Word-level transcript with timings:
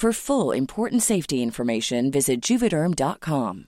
For 0.00 0.14
full 0.14 0.52
important 0.52 1.02
safety 1.02 1.42
information, 1.42 2.10
visit 2.10 2.40
juvederm.com. 2.40 3.66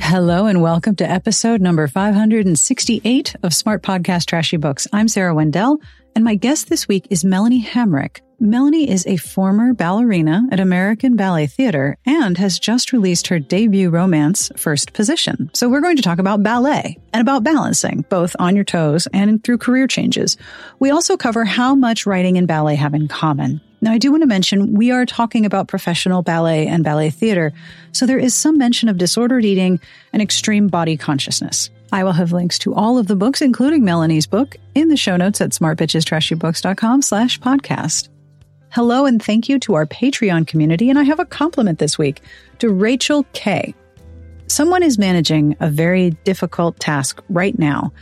Hello 0.00 0.46
and 0.46 0.60
welcome 0.60 0.96
to 0.96 1.08
episode 1.08 1.60
number 1.60 1.86
568 1.86 3.36
of 3.44 3.54
Smart 3.54 3.84
Podcast 3.84 4.26
Trashy 4.26 4.56
Books. 4.56 4.88
I'm 4.92 5.06
Sarah 5.06 5.32
Wendell, 5.32 5.78
and 6.16 6.24
my 6.24 6.34
guest 6.34 6.68
this 6.68 6.88
week 6.88 7.06
is 7.08 7.24
Melanie 7.24 7.64
Hamrick. 7.64 8.25
Melanie 8.38 8.90
is 8.90 9.06
a 9.06 9.16
former 9.16 9.72
ballerina 9.72 10.46
at 10.52 10.60
American 10.60 11.16
Ballet 11.16 11.46
Theatre 11.46 11.96
and 12.04 12.36
has 12.36 12.58
just 12.58 12.92
released 12.92 13.28
her 13.28 13.38
debut 13.38 13.88
romance, 13.88 14.50
First 14.58 14.92
Position. 14.92 15.48
So 15.54 15.70
we're 15.70 15.80
going 15.80 15.96
to 15.96 16.02
talk 16.02 16.18
about 16.18 16.42
ballet 16.42 16.98
and 17.14 17.22
about 17.22 17.44
balancing, 17.44 18.04
both 18.10 18.36
on 18.38 18.54
your 18.54 18.64
toes 18.64 19.08
and 19.14 19.42
through 19.42 19.56
career 19.56 19.86
changes. 19.86 20.36
We 20.78 20.90
also 20.90 21.16
cover 21.16 21.46
how 21.46 21.74
much 21.74 22.04
writing 22.04 22.36
and 22.36 22.46
ballet 22.46 22.74
have 22.74 22.92
in 22.92 23.08
common. 23.08 23.62
Now, 23.80 23.92
I 23.92 23.98
do 23.98 24.10
want 24.10 24.22
to 24.22 24.26
mention 24.26 24.74
we 24.74 24.90
are 24.90 25.06
talking 25.06 25.46
about 25.46 25.68
professional 25.68 26.20
ballet 26.22 26.66
and 26.66 26.84
ballet 26.84 27.08
theater, 27.08 27.54
so 27.92 28.04
there 28.04 28.18
is 28.18 28.34
some 28.34 28.58
mention 28.58 28.90
of 28.90 28.98
disordered 28.98 29.46
eating 29.46 29.80
and 30.12 30.20
extreme 30.20 30.68
body 30.68 30.98
consciousness. 30.98 31.70
I 31.90 32.04
will 32.04 32.12
have 32.12 32.32
links 32.32 32.58
to 32.60 32.74
all 32.74 32.98
of 32.98 33.06
the 33.06 33.16
books, 33.16 33.40
including 33.40 33.82
Melanie's 33.82 34.26
book, 34.26 34.56
in 34.74 34.88
the 34.88 34.96
show 34.96 35.16
notes 35.16 35.40
at 35.40 35.50
smartbitchestrashybooks.com 35.50 37.00
slash 37.00 37.40
podcast. 37.40 38.08
Hello 38.76 39.06
and 39.06 39.22
thank 39.22 39.48
you 39.48 39.58
to 39.60 39.72
our 39.72 39.86
Patreon 39.86 40.46
community, 40.46 40.90
and 40.90 40.98
I 40.98 41.04
have 41.04 41.18
a 41.18 41.24
compliment 41.24 41.78
this 41.78 41.96
week 41.96 42.20
to 42.58 42.68
Rachel 42.68 43.24
K. 43.32 43.74
Someone 44.48 44.82
is 44.82 44.98
managing 44.98 45.56
a 45.60 45.70
very 45.70 46.10
difficult 46.24 46.78
task 46.78 47.22
right 47.30 47.58
now, 47.58 47.94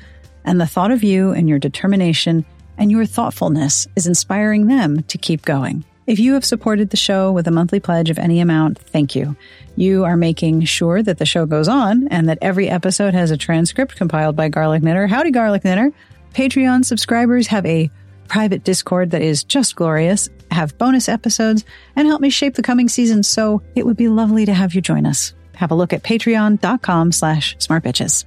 and 0.44 0.60
the 0.60 0.66
thought 0.66 0.90
of 0.90 1.04
you 1.04 1.30
and 1.30 1.48
your 1.48 1.60
determination 1.60 2.44
and 2.76 2.90
your 2.90 3.06
thoughtfulness 3.06 3.86
is 3.94 4.08
inspiring 4.08 4.66
them 4.66 5.04
to 5.04 5.16
keep 5.16 5.42
going. 5.42 5.84
If 6.08 6.18
you 6.18 6.34
have 6.34 6.44
supported 6.44 6.90
the 6.90 6.96
show 6.96 7.30
with 7.30 7.46
a 7.46 7.52
monthly 7.52 7.78
pledge 7.78 8.10
of 8.10 8.18
any 8.18 8.40
amount, 8.40 8.80
thank 8.80 9.14
you. 9.14 9.36
You 9.76 10.02
are 10.02 10.16
making 10.16 10.64
sure 10.64 11.04
that 11.04 11.18
the 11.18 11.24
show 11.24 11.46
goes 11.46 11.68
on 11.68 12.08
and 12.08 12.28
that 12.28 12.38
every 12.42 12.68
episode 12.68 13.14
has 13.14 13.30
a 13.30 13.36
transcript 13.36 13.94
compiled 13.94 14.34
by 14.34 14.48
Garlic 14.48 14.82
Knitter. 14.82 15.06
Howdy, 15.06 15.30
Garlic 15.30 15.62
Knitter. 15.62 15.92
Patreon 16.32 16.84
subscribers 16.84 17.46
have 17.46 17.64
a 17.64 17.92
private 18.26 18.64
Discord 18.64 19.12
that 19.12 19.22
is 19.22 19.44
just 19.44 19.76
glorious, 19.76 20.28
have 20.50 20.78
bonus 20.78 21.08
episodes, 21.08 21.64
and 21.96 22.06
help 22.06 22.20
me 22.20 22.30
shape 22.30 22.54
the 22.54 22.62
coming 22.62 22.88
season. 22.88 23.22
So 23.22 23.62
it 23.74 23.86
would 23.86 23.96
be 23.96 24.08
lovely 24.08 24.46
to 24.46 24.54
have 24.54 24.74
you 24.74 24.80
join 24.80 25.06
us. 25.06 25.34
Have 25.54 25.70
a 25.70 25.74
look 25.74 25.92
at 25.92 26.02
patreon.com 26.02 27.12
slash 27.12 27.56
smartbitches. 27.58 28.24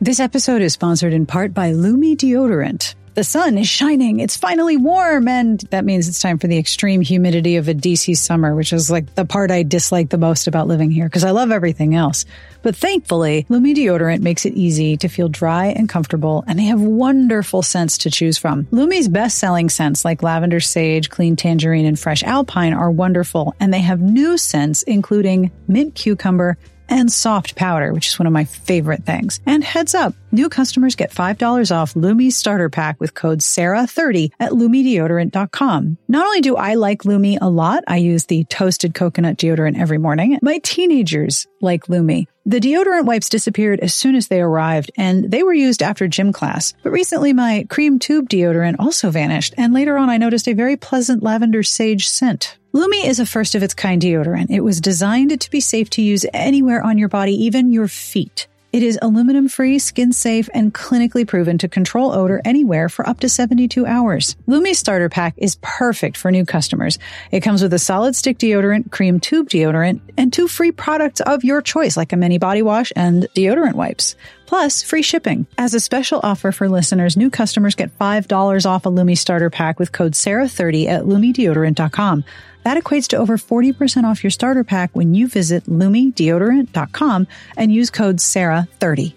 This 0.00 0.20
episode 0.20 0.62
is 0.62 0.72
sponsored 0.72 1.12
in 1.12 1.26
part 1.26 1.54
by 1.54 1.72
Lume 1.72 2.16
Deodorant 2.16 2.94
the 3.14 3.24
sun 3.24 3.56
is 3.58 3.68
shining. 3.68 4.20
It's 4.20 4.36
finally 4.36 4.76
warm. 4.76 5.28
And 5.28 5.60
that 5.70 5.84
means 5.84 6.08
it's 6.08 6.20
time 6.20 6.38
for 6.38 6.46
the 6.46 6.58
extreme 6.58 7.00
humidity 7.00 7.56
of 7.56 7.68
a 7.68 7.74
DC 7.74 8.16
summer, 8.16 8.54
which 8.54 8.72
is 8.72 8.90
like 8.90 9.14
the 9.14 9.24
part 9.24 9.50
I 9.50 9.62
dislike 9.62 10.10
the 10.10 10.18
most 10.18 10.46
about 10.46 10.66
living 10.66 10.90
here 10.90 11.06
because 11.06 11.24
I 11.24 11.30
love 11.30 11.50
everything 11.50 11.94
else. 11.94 12.24
But 12.62 12.76
thankfully, 12.76 13.46
Lume 13.48 13.74
deodorant 13.74 14.20
makes 14.20 14.46
it 14.46 14.54
easy 14.54 14.96
to 14.96 15.08
feel 15.08 15.28
dry 15.28 15.66
and 15.66 15.86
comfortable, 15.88 16.44
and 16.46 16.58
they 16.58 16.64
have 16.64 16.80
wonderful 16.80 17.62
scents 17.62 17.98
to 17.98 18.10
choose 18.10 18.38
from. 18.38 18.66
Lume's 18.70 19.08
best 19.08 19.38
selling 19.38 19.68
scents 19.68 20.02
like 20.02 20.22
lavender 20.22 20.60
sage, 20.60 21.10
clean 21.10 21.36
tangerine, 21.36 21.84
and 21.84 21.98
fresh 21.98 22.22
alpine 22.22 22.72
are 22.72 22.90
wonderful, 22.90 23.54
and 23.60 23.72
they 23.72 23.80
have 23.80 24.00
new 24.00 24.38
scents 24.38 24.82
including 24.82 25.50
mint 25.68 25.94
cucumber 25.94 26.56
and 26.88 27.10
soft 27.10 27.56
powder, 27.56 27.92
which 27.92 28.08
is 28.08 28.18
one 28.18 28.26
of 28.26 28.32
my 28.32 28.44
favorite 28.44 29.04
things. 29.04 29.40
And 29.46 29.64
heads 29.64 29.94
up, 29.94 30.14
new 30.32 30.48
customers 30.48 30.96
get 30.96 31.10
$5 31.12 31.74
off 31.74 31.94
Lume's 31.94 32.36
starter 32.36 32.68
pack 32.68 33.00
with 33.00 33.14
code 33.14 33.40
SARAH30 33.40 34.32
at 34.40 34.52
lumedeodorant.com. 34.52 35.98
Not 36.08 36.26
only 36.26 36.40
do 36.40 36.56
I 36.56 36.74
like 36.74 37.04
Lume 37.04 37.38
a 37.40 37.48
lot, 37.48 37.84
I 37.86 37.96
use 37.96 38.26
the 38.26 38.44
toasted 38.44 38.94
coconut 38.94 39.36
deodorant 39.36 39.78
every 39.78 39.98
morning. 39.98 40.38
My 40.42 40.58
teenagers 40.58 41.46
like 41.60 41.88
Lume. 41.88 42.26
The 42.46 42.60
deodorant 42.60 43.06
wipes 43.06 43.30
disappeared 43.30 43.80
as 43.80 43.94
soon 43.94 44.14
as 44.14 44.28
they 44.28 44.40
arrived, 44.42 44.90
and 44.98 45.30
they 45.30 45.42
were 45.42 45.54
used 45.54 45.82
after 45.82 46.06
gym 46.06 46.30
class. 46.30 46.74
But 46.82 46.90
recently, 46.90 47.32
my 47.32 47.66
cream 47.70 47.98
tube 47.98 48.28
deodorant 48.28 48.76
also 48.78 49.10
vanished, 49.10 49.54
and 49.56 49.72
later 49.72 49.96
on, 49.96 50.10
I 50.10 50.18
noticed 50.18 50.46
a 50.46 50.52
very 50.52 50.76
pleasant 50.76 51.22
lavender 51.22 51.62
sage 51.62 52.06
scent. 52.06 52.58
Lume 52.74 53.06
is 53.06 53.20
a 53.20 53.24
first 53.24 53.54
of 53.54 53.62
its 53.62 53.72
kind 53.72 54.02
deodorant. 54.02 54.50
It 54.50 54.64
was 54.64 54.80
designed 54.80 55.40
to 55.40 55.48
be 55.48 55.60
safe 55.60 55.90
to 55.90 56.02
use 56.02 56.26
anywhere 56.34 56.82
on 56.82 56.98
your 56.98 57.08
body, 57.08 57.44
even 57.44 57.70
your 57.70 57.86
feet. 57.86 58.48
It 58.72 58.82
is 58.82 58.98
aluminum 59.00 59.48
free, 59.48 59.78
skin 59.78 60.12
safe, 60.12 60.48
and 60.52 60.74
clinically 60.74 61.24
proven 61.24 61.56
to 61.58 61.68
control 61.68 62.10
odor 62.10 62.40
anywhere 62.44 62.88
for 62.88 63.08
up 63.08 63.20
to 63.20 63.28
72 63.28 63.86
hours. 63.86 64.34
Lume 64.48 64.74
Starter 64.74 65.08
Pack 65.08 65.34
is 65.36 65.56
perfect 65.62 66.16
for 66.16 66.32
new 66.32 66.44
customers. 66.44 66.98
It 67.30 67.44
comes 67.44 67.62
with 67.62 67.72
a 67.74 67.78
solid 67.78 68.16
stick 68.16 68.38
deodorant, 68.38 68.90
cream 68.90 69.20
tube 69.20 69.50
deodorant, 69.50 70.00
and 70.16 70.32
two 70.32 70.48
free 70.48 70.72
products 70.72 71.20
of 71.20 71.44
your 71.44 71.62
choice, 71.62 71.96
like 71.96 72.12
a 72.12 72.16
mini 72.16 72.38
body 72.38 72.62
wash 72.62 72.92
and 72.96 73.28
deodorant 73.36 73.74
wipes. 73.74 74.16
Plus, 74.46 74.82
free 74.82 75.02
shipping. 75.02 75.46
As 75.56 75.74
a 75.74 75.80
special 75.80 76.18
offer 76.24 76.50
for 76.50 76.68
listeners, 76.68 77.16
new 77.16 77.30
customers 77.30 77.76
get 77.76 77.96
$5 78.00 78.66
off 78.66 78.84
a 78.84 78.88
Lume 78.88 79.14
Starter 79.14 79.50
Pack 79.50 79.78
with 79.78 79.92
code 79.92 80.14
SARAH30 80.14 80.88
at 80.88 81.04
lumedeodorant.com. 81.04 82.24
That 82.64 82.82
equates 82.82 83.06
to 83.08 83.16
over 83.16 83.36
40% 83.36 84.04
off 84.04 84.24
your 84.24 84.30
starter 84.30 84.64
pack 84.64 84.90
when 84.94 85.14
you 85.14 85.28
visit 85.28 85.64
lumedeodorant.com 85.64 87.26
and 87.56 87.72
use 87.72 87.90
code 87.90 88.16
SARAH30. 88.16 89.14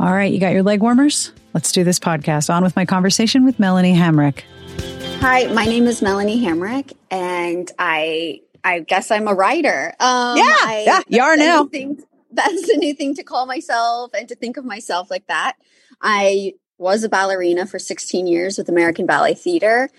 All 0.00 0.12
right, 0.12 0.32
you 0.32 0.38
got 0.38 0.52
your 0.52 0.62
leg 0.62 0.80
warmers? 0.80 1.32
Let's 1.54 1.72
do 1.72 1.82
this 1.84 1.98
podcast. 1.98 2.52
On 2.52 2.62
with 2.62 2.76
my 2.76 2.84
conversation 2.84 3.44
with 3.44 3.58
Melanie 3.58 3.94
Hamrick. 3.94 4.42
Hi, 5.20 5.46
my 5.52 5.64
name 5.64 5.86
is 5.86 6.02
Melanie 6.02 6.40
Hamrick, 6.44 6.92
and 7.10 7.70
I 7.78 8.42
I 8.62 8.80
guess 8.80 9.10
I'm 9.10 9.26
a 9.26 9.34
writer. 9.34 9.94
Um, 9.98 10.36
yeah, 10.36 10.44
I, 10.44 10.82
yeah, 10.86 11.00
you 11.08 11.22
are 11.22 11.36
now. 11.36 11.68
That's 12.30 12.68
a 12.68 12.76
new 12.76 12.94
thing 12.94 13.14
to 13.14 13.24
call 13.24 13.46
myself 13.46 14.12
and 14.14 14.28
to 14.28 14.36
think 14.36 14.56
of 14.56 14.64
myself 14.64 15.10
like 15.10 15.26
that. 15.26 15.56
I 16.00 16.52
was 16.78 17.02
a 17.02 17.08
ballerina 17.08 17.66
for 17.66 17.78
16 17.78 18.26
years 18.26 18.56
with 18.56 18.68
American 18.68 19.06
Ballet 19.06 19.34
Theatre. 19.34 19.90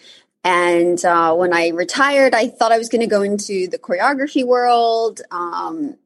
And 0.43 1.03
uh, 1.03 1.35
when 1.35 1.53
I 1.53 1.69
retired, 1.69 2.33
I 2.33 2.47
thought 2.47 2.71
I 2.71 2.77
was 2.77 2.89
going 2.89 3.01
to 3.01 3.07
go 3.07 3.21
into 3.21 3.67
the 3.67 3.77
choreography 3.77 4.45
world. 4.45 5.21
Um, 5.31 5.97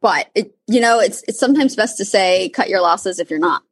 but 0.00 0.28
it, 0.34 0.54
you 0.66 0.80
know, 0.80 1.00
it's 1.00 1.22
it's 1.28 1.38
sometimes 1.38 1.76
best 1.76 1.96
to 1.98 2.04
say 2.04 2.48
cut 2.50 2.68
your 2.68 2.80
losses 2.80 3.18
if 3.18 3.30
you're 3.30 3.38
not 3.38 3.62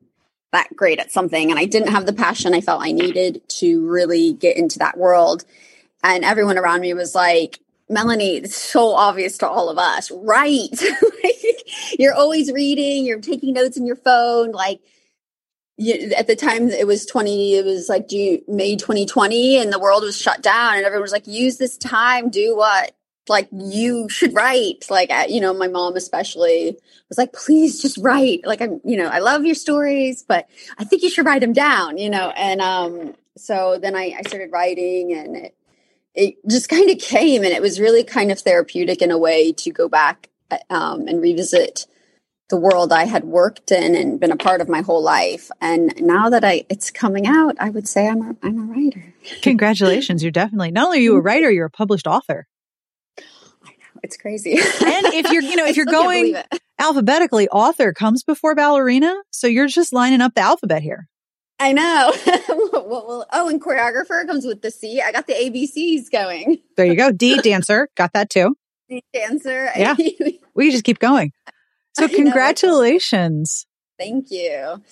that 0.52 0.74
great 0.74 0.98
at 0.98 1.12
something. 1.12 1.50
And 1.50 1.58
I 1.58 1.66
didn't 1.66 1.88
have 1.90 2.06
the 2.06 2.12
passion 2.12 2.54
I 2.54 2.60
felt 2.60 2.82
I 2.82 2.92
needed 2.92 3.42
to 3.48 3.86
really 3.86 4.32
get 4.32 4.56
into 4.56 4.78
that 4.78 4.96
world. 4.96 5.44
And 6.02 6.24
everyone 6.24 6.58
around 6.58 6.80
me 6.80 6.94
was 6.94 7.14
like, 7.14 7.60
Melanie, 7.90 8.36
it's 8.36 8.56
so 8.56 8.92
obvious 8.92 9.38
to 9.38 9.48
all 9.48 9.68
of 9.68 9.78
us, 9.78 10.10
right? 10.14 10.68
like, 11.24 11.98
you're 11.98 12.14
always 12.14 12.52
reading, 12.52 13.04
you're 13.04 13.20
taking 13.20 13.54
notes 13.54 13.76
in 13.76 13.86
your 13.86 13.96
phone, 13.96 14.52
like 14.52 14.80
you, 15.78 16.12
at 16.16 16.26
the 16.26 16.36
time 16.36 16.68
it 16.68 16.86
was 16.86 17.06
20 17.06 17.54
it 17.54 17.64
was 17.64 17.88
like 17.88 18.08
June, 18.08 18.42
may 18.48 18.76
2020 18.76 19.58
and 19.58 19.72
the 19.72 19.78
world 19.78 20.02
was 20.02 20.20
shut 20.20 20.42
down 20.42 20.76
and 20.76 20.84
everyone 20.84 21.02
was 21.02 21.12
like 21.12 21.26
use 21.26 21.56
this 21.56 21.78
time 21.78 22.28
do 22.30 22.56
what? 22.56 22.94
Like 23.28 23.48
you 23.52 24.08
should 24.08 24.34
write. 24.34 24.86
Like 24.90 25.10
you 25.28 25.40
know 25.40 25.54
my 25.54 25.68
mom 25.68 25.96
especially 25.96 26.76
was 27.08 27.18
like 27.18 27.32
please 27.32 27.80
just 27.80 27.96
write. 27.98 28.40
Like 28.44 28.60
i'm 28.60 28.80
you 28.84 28.96
know 28.96 29.06
i 29.06 29.20
love 29.20 29.44
your 29.44 29.54
stories 29.54 30.22
but 30.22 30.48
i 30.78 30.84
think 30.84 31.02
you 31.02 31.10
should 31.10 31.26
write 31.26 31.40
them 31.40 31.52
down 31.52 31.96
you 31.96 32.10
know? 32.10 32.30
And 32.30 32.60
um 32.60 33.14
so 33.36 33.78
then 33.80 33.94
i, 33.94 34.14
I 34.18 34.22
started 34.22 34.50
writing 34.52 35.12
and 35.12 35.36
it, 35.36 35.54
it 36.14 36.48
just 36.48 36.68
kind 36.68 36.90
of 36.90 36.98
came 36.98 37.44
and 37.44 37.52
it 37.52 37.62
was 37.62 37.78
really 37.78 38.02
kind 38.02 38.32
of 38.32 38.40
therapeutic 38.40 39.00
in 39.00 39.12
a 39.12 39.18
way 39.18 39.52
to 39.52 39.70
go 39.70 39.88
back 39.88 40.28
um, 40.70 41.06
and 41.06 41.22
revisit 41.22 41.86
the 42.48 42.56
world 42.56 42.92
I 42.92 43.04
had 43.04 43.24
worked 43.24 43.70
in 43.70 43.94
and 43.94 44.18
been 44.18 44.32
a 44.32 44.36
part 44.36 44.60
of 44.60 44.68
my 44.68 44.80
whole 44.80 45.02
life. 45.02 45.50
And 45.60 45.94
now 46.00 46.30
that 46.30 46.44
I 46.44 46.64
it's 46.68 46.90
coming 46.90 47.26
out, 47.26 47.56
I 47.60 47.70
would 47.70 47.86
say 47.86 48.08
I'm 48.08 48.22
a 48.22 48.36
I'm 48.42 48.58
a 48.58 48.72
writer. 48.72 49.14
Congratulations, 49.42 50.22
you're 50.22 50.32
definitely 50.32 50.70
not 50.70 50.86
only 50.86 50.98
are 50.98 51.02
you 51.02 51.16
a 51.16 51.20
writer, 51.20 51.50
you're 51.50 51.66
a 51.66 51.70
published 51.70 52.06
author. 52.06 52.46
I 53.18 53.70
know 53.70 54.00
it's 54.02 54.16
crazy. 54.16 54.52
and 54.52 55.06
if 55.14 55.30
you're 55.30 55.42
you 55.42 55.56
know 55.56 55.66
if 55.66 55.76
you're 55.76 55.86
going 55.86 56.36
alphabetically, 56.78 57.48
author 57.48 57.92
comes 57.92 58.22
before 58.22 58.54
ballerina, 58.54 59.14
so 59.30 59.46
you're 59.46 59.68
just 59.68 59.92
lining 59.92 60.20
up 60.20 60.34
the 60.34 60.40
alphabet 60.40 60.82
here. 60.82 61.08
I 61.60 61.72
know. 61.72 62.12
well, 62.48 63.06
well, 63.06 63.26
oh, 63.32 63.48
and 63.48 63.60
choreographer 63.60 64.24
comes 64.26 64.46
with 64.46 64.62
the 64.62 64.70
C. 64.70 65.00
I 65.00 65.10
got 65.10 65.26
the 65.26 65.32
ABCs 65.32 66.10
going. 66.10 66.58
There 66.76 66.86
you 66.86 66.94
go. 66.94 67.10
D 67.10 67.40
dancer, 67.40 67.88
got 67.96 68.12
that 68.12 68.30
too. 68.30 68.56
D 68.88 69.02
dancer. 69.12 69.68
Yeah. 69.76 69.96
we 70.54 70.70
just 70.70 70.84
keep 70.84 71.00
going. 71.00 71.32
So 71.98 72.08
congratulations. 72.14 73.66
Know, 73.98 74.04
Thank 74.04 74.30
you. 74.30 74.82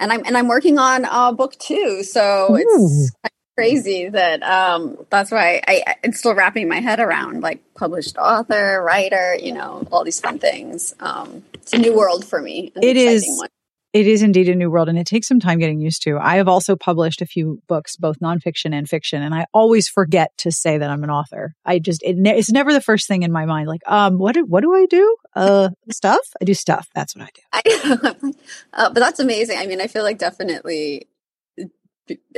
And 0.00 0.12
I'm 0.12 0.24
and 0.26 0.36
I'm 0.36 0.48
working 0.48 0.78
on 0.78 1.04
a 1.04 1.32
book 1.32 1.56
too. 1.58 2.02
So 2.02 2.56
Ooh. 2.56 2.56
it's 2.56 3.12
crazy 3.56 4.08
that 4.08 4.42
um 4.42 4.98
that's 5.10 5.30
why 5.30 5.62
I, 5.68 5.82
I 5.86 5.94
it's 6.02 6.18
still 6.18 6.34
wrapping 6.34 6.68
my 6.68 6.80
head 6.80 6.98
around 6.98 7.42
like 7.42 7.62
published 7.74 8.16
author, 8.16 8.82
writer, 8.82 9.36
you 9.36 9.52
know, 9.52 9.86
all 9.92 10.02
these 10.02 10.20
fun 10.20 10.38
things. 10.38 10.94
Um 10.98 11.44
it's 11.54 11.72
a 11.72 11.78
new 11.78 11.94
world 11.94 12.24
for 12.24 12.40
me. 12.40 12.72
It 12.74 12.96
is 12.96 13.24
one. 13.38 13.48
It 13.94 14.08
is 14.08 14.22
indeed 14.22 14.48
a 14.48 14.56
new 14.56 14.72
world 14.72 14.88
and 14.88 14.98
it 14.98 15.06
takes 15.06 15.28
some 15.28 15.38
time 15.38 15.60
getting 15.60 15.80
used 15.80 16.02
to. 16.02 16.18
I 16.18 16.36
have 16.36 16.48
also 16.48 16.74
published 16.74 17.22
a 17.22 17.26
few 17.26 17.62
books, 17.68 17.96
both 17.96 18.18
nonfiction 18.18 18.74
and 18.74 18.88
fiction, 18.88 19.22
and 19.22 19.32
I 19.32 19.46
always 19.54 19.88
forget 19.88 20.32
to 20.38 20.50
say 20.50 20.78
that 20.78 20.90
I'm 20.90 21.04
an 21.04 21.10
author. 21.10 21.54
I 21.64 21.78
just, 21.78 22.02
it 22.02 22.16
ne- 22.16 22.36
it's 22.36 22.50
never 22.50 22.72
the 22.72 22.80
first 22.80 23.06
thing 23.06 23.22
in 23.22 23.30
my 23.30 23.46
mind. 23.46 23.68
Like, 23.68 23.82
um, 23.86 24.18
what 24.18 24.34
do, 24.34 24.44
what 24.44 24.62
do 24.62 24.74
I 24.74 24.86
do? 24.86 25.16
Uh, 25.36 25.68
stuff? 25.92 26.26
I 26.42 26.44
do 26.44 26.54
stuff. 26.54 26.88
That's 26.92 27.14
what 27.14 27.24
I 27.24 27.28
do. 27.34 27.42
I, 27.52 28.32
uh, 28.72 28.90
but 28.90 28.98
that's 28.98 29.20
amazing. 29.20 29.58
I 29.58 29.66
mean, 29.66 29.80
I 29.80 29.86
feel 29.86 30.02
like 30.02 30.18
definitely 30.18 31.06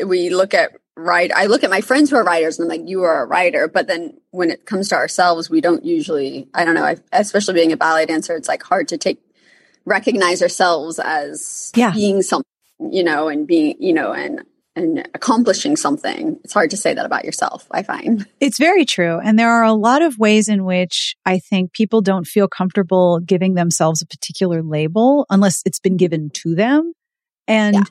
we 0.06 0.28
look 0.28 0.52
at 0.52 0.72
write 0.94 1.30
I 1.34 1.46
look 1.46 1.64
at 1.64 1.70
my 1.70 1.80
friends 1.80 2.10
who 2.10 2.16
are 2.16 2.24
writers 2.24 2.58
and 2.58 2.70
I'm 2.70 2.78
like, 2.78 2.88
you 2.88 3.02
are 3.02 3.22
a 3.22 3.26
writer. 3.26 3.66
But 3.66 3.86
then 3.86 4.18
when 4.30 4.50
it 4.50 4.66
comes 4.66 4.90
to 4.90 4.94
ourselves, 4.94 5.48
we 5.48 5.62
don't 5.62 5.84
usually, 5.86 6.48
I 6.52 6.66
don't 6.66 6.74
know, 6.74 6.84
I, 6.84 6.96
especially 7.12 7.54
being 7.54 7.72
a 7.72 7.78
ballet 7.78 8.04
dancer, 8.04 8.36
it's 8.36 8.48
like 8.48 8.62
hard 8.62 8.88
to 8.88 8.98
take 8.98 9.22
recognize 9.86 10.42
ourselves 10.42 10.98
as 10.98 11.72
yeah. 11.74 11.92
being 11.92 12.20
something, 12.22 12.44
you 12.90 13.02
know, 13.02 13.28
and 13.28 13.46
being, 13.46 13.76
you 13.78 13.94
know, 13.94 14.12
and 14.12 14.42
and 14.74 15.08
accomplishing 15.14 15.74
something. 15.74 16.38
It's 16.44 16.52
hard 16.52 16.68
to 16.70 16.76
say 16.76 16.92
that 16.92 17.06
about 17.06 17.24
yourself, 17.24 17.66
I 17.70 17.82
find. 17.82 18.26
It's 18.40 18.58
very 18.58 18.84
true. 18.84 19.18
And 19.18 19.38
there 19.38 19.50
are 19.50 19.64
a 19.64 19.72
lot 19.72 20.02
of 20.02 20.18
ways 20.18 20.48
in 20.48 20.64
which 20.64 21.16
I 21.24 21.38
think 21.38 21.72
people 21.72 22.02
don't 22.02 22.26
feel 22.26 22.46
comfortable 22.46 23.20
giving 23.20 23.54
themselves 23.54 24.02
a 24.02 24.06
particular 24.06 24.62
label 24.62 25.24
unless 25.30 25.62
it's 25.64 25.78
been 25.78 25.96
given 25.96 26.28
to 26.34 26.54
them. 26.54 26.92
And 27.48 27.76
yeah 27.76 27.84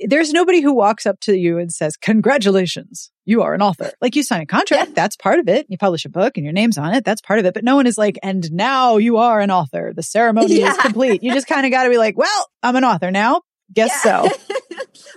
there's 0.00 0.32
nobody 0.32 0.60
who 0.60 0.72
walks 0.72 1.06
up 1.06 1.20
to 1.20 1.36
you 1.36 1.58
and 1.58 1.72
says, 1.72 1.96
congratulations, 1.96 3.10
you 3.24 3.42
are 3.42 3.54
an 3.54 3.62
author. 3.62 3.92
Like 4.00 4.16
you 4.16 4.22
sign 4.22 4.40
a 4.42 4.46
contract. 4.46 4.88
Yeah. 4.88 4.94
That's 4.94 5.16
part 5.16 5.38
of 5.38 5.48
it. 5.48 5.66
You 5.68 5.78
publish 5.78 6.04
a 6.04 6.08
book 6.08 6.36
and 6.36 6.44
your 6.44 6.52
name's 6.52 6.78
on 6.78 6.94
it. 6.94 7.04
That's 7.04 7.20
part 7.20 7.38
of 7.38 7.46
it. 7.46 7.54
But 7.54 7.64
no 7.64 7.76
one 7.76 7.86
is 7.86 7.96
like, 7.96 8.18
and 8.22 8.50
now 8.52 8.96
you 8.96 9.18
are 9.18 9.40
an 9.40 9.50
author. 9.50 9.92
The 9.94 10.02
ceremony 10.02 10.60
yeah. 10.60 10.72
is 10.72 10.78
complete. 10.78 11.22
You 11.22 11.32
just 11.32 11.46
kind 11.46 11.64
of 11.64 11.72
got 11.72 11.84
to 11.84 11.90
be 11.90 11.98
like, 11.98 12.18
well, 12.18 12.48
I'm 12.62 12.76
an 12.76 12.84
author 12.84 13.10
now. 13.10 13.42
Guess 13.72 14.00
yeah. 14.04 14.22
so. 14.22 14.36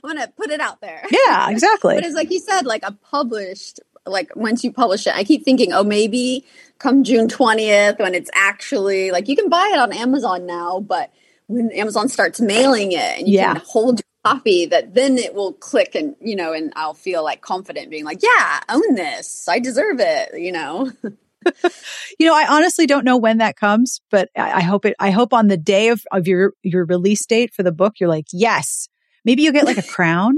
I'm 0.04 0.16
going 0.16 0.26
to 0.26 0.32
put 0.34 0.52
it 0.52 0.62
out 0.62 0.80
there. 0.82 1.04
Yeah, 1.10 1.50
exactly. 1.50 1.96
but 1.96 2.06
it's 2.06 2.16
like 2.16 2.32
you 2.32 2.40
said, 2.40 2.66
like 2.66 2.84
a 2.84 2.92
published, 2.92 3.80
like 4.06 4.36
once 4.36 4.64
you 4.64 4.72
publish 4.72 5.08
it, 5.08 5.16
I 5.16 5.24
keep 5.24 5.44
thinking, 5.44 5.74
oh, 5.74 5.84
maybe 5.84 6.46
come 6.78 7.04
June 7.04 7.28
20th 7.28 8.00
when 8.00 8.14
it's 8.14 8.30
actually 8.34 9.12
like 9.12 9.28
you 9.28 9.36
can 9.36 9.50
buy 9.50 9.72
it 9.74 9.80
on 9.80 9.92
Amazon 9.92 10.46
now, 10.46 10.80
but 10.80 11.12
when 11.48 11.72
Amazon 11.72 12.10
starts 12.10 12.40
mailing 12.40 12.92
it 12.92 13.20
and 13.20 13.28
you 13.28 13.36
yeah. 13.36 13.54
can 13.54 13.64
hold 13.66 14.02
copy 14.26 14.66
that 14.66 14.94
then 14.94 15.18
it 15.18 15.34
will 15.34 15.54
click 15.54 15.96
and 15.96 16.16
you 16.20 16.36
know 16.36 16.52
and 16.52 16.74
i'll 16.76 16.94
feel 16.94 17.24
like 17.24 17.42
confident 17.42 17.90
being 17.90 18.04
like 18.04 18.20
yeah 18.22 18.60
own 18.70 18.96
this. 18.96 19.48
I 19.48 19.60
deserve 19.60 20.00
it 20.00 20.40
you 20.40 20.52
know? 20.52 20.92
You 22.20 22.26
know 22.26 22.36
i 22.36 22.46
honestly 22.50 22.88
don't 22.88 23.06
know 23.06 23.16
when 23.16 23.38
that 23.38 23.56
comes 23.56 24.02
but 24.12 24.28
I, 24.36 24.54
I, 24.54 24.62
hope 24.62 24.84
it 24.84 24.96
i 25.00 25.12
hope 25.12 25.32
on 25.32 25.48
the 25.48 25.56
day 25.56 25.88
of, 25.90 26.02
of 26.12 26.28
your 26.28 26.52
your 26.62 26.84
release 26.84 27.26
date 27.26 27.54
for 27.54 27.64
the 27.64 27.72
book 27.72 27.94
you're 28.02 28.10
like 28.10 28.26
yes. 28.34 28.90
Maybe 29.28 29.44
you'll 29.44 29.54
get 29.54 29.66
like 29.66 29.78
a 29.78 29.84
crown? 29.84 30.38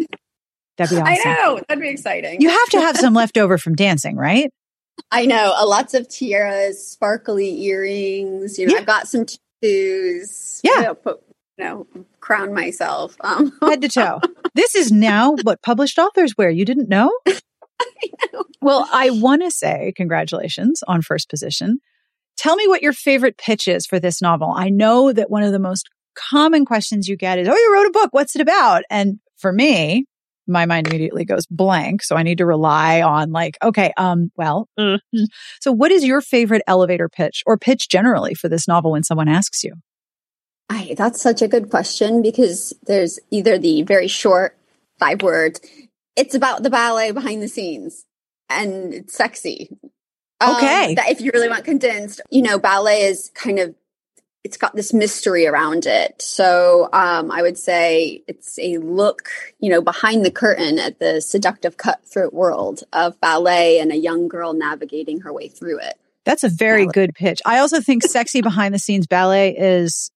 That'd 0.77 0.97
be 0.97 1.01
awesome. 1.01 1.13
i 1.25 1.33
know. 1.33 1.61
That'd 1.67 1.81
be 1.81 1.89
exciting. 1.89 2.41
You 2.41 2.49
have 2.49 2.69
to 2.69 2.81
have 2.81 2.97
some 2.97 3.13
left 3.13 3.37
over 3.37 3.57
from 3.57 3.75
dancing 3.75 4.17
right? 4.17 4.51
I 5.11 5.27
know. 5.27 5.53
Uh, 5.55 5.67
lots 5.67 5.93
of 5.93 6.09
tiaras 6.09 6.85
sparkly 6.85 7.61
earrings 7.63 8.59
you 8.59 8.67
know 8.67 8.73
yeah. 8.73 8.79
i've 8.79 8.85
got 8.85 9.07
some 9.07 9.25
tattoos 9.25 10.59
yeah. 10.63 10.93
Put 10.93 11.21
know, 11.59 11.87
crown 12.19 12.53
myself. 12.53 13.15
Um. 13.21 13.51
Head 13.61 13.81
to 13.81 13.89
toe. 13.89 14.19
This 14.55 14.75
is 14.75 14.91
now 14.91 15.35
what 15.43 15.61
published 15.61 15.99
authors 15.99 16.35
wear. 16.37 16.49
You 16.49 16.65
didn't 16.65 16.89
know? 16.89 17.11
know. 17.27 18.43
Well, 18.61 18.87
I 18.91 19.09
want 19.11 19.43
to 19.43 19.51
say 19.51 19.93
congratulations 19.95 20.83
on 20.87 21.01
first 21.01 21.29
position. 21.29 21.79
Tell 22.37 22.55
me 22.55 22.67
what 22.67 22.81
your 22.81 22.93
favorite 22.93 23.37
pitch 23.37 23.67
is 23.67 23.85
for 23.85 23.99
this 23.99 24.21
novel. 24.21 24.53
I 24.55 24.69
know 24.69 25.11
that 25.11 25.29
one 25.29 25.43
of 25.43 25.51
the 25.51 25.59
most 25.59 25.89
common 26.15 26.65
questions 26.65 27.07
you 27.07 27.17
get 27.17 27.39
is, 27.39 27.47
Oh, 27.47 27.55
you 27.55 27.73
wrote 27.73 27.87
a 27.87 27.91
book. 27.91 28.09
What's 28.11 28.35
it 28.35 28.41
about? 28.41 28.83
And 28.89 29.19
for 29.37 29.51
me, 29.51 30.05
my 30.47 30.65
mind 30.65 30.87
immediately 30.87 31.25
goes 31.25 31.45
blank. 31.45 32.01
So 32.01 32.15
I 32.15 32.23
need 32.23 32.39
to 32.39 32.45
rely 32.45 33.01
on 33.01 33.31
like, 33.31 33.57
okay, 33.63 33.93
um, 33.97 34.31
well, 34.35 34.67
mm-hmm. 34.79 35.23
so 35.61 35.71
what 35.71 35.91
is 35.91 36.03
your 36.03 36.21
favorite 36.21 36.63
elevator 36.67 37.07
pitch 37.07 37.43
or 37.45 37.57
pitch 37.57 37.87
generally 37.89 38.33
for 38.33 38.49
this 38.49 38.67
novel 38.67 38.91
when 38.91 39.03
someone 39.03 39.29
asks 39.29 39.63
you? 39.63 39.75
I, 40.69 40.93
that's 40.95 41.21
such 41.21 41.41
a 41.41 41.47
good 41.47 41.69
question 41.69 42.21
because 42.21 42.73
there's 42.83 43.19
either 43.31 43.57
the 43.57 43.81
very 43.81 44.07
short 44.07 44.55
five 44.99 45.21
words, 45.21 45.59
it's 46.15 46.35
about 46.35 46.63
the 46.63 46.69
ballet 46.69 47.11
behind 47.11 47.41
the 47.41 47.47
scenes 47.47 48.05
and 48.49 48.93
it's 48.93 49.15
sexy. 49.15 49.69
Okay. 50.41 50.89
Um, 50.89 50.95
that 50.95 51.09
if 51.09 51.21
you 51.21 51.31
really 51.33 51.49
want 51.49 51.65
condensed, 51.65 52.21
you 52.29 52.41
know, 52.41 52.59
ballet 52.59 53.01
is 53.01 53.31
kind 53.33 53.59
of, 53.59 53.75
it's 54.43 54.57
got 54.57 54.75
this 54.75 54.93
mystery 54.93 55.47
around 55.47 55.85
it. 55.85 56.21
So 56.21 56.87
um, 56.93 57.29
I 57.29 57.41
would 57.41 57.57
say 57.57 58.23
it's 58.27 58.57
a 58.59 58.77
look, 58.77 59.29
you 59.59 59.69
know, 59.69 59.81
behind 59.81 60.23
the 60.23 60.31
curtain 60.31 60.79
at 60.79 60.99
the 60.99 61.19
seductive 61.19 61.77
cutthroat 61.77 62.33
world 62.33 62.83
of 62.93 63.19
ballet 63.19 63.79
and 63.79 63.91
a 63.91 63.97
young 63.97 64.27
girl 64.27 64.53
navigating 64.53 65.21
her 65.21 65.33
way 65.33 65.49
through 65.49 65.79
it. 65.79 65.99
That's 66.25 66.43
a 66.43 66.49
very 66.49 66.83
ballet. 66.83 66.93
good 66.93 67.15
pitch. 67.15 67.41
I 67.45 67.59
also 67.59 67.81
think 67.81 68.03
sexy 68.03 68.41
behind 68.41 68.73
the 68.73 68.79
scenes 68.79 69.07
ballet 69.07 69.57
is 69.57 70.09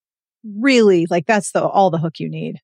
really 0.43 1.07
like 1.09 1.25
that's 1.25 1.51
the 1.51 1.65
all 1.65 1.89
the 1.89 1.97
hook 1.97 2.19
you 2.19 2.29
need. 2.29 2.59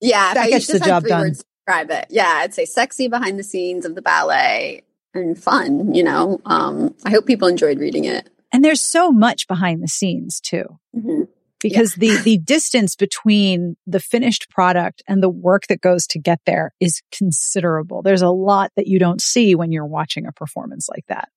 Yeah, 0.00 0.34
that 0.34 0.50
gets 0.50 0.66
the 0.66 0.80
job 0.80 1.04
done. 1.04 1.30
describe 1.30 1.90
it. 1.90 2.06
Yeah, 2.10 2.40
I'd 2.42 2.54
say 2.54 2.64
sexy 2.64 3.08
behind 3.08 3.38
the 3.38 3.42
scenes 3.42 3.84
of 3.84 3.94
the 3.94 4.02
ballet 4.02 4.82
and 5.14 5.38
fun. 5.38 5.94
You 5.94 6.04
know, 6.04 6.40
um, 6.44 6.94
I 7.04 7.10
hope 7.10 7.26
people 7.26 7.48
enjoyed 7.48 7.78
reading 7.78 8.04
it. 8.04 8.28
And 8.52 8.64
there's 8.64 8.80
so 8.80 9.10
much 9.10 9.48
behind 9.48 9.82
the 9.82 9.88
scenes 9.88 10.40
too. 10.40 10.64
Mm-hmm. 10.94 11.22
Because 11.60 11.96
yeah. 11.96 12.16
the 12.16 12.22
the 12.22 12.38
distance 12.38 12.94
between 12.94 13.76
the 13.86 13.98
finished 13.98 14.50
product 14.50 15.02
and 15.08 15.22
the 15.22 15.30
work 15.30 15.66
that 15.68 15.80
goes 15.80 16.06
to 16.08 16.18
get 16.18 16.40
there 16.46 16.72
is 16.80 17.02
considerable. 17.10 18.02
There's 18.02 18.22
a 18.22 18.30
lot 18.30 18.70
that 18.76 18.86
you 18.86 18.98
don't 18.98 19.20
see 19.20 19.54
when 19.54 19.72
you're 19.72 19.86
watching 19.86 20.26
a 20.26 20.32
performance 20.32 20.88
like 20.88 21.06
that. 21.08 21.30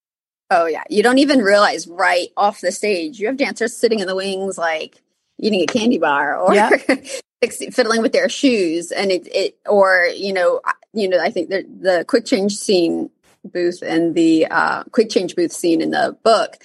Oh 0.51 0.65
yeah, 0.65 0.84
you 0.89 1.03
don't 1.03 1.19
even 1.19 1.39
realize 1.39 1.88
right 1.88 2.29
off 2.36 2.60
the 2.60 2.72
stage. 2.72 3.19
You 3.19 3.27
have 3.27 3.38
dancers 3.38 3.75
sitting 3.75 4.00
in 4.00 4.08
the 4.08 4.15
wings 4.15 4.58
like 4.58 5.01
eating 5.39 5.62
a 5.62 5.65
candy 5.65 5.98
bar 5.98 6.38
or 6.38 6.53
Yeah. 6.53 6.69
fiddling 7.72 8.01
with 8.01 8.12
their 8.12 8.29
shoes. 8.29 8.91
And 8.91 9.12
it, 9.12 9.27
it 9.34 9.58
or 9.67 10.08
you 10.15 10.34
know 10.34 10.60
I- 10.65 10.74
you 10.91 11.08
know 11.08 11.19
i 11.19 11.29
think 11.29 11.50
the 11.50 11.63
the 11.81 12.03
quick 12.08 12.25
change 12.25 12.55
scene 12.58 13.12
booth 13.46 13.84
and 13.84 14.15
the 14.15 14.48
uh 14.48 14.84
quick 14.86 15.10
change 15.12 15.36
booth 15.36 15.51
scene 15.51 15.81
in 15.81 15.91
the 15.91 16.17
book 16.24 16.58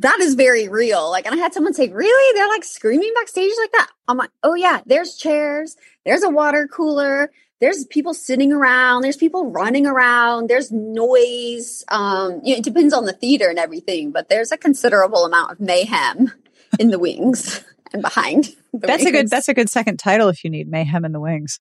that 0.00 0.20
is 0.20 0.34
very 0.36 0.68
real. 0.68 1.10
Like 1.10 1.26
and 1.26 1.34
i 1.34 1.38
had 1.38 1.52
someone 1.52 1.74
say 1.74 1.88
really? 1.88 2.34
They're 2.38 2.48
like 2.48 2.62
screaming 2.62 3.12
backstage 3.16 3.50
like 3.58 3.72
that? 3.72 3.88
I'm 4.06 4.16
like 4.16 4.30
oh 4.44 4.54
yeah 4.54 4.80
there's 4.86 5.16
chairs 5.16 5.76
there's 6.06 6.22
a 6.22 6.30
water 6.30 6.68
cooler 6.68 7.30
there's 7.60 7.84
people 7.86 8.14
sitting 8.14 8.52
around 8.52 9.02
there's 9.02 9.16
people 9.16 9.50
running 9.50 9.86
around 9.86 10.48
there's 10.48 10.70
noise 10.70 11.84
um 11.88 12.40
you 12.44 12.54
know, 12.54 12.58
it 12.58 12.64
depends 12.64 12.94
on 12.94 13.06
the 13.06 13.12
theater 13.12 13.48
and 13.48 13.58
everything 13.58 14.12
but 14.12 14.28
there's 14.28 14.52
a 14.52 14.56
considerable 14.56 15.24
amount 15.24 15.50
of 15.50 15.58
mayhem 15.58 16.30
in 16.78 16.88
the 16.90 16.98
wings 17.00 17.64
and 17.92 18.02
behind 18.02 18.54
That's 18.72 19.04
a 19.04 19.10
good 19.10 19.30
that's 19.30 19.48
a 19.48 19.54
good 19.54 19.68
second 19.68 19.98
title 19.98 20.28
if 20.28 20.44
you 20.44 20.50
need 20.50 20.68
Mayhem 20.68 21.04
in 21.04 21.12
the 21.12 21.20
Wings. 21.20 21.58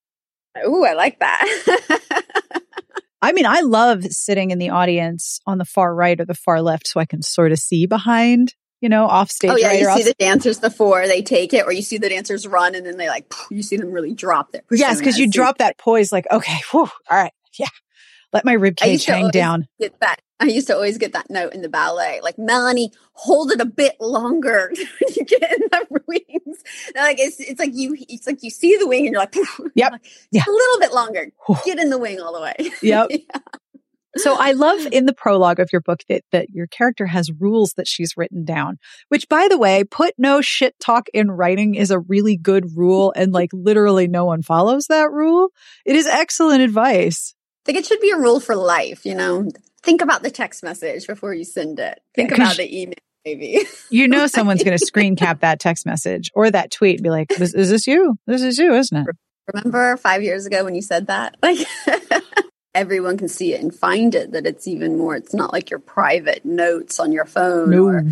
Ooh, 0.66 0.86
I 0.86 0.94
like 0.94 1.20
that. 1.20 2.24
I 3.22 3.32
mean, 3.32 3.46
I 3.46 3.62
love 3.62 4.04
sitting 4.06 4.52
in 4.52 4.60
the 4.60 4.70
audience 4.70 5.40
on 5.48 5.58
the 5.58 5.66
far 5.66 5.94
right 5.94 6.20
or 6.20 6.26
the 6.26 6.36
far 6.36 6.62
left 6.62 6.88
so 6.88 7.00
I 7.00 7.06
can 7.06 7.22
sort 7.22 7.52
of 7.52 7.60
see 7.60 7.86
behind, 7.88 8.54
you 8.82 8.90
know, 8.90 9.06
off 9.06 9.30
oh, 9.30 9.34
stage 9.34 9.52
oh 9.52 9.56
yeah, 9.58 9.70
right 9.70 9.98
you 9.98 10.04
see 10.04 10.10
the 10.10 10.16
dancers 10.20 10.60
before 10.60 11.08
they 11.08 11.22
take 11.22 11.54
it, 11.54 11.66
or 11.66 11.72
you 11.72 11.82
see 11.82 11.98
the 11.98 12.10
dancers 12.10 12.46
run 12.46 12.76
and 12.76 12.86
then 12.86 12.98
they 12.98 13.08
like 13.08 13.32
you 13.50 13.64
see 13.64 13.78
them 13.78 13.92
really 13.92 14.14
drop 14.14 14.52
their 14.52 14.62
Yes, 14.70 15.00
because 15.00 15.18
you 15.18 15.30
drop 15.30 15.60
that 15.60 15.78
poise 15.78 16.12
like, 16.12 16.28
okay, 16.30 16.60
whew, 16.72 16.82
all 16.82 17.18
right, 17.18 17.34
yeah. 17.58 17.68
Let 18.34 18.46
my 18.46 18.54
rib 18.54 18.76
cage 18.76 19.06
hang 19.06 19.30
down. 19.30 19.68
Get 19.80 20.00
that. 20.02 20.22
I 20.40 20.46
used 20.46 20.68
to 20.68 20.76
always 20.76 20.98
get 21.00 21.14
that 21.14 21.30
note 21.32 21.54
in 21.54 21.62
the 21.62 21.70
ballet, 21.70 22.20
like 22.22 22.38
Melanie, 22.38 22.92
hold 23.14 23.52
it 23.52 23.60
a 23.60 23.66
bit 23.66 23.96
longer. 24.00 24.72
when 25.02 25.14
you 25.16 25.26
get 25.26 25.42
in 25.52 25.62
the 25.72 26.02
wings, 26.08 26.64
And, 26.96 27.04
like 27.04 27.20
it's 27.20 27.40
it's 27.40 27.60
like 27.60 27.72
you 27.74 27.96
it's 28.08 28.28
like 28.28 28.44
you 28.44 28.50
see 28.52 28.78
the 28.78 28.88
wing 28.88 29.08
and 29.08 29.14
you're 29.14 29.22
like, 29.22 29.36
Yep. 29.76 29.92
like, 29.94 30.06
Yeah. 30.32 30.44
a 30.48 30.52
little 30.52 30.80
bit 30.80 30.94
longer. 30.94 31.32
Get 31.66 31.80
in 31.80 31.90
the 31.90 31.98
wing 31.98 32.20
all 32.22 32.34
the 32.34 32.42
way. 32.42 32.72
Yep. 32.82 33.10
So 34.18 34.36
I 34.40 34.52
love 34.54 34.86
in 34.92 35.06
the 35.06 35.14
prologue 35.14 35.60
of 35.60 35.70
your 35.72 35.82
book 35.82 36.02
that, 36.10 36.24
that 36.32 36.50
your 36.50 36.68
character 36.68 37.06
has 37.08 37.32
rules 37.32 37.74
that 37.74 37.88
she's 37.88 38.18
written 38.18 38.46
down, 38.46 38.78
which 39.10 39.28
by 39.30 39.48
the 39.50 39.58
way, 39.58 39.84
put 39.84 40.14
no 40.18 40.42
shit 40.42 40.80
talk 40.80 41.08
in 41.14 41.30
writing 41.32 41.76
is 41.76 41.92
a 41.92 42.00
really 42.00 42.38
good 42.38 42.76
rule. 42.78 43.14
And 43.16 43.32
like 43.32 43.50
literally 43.54 44.08
no 44.08 44.26
one 44.26 44.42
follows 44.42 44.88
that 44.88 45.12
rule. 45.12 45.50
It 45.86 45.96
is 45.96 46.06
excellent 46.08 46.62
advice. 46.62 47.34
I 47.66 47.74
think 47.74 47.80
it 47.80 47.86
should 47.86 48.00
be 48.00 48.12
a 48.12 48.18
rule 48.18 48.40
for 48.40 48.56
life. 48.56 49.06
You 49.06 49.16
know, 49.16 49.50
think 49.88 50.02
about 50.02 50.22
the 50.22 50.30
text 50.30 50.64
message 50.64 51.08
before 51.08 51.34
you 51.34 51.46
send 51.46 51.80
it. 51.80 52.02
Think 52.14 52.32
Yeah, 52.32 52.36
about 52.36 52.58
the 52.58 52.82
email, 52.82 52.96
maybe. 53.24 53.64
You 53.90 54.10
know, 54.10 54.28
someone's 54.28 54.62
going 54.62 54.78
to 54.78 54.86
screen 54.86 55.16
cap 55.16 55.40
that 55.40 55.62
text 55.62 55.86
message 55.86 56.30
or 56.36 56.52
that 56.52 56.72
tweet 56.72 56.98
and 56.98 57.04
be 57.04 57.10
like, 57.10 57.30
this, 57.30 57.54
is 57.54 57.70
this 57.70 57.88
you? 57.88 58.18
This 58.28 58.42
is 58.42 58.58
you, 58.58 58.74
isn't 58.74 58.98
it? 58.98 59.16
Remember 59.54 59.96
five 59.96 60.22
years 60.24 60.46
ago 60.46 60.66
when 60.66 60.76
you 60.76 60.82
said 60.82 61.08
that? 61.08 61.38
Like 61.42 61.66
everyone 62.76 63.18
can 63.18 63.30
see 63.30 63.54
it 63.54 63.62
and 63.62 63.74
find 63.74 64.14
it. 64.14 64.34
That 64.34 64.46
it's 64.46 64.68
even 64.68 64.98
more. 64.98 65.16
It's 65.16 65.34
not 65.34 65.54
like 65.54 65.70
your 65.70 65.80
private 65.80 66.44
notes 66.44 67.00
on 67.00 67.14
your 67.14 67.26
phone 67.26 67.74
or 67.74 68.06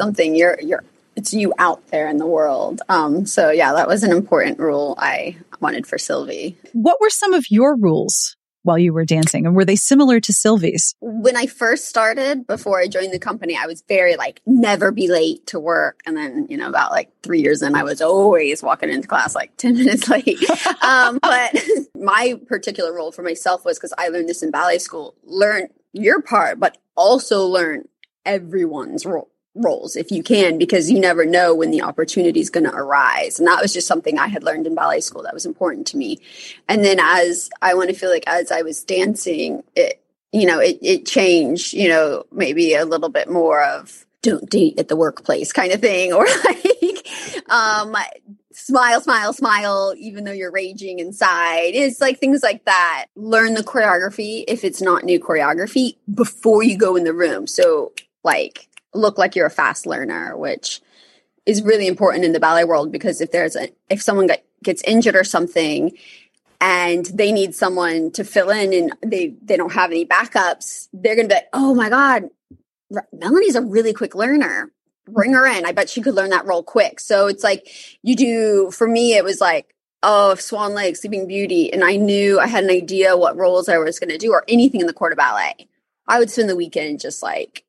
something. 0.00 0.34
You're 0.34 0.60
you're. 0.60 0.84
It's 1.14 1.32
you 1.32 1.54
out 1.58 1.86
there 1.86 2.08
in 2.08 2.18
the 2.18 2.26
world. 2.26 2.82
Um. 2.88 3.24
So 3.24 3.50
yeah, 3.50 3.72
that 3.74 3.88
was 3.88 4.02
an 4.02 4.10
important 4.10 4.58
rule 4.58 4.96
I 4.98 5.36
wanted 5.60 5.86
for 5.86 5.96
Sylvie. 5.96 6.58
What 6.72 7.00
were 7.00 7.08
some 7.08 7.32
of 7.32 7.46
your 7.48 7.76
rules 7.76 8.36
while 8.66 8.78
you 8.78 8.92
were 8.92 9.04
dancing? 9.04 9.46
And 9.46 9.54
were 9.54 9.64
they 9.64 9.76
similar 9.76 10.20
to 10.20 10.32
Sylvie's? 10.32 10.94
When 11.00 11.36
I 11.36 11.46
first 11.46 11.88
started, 11.88 12.46
before 12.46 12.78
I 12.78 12.88
joined 12.88 13.12
the 13.12 13.18
company, 13.18 13.56
I 13.56 13.66
was 13.66 13.82
very 13.88 14.16
like 14.16 14.42
never 14.44 14.90
be 14.90 15.08
late 15.08 15.46
to 15.48 15.60
work. 15.60 16.00
And 16.04 16.16
then 16.16 16.46
you 16.50 16.56
know 16.56 16.68
about 16.68 16.90
like 16.90 17.10
three 17.22 17.40
years 17.40 17.62
in, 17.62 17.74
I 17.74 17.84
was 17.84 18.02
always 18.02 18.62
walking 18.62 18.90
into 18.90 19.08
class 19.08 19.34
like 19.34 19.56
ten 19.56 19.74
minutes 19.76 20.08
late. 20.08 20.38
um, 20.82 21.18
but 21.22 21.56
my 21.96 22.38
particular 22.46 22.92
role 22.92 23.12
for 23.12 23.22
myself 23.22 23.64
was 23.64 23.78
because 23.78 23.94
I 23.96 24.08
learned 24.08 24.28
this 24.28 24.42
in 24.42 24.50
ballet 24.50 24.78
school: 24.78 25.14
learn 25.24 25.68
your 25.92 26.20
part, 26.20 26.60
but 26.60 26.76
also 26.96 27.46
learn 27.46 27.88
everyone's 28.24 29.06
role 29.06 29.30
roles 29.56 29.96
if 29.96 30.10
you 30.10 30.22
can 30.22 30.58
because 30.58 30.90
you 30.90 31.00
never 31.00 31.24
know 31.24 31.54
when 31.54 31.70
the 31.70 31.82
opportunity 31.82 32.40
is 32.40 32.50
going 32.50 32.64
to 32.64 32.74
arise. 32.74 33.38
And 33.38 33.48
that 33.48 33.60
was 33.60 33.72
just 33.72 33.86
something 33.86 34.18
i 34.18 34.28
had 34.28 34.44
learned 34.44 34.66
in 34.66 34.74
ballet 34.74 35.00
school 35.00 35.22
that 35.22 35.34
was 35.34 35.46
important 35.46 35.86
to 35.88 35.96
me. 35.96 36.20
And 36.68 36.84
then 36.84 36.98
as 37.00 37.50
i 37.62 37.74
want 37.74 37.90
to 37.90 37.96
feel 37.96 38.10
like 38.10 38.24
as 38.26 38.52
i 38.52 38.62
was 38.62 38.84
dancing 38.84 39.62
it 39.74 40.02
you 40.32 40.46
know 40.46 40.58
it, 40.58 40.78
it 40.82 41.06
changed 41.06 41.72
you 41.72 41.88
know 41.88 42.24
maybe 42.32 42.74
a 42.74 42.84
little 42.84 43.08
bit 43.08 43.30
more 43.30 43.62
of 43.62 44.06
don't 44.26 44.50
date 44.50 44.78
at 44.78 44.88
the 44.88 44.96
workplace 44.96 45.52
kind 45.52 45.72
of 45.72 45.80
thing. 45.80 46.12
Or 46.16 46.26
like 46.44 47.06
um 47.50 47.94
smile 48.52 49.00
smile 49.00 49.32
smile 49.32 49.94
even 49.98 50.24
though 50.24 50.32
you're 50.32 50.50
raging 50.50 50.98
inside. 50.98 51.74
It's 51.74 52.00
like 52.00 52.18
things 52.18 52.42
like 52.42 52.64
that. 52.64 53.06
Learn 53.14 53.54
the 53.54 53.62
choreography 53.62 54.44
if 54.48 54.64
it's 54.64 54.80
not 54.80 55.04
new 55.04 55.20
choreography 55.20 55.96
before 56.12 56.62
you 56.62 56.76
go 56.76 56.96
in 56.96 57.04
the 57.04 57.12
room. 57.12 57.46
So 57.46 57.92
like 58.24 58.68
look 58.96 59.18
like 59.18 59.36
you're 59.36 59.46
a 59.46 59.50
fast 59.50 59.86
learner 59.86 60.36
which 60.36 60.80
is 61.44 61.62
really 61.62 61.86
important 61.86 62.24
in 62.24 62.32
the 62.32 62.40
ballet 62.40 62.64
world 62.64 62.90
because 62.90 63.20
if 63.20 63.30
there's 63.30 63.56
a 63.56 63.68
if 63.88 64.02
someone 64.02 64.26
get, 64.26 64.44
gets 64.62 64.82
injured 64.82 65.16
or 65.16 65.24
something 65.24 65.96
and 66.60 67.06
they 67.06 67.32
need 67.32 67.54
someone 67.54 68.10
to 68.10 68.24
fill 68.24 68.50
in 68.50 68.72
and 68.72 68.92
they 69.04 69.34
they 69.42 69.56
don't 69.56 69.72
have 69.72 69.90
any 69.90 70.06
backups 70.06 70.88
they're 70.92 71.14
gonna 71.16 71.28
be 71.28 71.34
like 71.34 71.48
oh 71.52 71.74
my 71.74 71.88
god 71.88 72.24
melanie's 73.12 73.56
a 73.56 73.62
really 73.62 73.92
quick 73.92 74.14
learner. 74.14 74.70
Bring 75.08 75.32
her 75.32 75.46
in. 75.46 75.64
I 75.64 75.72
bet 75.72 75.88
she 75.88 76.02
could 76.02 76.14
learn 76.14 76.30
that 76.30 76.46
role 76.46 76.62
quick. 76.62 76.98
So 77.00 77.28
it's 77.28 77.44
like 77.44 77.68
you 78.02 78.16
do 78.16 78.70
for 78.70 78.88
me 78.88 79.14
it 79.14 79.24
was 79.24 79.40
like 79.40 79.72
oh 80.02 80.34
swan 80.34 80.74
lake 80.74 80.94
sleeping 80.94 81.26
beauty 81.26 81.72
and 81.72 81.82
i 81.82 81.96
knew 81.96 82.38
i 82.38 82.46
had 82.46 82.62
an 82.62 82.70
idea 82.70 83.16
what 83.16 83.34
roles 83.34 83.66
i 83.66 83.78
was 83.78 83.98
going 83.98 84.10
to 84.10 84.18
do 84.18 84.30
or 84.30 84.44
anything 84.46 84.82
in 84.82 84.86
the 84.86 84.92
corps 84.92 85.08
de 85.08 85.16
ballet 85.16 85.66
i 86.06 86.18
would 86.18 86.30
spend 86.30 86.50
the 86.50 86.54
weekend 86.54 87.00
just 87.00 87.22
like 87.22 87.64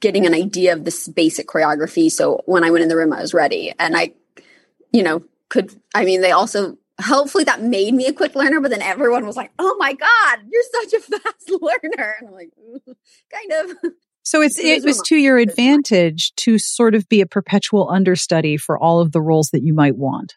getting 0.00 0.26
an 0.26 0.34
idea 0.34 0.72
of 0.72 0.84
this 0.84 1.08
basic 1.08 1.46
choreography. 1.46 2.10
So 2.10 2.42
when 2.46 2.64
i 2.64 2.70
went 2.70 2.82
in 2.82 2.88
the 2.88 2.96
room 2.96 3.12
i 3.12 3.20
was 3.20 3.34
ready. 3.34 3.72
And 3.78 3.96
i 3.96 4.12
you 4.92 5.02
know 5.02 5.22
could 5.48 5.74
i 5.94 6.04
mean 6.04 6.20
they 6.20 6.32
also 6.32 6.76
hopefully 7.00 7.44
that 7.44 7.62
made 7.62 7.92
me 7.92 8.06
a 8.06 8.12
quick 8.12 8.36
learner 8.36 8.60
but 8.60 8.70
then 8.70 8.80
everyone 8.80 9.26
was 9.26 9.36
like 9.36 9.50
oh 9.58 9.76
my 9.80 9.92
god 9.92 10.38
you're 10.48 10.62
such 10.82 10.92
a 10.94 11.00
fast 11.18 11.50
learner. 11.60 12.14
And 12.20 12.28
i'm 12.28 12.34
like 12.34 12.50
"Ooh, 12.58 12.94
kind 13.30 13.70
of. 13.70 13.92
So 14.26 14.40
it's, 14.40 14.58
It 14.58 14.84
was 14.84 15.02
to 15.02 15.16
your 15.16 15.36
advantage 15.36 16.34
to 16.36 16.58
sort 16.58 16.94
of 16.94 17.06
be 17.10 17.20
a 17.20 17.26
perpetual 17.26 17.90
understudy 17.90 18.56
for 18.56 18.78
all 18.78 19.00
of 19.00 19.12
the 19.12 19.20
roles 19.20 19.50
that 19.50 19.62
you 19.62 19.74
might 19.74 19.96
want. 19.96 20.36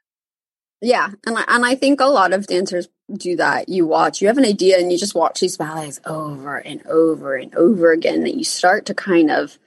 Yeah, 0.81 1.11
and 1.25 1.37
I, 1.37 1.45
and 1.47 1.65
I 1.65 1.75
think 1.75 2.01
a 2.01 2.05
lot 2.05 2.33
of 2.33 2.47
dancers 2.47 2.89
do 3.15 3.35
that. 3.37 3.69
You 3.69 3.85
watch, 3.87 4.21
you 4.21 4.27
have 4.27 4.37
an 4.37 4.45
idea, 4.45 4.77
and 4.79 4.91
you 4.91 4.97
just 4.97 5.15
watch 5.15 5.39
these 5.39 5.57
ballets 5.57 5.99
over 6.05 6.57
and 6.57 6.85
over 6.87 7.35
and 7.35 7.53
over 7.55 7.91
again. 7.91 8.23
That 8.23 8.35
you 8.35 8.43
start 8.43 8.85
to 8.87 8.93
kind 8.93 9.31
of, 9.31 9.57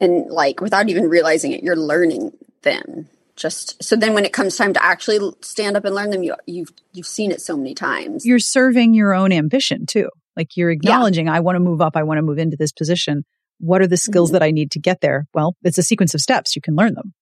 and 0.00 0.26
like 0.30 0.60
without 0.60 0.88
even 0.88 1.08
realizing 1.08 1.52
it, 1.52 1.62
you're 1.62 1.76
learning 1.76 2.32
them. 2.62 3.08
Just 3.36 3.82
so 3.82 3.94
then, 3.94 4.14
when 4.14 4.24
it 4.24 4.32
comes 4.32 4.56
time 4.56 4.72
to 4.72 4.84
actually 4.84 5.20
stand 5.42 5.76
up 5.76 5.84
and 5.84 5.94
learn 5.94 6.10
them, 6.10 6.24
you 6.24 6.34
you've 6.46 6.70
you've 6.92 7.06
seen 7.06 7.30
it 7.30 7.40
so 7.40 7.56
many 7.56 7.74
times. 7.74 8.26
You're 8.26 8.40
serving 8.40 8.94
your 8.94 9.14
own 9.14 9.30
ambition 9.30 9.86
too. 9.86 10.08
Like 10.36 10.56
you're 10.56 10.70
acknowledging, 10.70 11.28
I 11.28 11.40
want 11.40 11.56
to 11.56 11.60
move 11.60 11.80
up. 11.80 11.96
I 11.96 12.02
want 12.02 12.18
to 12.18 12.22
move 12.22 12.38
into 12.38 12.56
this 12.56 12.72
position. 12.72 13.24
What 13.60 13.80
are 13.80 13.86
the 13.88 13.96
skills 13.96 14.30
Mhm. 14.30 14.32
that 14.34 14.42
I 14.42 14.50
need 14.50 14.70
to 14.72 14.80
get 14.80 15.00
there? 15.00 15.26
Well, 15.34 15.56
it's 15.62 15.78
a 15.78 15.82
sequence 15.82 16.14
of 16.14 16.20
steps. 16.20 16.54
You 16.56 16.62
can 16.62 16.74
learn 16.76 16.94
them. 16.94 17.12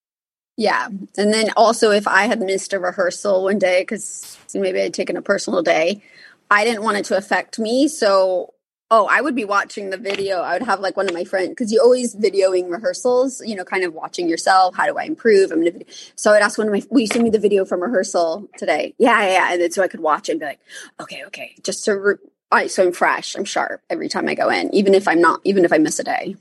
Yeah. 0.56 0.88
And 1.18 1.34
then 1.34 1.50
also, 1.56 1.90
if 1.90 2.08
I 2.08 2.22
had 2.24 2.40
missed 2.40 2.72
a 2.72 2.80
rehearsal 2.80 3.44
one 3.44 3.58
day, 3.58 3.82
because 3.82 4.38
maybe 4.54 4.80
I'd 4.80 4.94
taken 4.94 5.16
a 5.16 5.22
personal 5.22 5.62
day, 5.62 6.02
I 6.50 6.64
didn't 6.64 6.82
want 6.82 6.96
it 6.96 7.04
to 7.06 7.16
affect 7.16 7.58
me. 7.58 7.88
So, 7.88 8.54
oh, 8.90 9.06
I 9.10 9.20
would 9.20 9.34
be 9.34 9.44
watching 9.44 9.90
the 9.90 9.98
video. 9.98 10.38
I 10.38 10.54
would 10.54 10.62
have 10.62 10.80
like 10.80 10.96
one 10.96 11.08
of 11.08 11.14
my 11.14 11.24
friends, 11.24 11.50
because 11.50 11.72
you 11.72 11.80
always 11.80 12.14
videoing 12.14 12.70
rehearsals, 12.70 13.42
you 13.44 13.54
know, 13.54 13.64
kind 13.64 13.84
of 13.84 13.92
watching 13.92 14.28
yourself. 14.28 14.76
How 14.76 14.86
do 14.86 14.96
I 14.96 15.04
improve? 15.04 15.50
I'm 15.50 15.62
gonna, 15.62 15.84
so 16.14 16.32
I'd 16.32 16.42
ask 16.42 16.56
one 16.56 16.68
of 16.68 16.72
my, 16.72 16.82
will 16.88 17.00
you 17.00 17.06
send 17.06 17.24
me 17.24 17.30
the 17.30 17.38
video 17.38 17.64
from 17.66 17.82
rehearsal 17.82 18.48
today? 18.56 18.94
Yeah, 18.96 19.26
yeah. 19.26 19.52
And 19.52 19.60
then 19.60 19.72
so 19.72 19.82
I 19.82 19.88
could 19.88 20.00
watch 20.00 20.28
it 20.28 20.32
and 20.32 20.40
be 20.40 20.46
like, 20.46 20.60
okay, 21.00 21.24
okay. 21.26 21.54
Just 21.62 21.84
to, 21.84 21.98
re- 21.98 22.14
all 22.50 22.58
right, 22.58 22.70
so 22.70 22.84
I'm 22.84 22.92
fresh, 22.92 23.36
I'm 23.36 23.44
sharp 23.44 23.82
every 23.90 24.08
time 24.08 24.28
I 24.28 24.34
go 24.34 24.48
in, 24.48 24.72
even 24.72 24.94
if 24.94 25.08
I'm 25.08 25.20
not, 25.20 25.40
even 25.42 25.64
if 25.64 25.72
I 25.72 25.78
miss 25.78 25.98
a 25.98 26.04
day. 26.04 26.36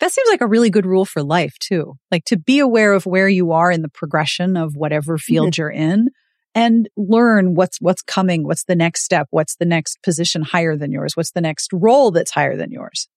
That 0.00 0.12
seems 0.12 0.28
like 0.28 0.40
a 0.40 0.46
really 0.46 0.70
good 0.70 0.86
rule 0.86 1.04
for 1.04 1.22
life 1.22 1.58
too. 1.58 1.94
Like 2.10 2.24
to 2.24 2.38
be 2.38 2.58
aware 2.58 2.92
of 2.92 3.06
where 3.06 3.28
you 3.28 3.52
are 3.52 3.70
in 3.70 3.82
the 3.82 3.88
progression 3.88 4.56
of 4.56 4.74
whatever 4.74 5.18
field 5.18 5.58
you're 5.58 5.70
in 5.70 6.08
and 6.54 6.88
learn 6.96 7.54
what's 7.54 7.78
what's 7.80 8.02
coming, 8.02 8.44
what's 8.44 8.64
the 8.64 8.74
next 8.74 9.02
step, 9.04 9.28
what's 9.30 9.56
the 9.56 9.66
next 9.66 10.02
position 10.02 10.42
higher 10.42 10.76
than 10.76 10.90
yours, 10.90 11.16
what's 11.16 11.32
the 11.32 11.40
next 11.40 11.70
role 11.72 12.10
that's 12.10 12.30
higher 12.30 12.56
than 12.56 12.72
yours. 12.72 13.08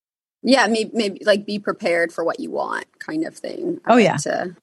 Yeah, 0.44 0.68
maybe, 0.68 0.92
maybe 0.94 1.24
like 1.26 1.46
be 1.46 1.58
prepared 1.58 2.12
for 2.12 2.24
what 2.24 2.40
you 2.40 2.52
want, 2.52 2.86
kind 3.00 3.26
of 3.26 3.34
thing. 3.34 3.80
I 3.86 3.94
Oh, 3.94 3.98
yeah. 3.98 4.18
to- 4.18 4.56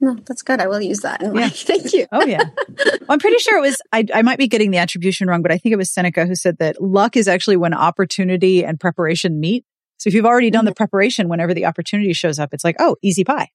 no, 0.00 0.14
that's 0.26 0.42
good. 0.42 0.60
I 0.60 0.66
will 0.66 0.82
use 0.82 1.00
that. 1.00 1.20
Yeah. 1.22 1.48
Thank 1.52 1.92
you. 1.92 2.06
Oh 2.10 2.24
yeah. 2.24 2.42
Well, 2.68 2.98
I'm 3.08 3.18
pretty 3.18 3.38
sure 3.38 3.56
it 3.58 3.62
was 3.62 3.80
I 3.92 4.04
I 4.12 4.22
might 4.22 4.38
be 4.38 4.48
getting 4.48 4.70
the 4.70 4.78
attribution 4.78 5.28
wrong, 5.28 5.42
but 5.42 5.52
I 5.52 5.58
think 5.58 5.72
it 5.72 5.76
was 5.76 5.90
Seneca 5.92 6.26
who 6.26 6.34
said 6.34 6.58
that 6.58 6.82
luck 6.82 7.16
is 7.16 7.28
actually 7.28 7.56
when 7.56 7.72
opportunity 7.74 8.64
and 8.64 8.80
preparation 8.80 9.40
meet. 9.40 9.64
So 10.04 10.08
if 10.08 10.14
you've 10.14 10.26
already 10.26 10.50
done 10.50 10.66
the 10.66 10.72
mm-hmm. 10.72 10.76
preparation 10.76 11.30
whenever 11.30 11.54
the 11.54 11.64
opportunity 11.64 12.12
shows 12.12 12.38
up, 12.38 12.52
it's 12.52 12.62
like, 12.62 12.76
oh, 12.78 12.96
easy 13.00 13.24
pie. 13.24 13.48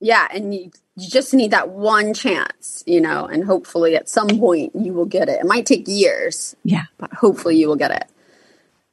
yeah, 0.00 0.28
and 0.32 0.54
you, 0.54 0.70
you 0.94 1.10
just 1.10 1.34
need 1.34 1.50
that 1.50 1.70
one 1.70 2.14
chance, 2.14 2.84
you 2.86 3.00
know, 3.00 3.26
and 3.26 3.42
hopefully 3.44 3.96
at 3.96 4.08
some 4.08 4.28
point 4.38 4.70
you 4.76 4.92
will 4.92 5.06
get 5.06 5.28
it. 5.28 5.40
It 5.40 5.46
might 5.46 5.66
take 5.66 5.88
years. 5.88 6.54
Yeah. 6.62 6.84
But 6.98 7.12
hopefully 7.14 7.56
you 7.56 7.66
will 7.66 7.74
get 7.74 7.90
it. 7.90 8.04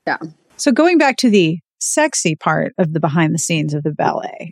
Yeah. 0.07 0.17
So 0.57 0.71
going 0.71 0.97
back 0.97 1.17
to 1.17 1.29
the 1.29 1.59
sexy 1.79 2.35
part 2.35 2.73
of 2.79 2.93
the 2.93 2.99
behind 2.99 3.35
the 3.35 3.39
scenes 3.39 3.75
of 3.75 3.83
the 3.83 3.91
ballet, 3.91 4.51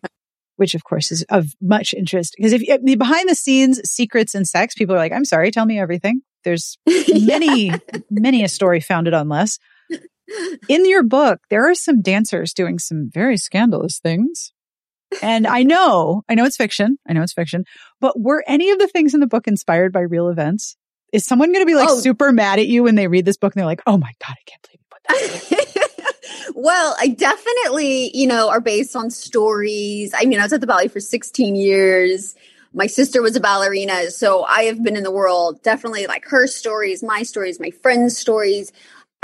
which 0.57 0.75
of 0.75 0.83
course 0.83 1.11
is 1.11 1.25
of 1.29 1.55
much 1.59 1.95
interest 1.95 2.35
because 2.37 2.53
if 2.53 2.83
the 2.83 2.95
behind 2.95 3.29
the 3.29 3.35
scenes 3.35 3.81
secrets 3.83 4.35
and 4.35 4.47
sex, 4.47 4.75
people 4.75 4.93
are 4.93 4.99
like, 4.99 5.11
I'm 5.11 5.25
sorry, 5.25 5.49
tell 5.49 5.65
me 5.65 5.79
everything. 5.79 6.21
There's 6.43 6.77
many, 6.87 7.71
many 8.11 8.43
a 8.43 8.47
story 8.47 8.79
founded 8.79 9.15
on 9.15 9.27
less. 9.27 9.57
In 10.67 10.87
your 10.87 11.03
book, 11.03 11.39
there 11.49 11.69
are 11.69 11.75
some 11.75 12.01
dancers 12.01 12.53
doing 12.53 12.79
some 12.79 13.09
very 13.11 13.37
scandalous 13.37 13.99
things. 13.99 14.51
And 15.21 15.47
I 15.47 15.63
know, 15.63 16.23
I 16.27 16.35
know 16.35 16.43
it's 16.43 16.57
fiction. 16.57 16.97
I 17.07 17.13
know 17.13 17.21
it's 17.21 17.33
fiction, 17.33 17.63
but 18.01 18.19
were 18.19 18.43
any 18.45 18.71
of 18.71 18.79
the 18.79 18.87
things 18.87 19.13
in 19.13 19.19
the 19.19 19.27
book 19.27 19.47
inspired 19.47 19.93
by 19.93 20.01
real 20.01 20.27
events? 20.27 20.75
Is 21.13 21.25
someone 21.25 21.53
going 21.53 21.61
to 21.61 21.69
be 21.69 21.75
like 21.75 21.89
oh. 21.89 21.99
super 21.99 22.33
mad 22.33 22.59
at 22.59 22.67
you 22.67 22.83
when 22.83 22.95
they 22.95 23.07
read 23.07 23.23
this 23.23 23.37
book 23.37 23.53
and 23.55 23.61
they're 23.61 23.65
like, 23.65 23.83
oh 23.87 23.97
my 23.97 24.11
God, 24.19 24.35
I 24.35 24.43
can't 24.45 24.61
believe 24.61 24.79
you 24.81 24.87
put 24.89 25.03
that 25.07 25.87
well, 26.55 26.95
I 26.99 27.07
definitely, 27.07 28.11
you 28.13 28.27
know, 28.27 28.49
are 28.49 28.59
based 28.59 28.95
on 28.95 29.09
stories. 29.09 30.13
I 30.17 30.25
mean, 30.25 30.39
I 30.39 30.43
was 30.43 30.53
at 30.53 30.61
the 30.61 30.67
ballet 30.67 30.89
for 30.89 30.99
16 30.99 31.55
years. 31.55 32.35
My 32.73 32.87
sister 32.87 33.21
was 33.21 33.35
a 33.35 33.39
ballerina. 33.39 34.11
So 34.11 34.43
I 34.43 34.63
have 34.63 34.83
been 34.83 34.97
in 34.97 35.03
the 35.03 35.11
world, 35.11 35.63
definitely 35.63 36.07
like 36.07 36.25
her 36.25 36.47
stories, 36.47 37.03
my 37.03 37.23
stories, 37.23 37.59
my 37.59 37.71
friends' 37.71 38.17
stories. 38.17 38.71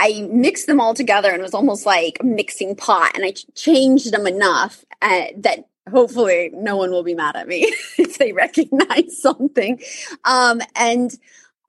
I 0.04 0.28
mixed 0.30 0.68
them 0.68 0.82
all 0.82 0.94
together 0.94 1.30
and 1.30 1.40
it 1.40 1.44
was 1.44 1.54
almost 1.54 1.86
like 1.86 2.18
a 2.20 2.26
mixing 2.26 2.76
pot. 2.76 3.14
And 3.16 3.24
I 3.24 3.32
ch- 3.32 3.46
changed 3.56 4.12
them 4.12 4.28
enough 4.28 4.84
uh, 5.02 5.28
that 5.38 5.70
hopefully 5.90 6.52
no 6.54 6.76
one 6.76 6.92
will 6.92 7.04
be 7.04 7.16
mad 7.16 7.38
at 7.38 7.48
me 7.48 7.74
if 7.98 8.18
they 8.18 8.34
recognize 8.34 9.18
something. 9.22 9.82
Um, 10.26 10.60
and 10.76 11.18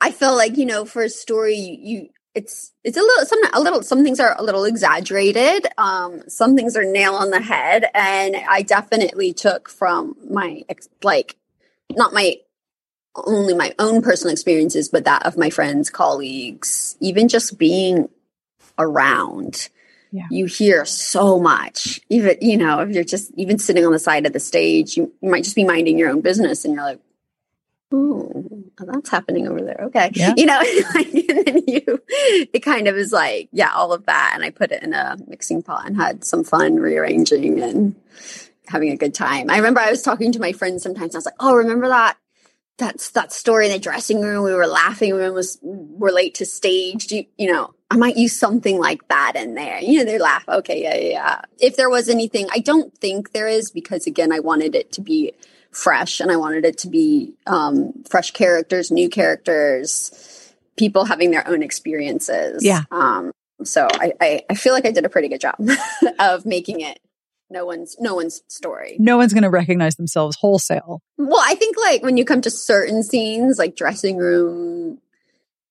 I 0.00 0.10
felt 0.10 0.36
like, 0.36 0.56
you 0.56 0.66
know, 0.66 0.84
for 0.84 1.04
a 1.04 1.08
story, 1.08 1.54
you, 1.54 2.08
it's, 2.34 2.72
it's 2.82 2.96
a 2.96 3.00
little, 3.00 3.24
some, 3.24 3.38
a 3.52 3.60
little, 3.60 3.84
some 3.84 4.02
things 4.02 4.18
are 4.18 4.34
a 4.36 4.42
little 4.42 4.64
exaggerated. 4.64 5.68
Um, 5.78 6.28
some 6.28 6.56
things 6.56 6.76
are 6.76 6.84
nail 6.84 7.14
on 7.14 7.30
the 7.30 7.40
head. 7.40 7.84
And 7.94 8.34
I 8.48 8.62
definitely 8.62 9.32
took 9.32 9.68
from 9.68 10.16
my, 10.28 10.64
like, 11.04 11.36
not 11.92 12.12
my, 12.12 12.38
only 13.14 13.54
my 13.54 13.72
own 13.78 14.02
personal 14.02 14.32
experiences, 14.32 14.88
but 14.88 15.04
that 15.04 15.24
of 15.24 15.36
my 15.36 15.50
friends, 15.50 15.88
colleagues, 15.88 16.96
even 16.98 17.28
just 17.28 17.56
being 17.58 18.08
around 18.78 19.68
yeah. 20.14 20.26
you 20.30 20.46
hear 20.46 20.84
so 20.84 21.40
much. 21.40 22.00
Even, 22.08 22.36
you 22.40 22.56
know, 22.56 22.78
if 22.80 22.90
you're 22.90 23.02
just 23.02 23.32
even 23.36 23.58
sitting 23.58 23.84
on 23.84 23.92
the 23.92 23.98
side 23.98 24.26
of 24.26 24.32
the 24.32 24.38
stage, 24.38 24.96
you, 24.96 25.12
you 25.20 25.28
might 25.28 25.42
just 25.42 25.56
be 25.56 25.64
minding 25.64 25.98
your 25.98 26.08
own 26.08 26.20
business 26.20 26.64
and 26.64 26.72
you're 26.72 26.84
like, 26.84 27.00
oh, 27.90 28.44
that's 28.78 29.10
happening 29.10 29.48
over 29.48 29.60
there. 29.60 29.80
Okay. 29.86 30.12
Yeah. 30.14 30.34
You 30.36 30.46
know, 30.46 30.60
and 30.94 31.46
then 31.46 31.62
you, 31.66 32.00
it 32.08 32.60
kind 32.60 32.86
of 32.86 32.96
is 32.96 33.12
like, 33.12 33.48
yeah, 33.50 33.72
all 33.74 33.92
of 33.92 34.06
that. 34.06 34.32
And 34.34 34.44
I 34.44 34.50
put 34.50 34.70
it 34.70 34.84
in 34.84 34.94
a 34.94 35.16
mixing 35.26 35.62
pot 35.62 35.86
and 35.86 35.96
had 35.96 36.24
some 36.24 36.44
fun 36.44 36.76
rearranging 36.76 37.60
and 37.60 37.96
having 38.68 38.90
a 38.90 38.96
good 38.96 39.14
time. 39.14 39.50
I 39.50 39.56
remember 39.56 39.80
I 39.80 39.90
was 39.90 40.02
talking 40.02 40.30
to 40.30 40.38
my 40.38 40.52
friends 40.52 40.84
sometimes. 40.84 41.16
I 41.16 41.18
was 41.18 41.26
like, 41.26 41.34
oh, 41.40 41.56
remember 41.56 41.88
that 41.88 42.16
that's 42.76 43.10
that 43.10 43.32
story 43.32 43.66
in 43.66 43.72
the 43.72 43.78
dressing 43.78 44.20
room. 44.20 44.44
We 44.44 44.52
were 44.52 44.66
laughing. 44.66 45.14
We 45.14 45.30
was 45.30 45.58
were 45.62 46.10
late 46.10 46.34
to 46.36 46.46
stage. 46.46 47.10
You, 47.12 47.24
you 47.38 47.52
know, 47.52 47.74
I 47.90 47.96
might 47.96 48.16
use 48.16 48.36
something 48.36 48.78
like 48.78 49.06
that 49.08 49.34
in 49.36 49.54
there. 49.54 49.78
You 49.80 49.98
know, 49.98 50.04
they 50.04 50.18
laugh. 50.18 50.44
Okay, 50.48 50.82
yeah, 50.82 50.96
yeah, 50.96 51.10
yeah. 51.10 51.40
If 51.58 51.76
there 51.76 51.90
was 51.90 52.08
anything, 52.08 52.48
I 52.52 52.58
don't 52.58 52.96
think 52.98 53.32
there 53.32 53.46
is 53.46 53.70
because 53.70 54.06
again, 54.06 54.32
I 54.32 54.40
wanted 54.40 54.74
it 54.74 54.92
to 54.92 55.00
be 55.00 55.32
fresh 55.70 56.20
and 56.20 56.30
I 56.30 56.36
wanted 56.36 56.64
it 56.64 56.78
to 56.78 56.88
be 56.88 57.34
um, 57.46 57.92
fresh 58.08 58.32
characters, 58.32 58.90
new 58.90 59.08
characters, 59.08 60.52
people 60.76 61.04
having 61.04 61.30
their 61.30 61.46
own 61.46 61.62
experiences. 61.62 62.64
Yeah. 62.64 62.82
Um, 62.90 63.32
so 63.62 63.86
I, 63.92 64.12
I, 64.20 64.42
I 64.50 64.54
feel 64.54 64.72
like 64.72 64.86
I 64.86 64.90
did 64.90 65.04
a 65.04 65.08
pretty 65.08 65.28
good 65.28 65.40
job 65.40 65.56
of 66.18 66.44
making 66.44 66.80
it 66.80 66.98
no 67.54 67.64
one's 67.64 67.96
no 67.98 68.14
one's 68.14 68.42
story. 68.48 68.96
No 68.98 69.16
one's 69.16 69.32
going 69.32 69.44
to 69.44 69.50
recognize 69.50 69.94
themselves 69.94 70.36
wholesale. 70.36 71.00
Well, 71.16 71.42
I 71.42 71.54
think 71.54 71.76
like 71.78 72.02
when 72.02 72.18
you 72.18 72.24
come 72.24 72.42
to 72.42 72.50
certain 72.50 73.02
scenes 73.02 73.58
like 73.58 73.76
dressing 73.76 74.18
room, 74.18 74.98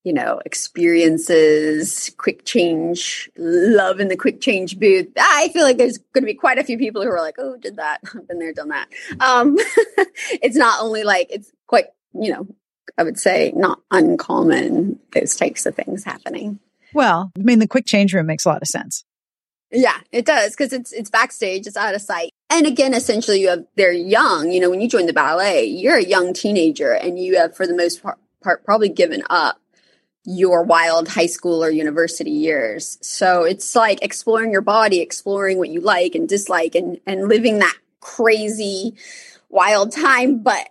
you 0.04 0.14
know, 0.14 0.42
experiences, 0.46 2.10
quick 2.18 2.46
change, 2.46 3.30
love 3.38 4.00
in 4.00 4.08
the 4.08 4.18
quick 4.18 4.42
change 4.42 4.80
booth. 4.80 5.10
I 5.18 5.50
feel 5.50 5.64
like 5.64 5.78
there's 5.78 5.98
going 5.98 6.24
to 6.24 6.26
be 6.26 6.34
quite 6.34 6.58
a 6.58 6.64
few 6.64 6.78
people 6.78 7.04
who 7.04 7.10
are 7.10 7.22
like, 7.22 7.36
"Oh, 7.38 7.58
did 7.58 7.76
that? 7.76 8.02
Been 8.28 8.40
there, 8.40 8.54
done 8.54 8.70
that." 8.70 8.88
Um, 9.20 9.58
it's 10.42 10.58
not 10.58 10.82
only 10.82 11.04
like 11.04 11.28
it's 11.30 11.52
quite, 11.68 11.88
you 12.14 12.32
know, 12.32 12.48
I 12.98 13.04
would 13.04 13.20
say 13.20 13.52
not 13.56 13.80
uncommon 13.92 15.00
those 15.14 15.36
types 15.36 15.66
of 15.66 15.76
things 15.76 16.06
happening. 16.06 16.60
Well, 16.94 17.32
I 17.38 17.42
mean, 17.42 17.60
the 17.60 17.68
quick 17.68 17.86
change 17.86 18.14
room 18.14 18.28
makes 18.28 18.46
a 18.46 18.50
lot 18.50 18.62
of 18.62 18.68
sense. 18.68 19.04
Yeah, 19.74 20.00
it 20.12 20.26
does 20.26 20.52
because 20.52 20.72
it's 20.72 20.92
it's 20.94 21.10
backstage, 21.10 21.66
it's 21.66 21.76
out 21.76 21.96
of 21.96 22.02
sight. 22.02 22.32
And 22.52 22.68
again, 22.68 22.94
essentially, 22.94 23.42
you 23.42 23.50
have 23.50 23.66
they're 23.76 23.92
young. 23.92 24.52
You 24.52 24.60
know, 24.60 24.70
when 24.70 24.82
you 24.82 24.88
join 24.88 25.08
the 25.08 25.14
ballet, 25.14 25.66
you're 25.66 25.98
a 25.98 26.04
young 26.04 26.34
teenager, 26.34 26.92
and 26.92 27.18
you 27.18 27.38
have, 27.38 27.56
for 27.56 27.66
the 27.66 27.76
most 27.76 28.04
part, 28.04 28.20
part 28.44 28.64
probably 28.64 28.90
given 28.90 29.24
up 29.32 29.60
your 30.26 30.64
wild 30.64 31.08
high 31.08 31.26
school 31.26 31.64
or 31.64 31.72
university 31.72 32.30
years. 32.30 33.00
So 33.02 33.44
it's 33.44 33.76
like 33.76 34.04
exploring 34.04 34.52
your 34.52 34.62
body, 34.62 35.02
exploring 35.02 35.58
what 35.58 35.70
you 35.70 35.82
like 35.82 36.14
and 36.14 36.30
dislike, 36.30 36.76
and 36.76 37.00
and 37.08 37.28
living 37.28 37.58
that 37.60 37.78
crazy, 38.00 38.94
wild 39.50 39.92
time, 39.92 40.44
but 40.44 40.70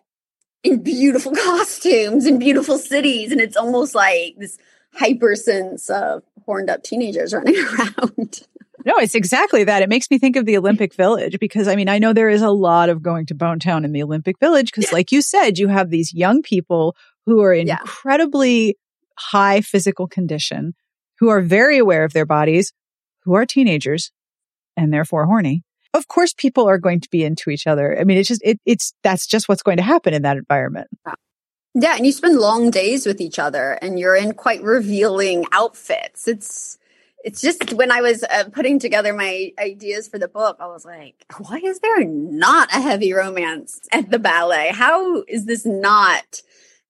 in 0.63 0.81
beautiful 0.81 1.35
costumes 1.45 2.25
and 2.25 2.39
beautiful 2.39 2.79
cities, 2.79 3.33
and 3.33 3.41
it's 3.41 3.57
almost 3.57 3.97
like 3.97 4.37
this 4.39 4.59
hyper 4.95 5.35
sense 5.35 5.91
of 5.91 6.23
horned 6.45 6.71
up 6.71 6.83
teenagers 6.83 7.35
running 7.35 7.57
around. 7.65 8.47
No, 8.85 8.97
it's 8.97 9.15
exactly 9.15 9.65
that. 9.65 9.83
It 9.83 9.89
makes 9.89 10.11
me 10.11 10.19
think 10.19 10.37
of 10.37 10.45
the 10.45 10.57
Olympic 10.57 10.95
Village 10.95 11.39
because 11.39 11.69
I 11.69 11.77
mean, 11.77 11.89
I 11.89 11.99
know 11.99 12.13
there 12.13 12.29
is 12.29 12.43
a 12.43 12.51
lot 12.51 12.89
of 12.89 13.03
going 13.03 13.27
to 13.27 13.35
Bonetown 13.35 13.85
in 13.85 13.93
the 13.93 14.03
Olympic 14.03 14.39
Village 14.39 14.73
because, 14.75 14.93
like 14.93 15.13
you 15.13 15.23
said, 15.23 15.59
you 15.59 15.69
have 15.69 15.91
these 15.91 16.13
young 16.13 16.43
people 16.43 16.97
who 17.27 17.41
are 17.43 17.55
in 17.55 17.67
yeah. 17.67 17.79
incredibly 17.81 18.77
high 19.17 19.61
physical 19.61 20.09
condition, 20.09 20.75
who 21.19 21.29
are 21.29 21.41
very 21.41 21.79
aware 21.79 22.05
of 22.05 22.13
their 22.13 22.27
bodies, 22.27 22.73
who 23.25 23.35
are 23.35 23.47
teenagers 23.47 24.11
and 24.77 24.93
therefore 24.93 25.27
horny. 25.27 25.63
Of 25.95 26.09
course, 26.09 26.33
people 26.33 26.69
are 26.69 26.79
going 26.79 27.01
to 27.01 27.09
be 27.11 27.23
into 27.23 27.51
each 27.51 27.67
other. 27.67 27.99
I 28.01 28.05
mean, 28.05 28.17
it's 28.17 28.29
just, 28.29 28.41
it, 28.43 28.59
it's, 28.65 28.95
that's 29.03 29.27
just 29.27 29.49
what's 29.49 29.63
going 29.63 29.77
to 29.77 29.83
happen 29.83 30.15
in 30.15 30.23
that 30.23 30.39
environment. 30.39 30.89
Yeah. 31.75 31.95
And 31.97 32.07
you 32.07 32.13
spend 32.13 32.39
long 32.39 32.71
days 32.71 33.07
with 33.07 33.21
each 33.21 33.39
other 33.39 33.73
and 33.83 33.99
you're 33.99 34.17
in 34.17 34.33
quite 34.33 34.63
revealing 34.63 35.45
outfits. 35.53 36.27
It's, 36.27 36.79
it's 37.25 37.41
just 37.41 37.73
when 37.75 37.91
I 37.91 38.01
was 38.01 38.25
uh, 38.25 38.45
putting 38.53 38.79
together 38.79 39.13
my 39.13 39.53
ideas 39.59 40.09
for 40.09 40.19
the 40.19 40.29
book, 40.29 40.57
I 40.61 40.67
was 40.67 40.85
like, 40.85 41.25
why 41.39 41.61
is 41.63 41.81
there 41.81 42.05
not 42.05 42.71
a 42.75 42.81
heavy 42.81 43.13
romance 43.13 43.81
at 43.93 44.11
the 44.11 44.19
ballet? 44.19 44.71
How 44.73 45.23
is 45.29 45.47
this 45.47 45.65
not 45.65 46.43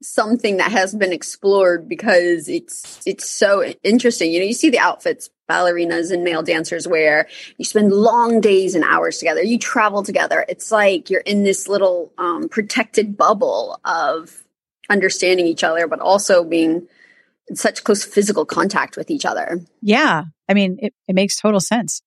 something 0.03 0.57
that 0.57 0.73
has 0.73 0.95
been 0.95 1.13
explored 1.13 1.89
because 1.89 2.49
it's 2.49 3.01
it's 3.07 3.31
so 3.31 3.65
interesting. 3.83 4.33
You 4.33 4.41
know, 4.41 4.47
you 4.47 4.53
see 4.53 4.71
the 4.71 4.79
outfits 4.79 5.31
ballerinas 5.49 6.13
and 6.13 6.25
male 6.25 6.43
dancers 6.43 6.89
wear. 6.89 7.29
You 7.57 7.65
spend 7.65 7.93
long 7.93 8.41
days 8.41 8.75
and 8.75 8.85
hours 8.85 9.19
together. 9.19 9.43
You 9.43 9.59
travel 9.59 10.03
together. 10.03 10.45
It's 10.49 10.73
like 10.73 11.11
you're 11.11 11.21
in 11.21 11.45
this 11.45 11.69
little 11.69 12.13
um, 12.19 12.49
protected 12.49 13.17
bubble 13.17 13.81
of 13.85 14.43
understanding 14.91 15.47
each 15.47 15.65
other, 15.65 15.87
but 15.87 16.01
also 16.01 16.45
being 16.45 16.89
such 17.55 17.85
close 17.85 18.05
physical 18.05 18.45
contact 18.45 18.97
with 18.97 19.11
each 19.11 19.25
other. 19.25 19.61
Yeah. 19.81 20.25
I 20.49 20.55
mean, 20.55 20.79
it, 20.81 20.95
it 21.09 21.15
makes 21.15 21.41
total 21.41 21.61
sense. 21.61 22.03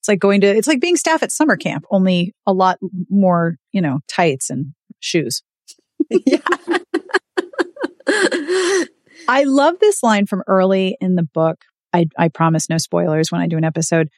It's 0.00 0.08
like 0.08 0.18
going 0.18 0.42
to, 0.42 0.46
it's 0.46 0.68
like 0.68 0.80
being 0.80 0.96
staff 0.96 1.22
at 1.22 1.32
summer 1.32 1.56
camp, 1.56 1.84
only 1.90 2.34
a 2.46 2.52
lot 2.52 2.78
more, 3.08 3.56
you 3.72 3.80
know, 3.80 4.00
tights 4.08 4.50
and 4.50 4.74
shoes. 5.00 5.42
yeah. 6.26 6.38
I 9.26 9.44
love 9.44 9.76
this 9.80 10.02
line 10.02 10.26
from 10.26 10.42
early 10.46 10.96
in 11.00 11.14
the 11.14 11.22
book. 11.22 11.64
I, 11.92 12.06
I 12.18 12.28
promise 12.28 12.68
no 12.68 12.76
spoilers 12.78 13.32
when 13.32 13.40
I 13.40 13.46
do 13.46 13.56
an 13.56 13.64
episode 13.64 14.08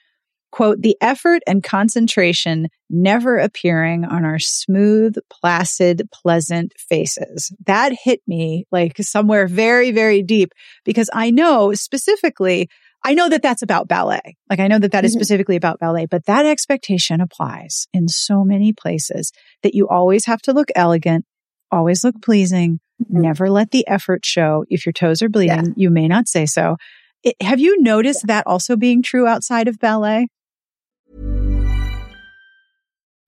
quote, 0.52 0.80
the 0.80 0.96
effort 1.00 1.42
and 1.46 1.62
concentration 1.62 2.68
never 2.88 3.36
appearing 3.36 4.04
on 4.04 4.24
our 4.24 4.38
smooth, 4.38 5.16
placid, 5.30 6.08
pleasant 6.12 6.72
faces. 6.78 7.52
That 7.66 7.92
hit 7.92 8.20
me 8.26 8.64
like 8.70 8.96
somewhere 9.00 9.46
very, 9.46 9.90
very 9.90 10.22
deep 10.22 10.52
because 10.84 11.10
I 11.12 11.30
know 11.30 11.74
specifically, 11.74 12.68
I 13.04 13.14
know 13.14 13.28
that 13.28 13.42
that's 13.42 13.62
about 13.62 13.88
ballet. 13.88 14.36
Like 14.48 14.60
I 14.60 14.68
know 14.68 14.78
that 14.78 14.92
that 14.92 15.04
is 15.04 15.12
mm-hmm. 15.12 15.20
specifically 15.20 15.56
about 15.56 15.78
ballet, 15.78 16.06
but 16.06 16.26
that 16.26 16.46
expectation 16.46 17.20
applies 17.20 17.86
in 17.92 18.08
so 18.08 18.44
many 18.44 18.72
places 18.72 19.32
that 19.62 19.74
you 19.74 19.88
always 19.88 20.26
have 20.26 20.40
to 20.42 20.52
look 20.52 20.68
elegant, 20.74 21.24
always 21.70 22.02
look 22.02 22.20
pleasing, 22.22 22.80
mm-hmm. 23.02 23.20
never 23.20 23.50
let 23.50 23.70
the 23.70 23.86
effort 23.86 24.24
show. 24.24 24.64
If 24.68 24.86
your 24.86 24.92
toes 24.92 25.22
are 25.22 25.28
bleeding, 25.28 25.66
yeah. 25.66 25.72
you 25.76 25.90
may 25.90 26.08
not 26.08 26.28
say 26.28 26.46
so. 26.46 26.76
It, 27.22 27.36
have 27.40 27.60
you 27.60 27.80
noticed 27.80 28.24
yeah. 28.24 28.36
that 28.36 28.46
also 28.46 28.76
being 28.76 29.02
true 29.02 29.26
outside 29.26 29.68
of 29.68 29.78
ballet? 29.78 30.28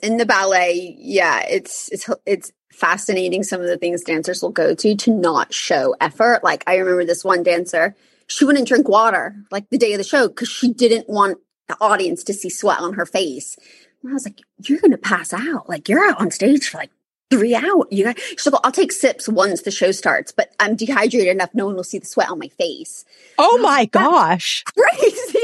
in 0.00 0.16
the 0.16 0.26
ballet, 0.26 0.96
yeah, 0.98 1.44
it's 1.48 1.88
it's 1.90 2.08
it's 2.26 2.52
fascinating 2.72 3.42
some 3.42 3.60
of 3.60 3.66
the 3.66 3.78
things 3.78 4.02
dancers 4.02 4.42
will 4.42 4.50
go 4.50 4.74
to 4.74 4.94
to 4.94 5.10
not 5.10 5.52
show 5.54 5.94
effort. 6.00 6.44
Like 6.44 6.62
I 6.66 6.76
remember 6.76 7.04
this 7.04 7.24
one 7.24 7.42
dancer, 7.42 7.94
she 8.26 8.44
wouldn't 8.44 8.68
drink 8.68 8.88
water 8.88 9.34
like 9.50 9.68
the 9.70 9.78
day 9.78 9.92
of 9.92 9.98
the 9.98 10.04
show 10.04 10.28
because 10.28 10.48
she 10.48 10.72
didn't 10.72 11.08
want 11.08 11.38
the 11.68 11.76
audience 11.80 12.22
to 12.24 12.34
see 12.34 12.50
sweat 12.50 12.80
on 12.80 12.94
her 12.94 13.06
face. 13.06 13.56
And 14.02 14.10
I 14.10 14.14
was 14.14 14.24
like, 14.24 14.40
"You're 14.64 14.80
gonna 14.80 14.98
pass 14.98 15.32
out. 15.32 15.68
Like 15.68 15.88
you're 15.88 16.06
out 16.08 16.20
on 16.20 16.30
stage 16.30 16.68
for 16.68 16.78
like 16.78 16.90
three 17.30 17.54
hours. 17.54 17.86
You 17.90 18.04
guys, 18.04 18.16
she's 18.18 18.46
like, 18.46 18.60
I'll 18.64 18.72
take 18.72 18.92
sips 18.92 19.28
once 19.28 19.62
the 19.62 19.70
show 19.70 19.90
starts, 19.90 20.32
but 20.32 20.52
I'm 20.60 20.76
dehydrated 20.76 21.28
enough. 21.28 21.50
No 21.54 21.66
one 21.66 21.76
will 21.76 21.84
see 21.84 21.98
the 21.98 22.06
sweat 22.06 22.30
on 22.30 22.38
my 22.38 22.48
face. 22.48 23.04
Oh 23.38 23.58
my 23.58 23.86
gosh. 23.86 24.62
Crazy. 24.78 25.38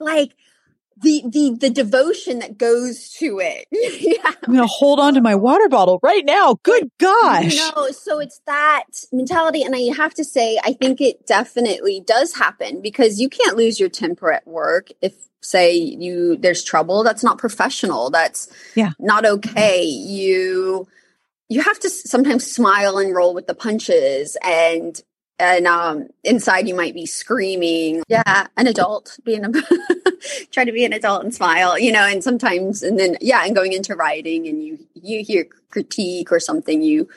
like 0.00 0.32
the, 1.02 1.22
the, 1.26 1.56
the 1.60 1.70
devotion 1.70 2.38
that 2.38 2.56
goes 2.58 3.10
to 3.18 3.38
it. 3.40 3.66
yeah. 3.70 4.32
I'm 4.46 4.54
to 4.54 4.66
hold 4.66 4.98
on 4.98 5.14
to 5.14 5.20
my 5.20 5.34
water 5.34 5.68
bottle 5.68 6.00
right 6.02 6.24
now. 6.24 6.58
Good 6.62 6.90
gosh. 6.98 7.56
No, 7.56 7.90
so 7.90 8.18
it's 8.18 8.40
that 8.46 8.84
mentality. 9.12 9.62
And 9.62 9.74
I 9.74 9.94
have 9.94 10.14
to 10.14 10.24
say, 10.24 10.58
I 10.64 10.72
think 10.72 11.00
it 11.00 11.26
definitely 11.26 12.00
does 12.06 12.34
happen 12.34 12.80
because 12.80 13.20
you 13.20 13.28
can't 13.28 13.56
lose 13.56 13.78
your 13.78 13.88
temper 13.88 14.32
at 14.32 14.46
work 14.46 14.88
if 15.02 15.14
say 15.42 15.76
you 15.76 16.36
there's 16.36 16.64
trouble 16.64 17.04
that's 17.04 17.22
not 17.22 17.38
professional 17.38 18.10
that's 18.10 18.48
Yeah. 18.74 18.92
not 18.98 19.24
okay 19.24 19.84
you 19.84 20.88
you 21.48 21.60
have 21.62 21.78
to 21.80 21.90
sometimes 21.90 22.50
smile 22.50 22.98
and 22.98 23.14
roll 23.14 23.32
with 23.32 23.46
the 23.46 23.54
punches 23.54 24.36
and 24.42 25.00
and 25.38 25.66
um 25.66 26.08
inside 26.24 26.68
you 26.68 26.74
might 26.74 26.94
be 26.94 27.06
screaming. 27.06 28.02
Yeah 28.08 28.46
an 28.56 28.66
adult 28.66 29.18
being 29.24 29.44
a 29.44 29.50
try 30.50 30.64
to 30.64 30.72
be 30.72 30.84
an 30.84 30.92
adult 30.92 31.24
and 31.24 31.34
smile 31.34 31.78
you 31.78 31.92
know 31.92 32.04
and 32.04 32.22
sometimes 32.22 32.82
and 32.82 32.98
then 32.98 33.16
yeah 33.20 33.44
and 33.44 33.54
going 33.54 33.72
into 33.72 33.94
writing 33.94 34.46
and 34.46 34.62
you 34.62 34.78
you 34.94 35.22
hear 35.22 35.46
critique 35.70 36.32
or 36.32 36.40
something 36.40 36.82
you 36.82 37.08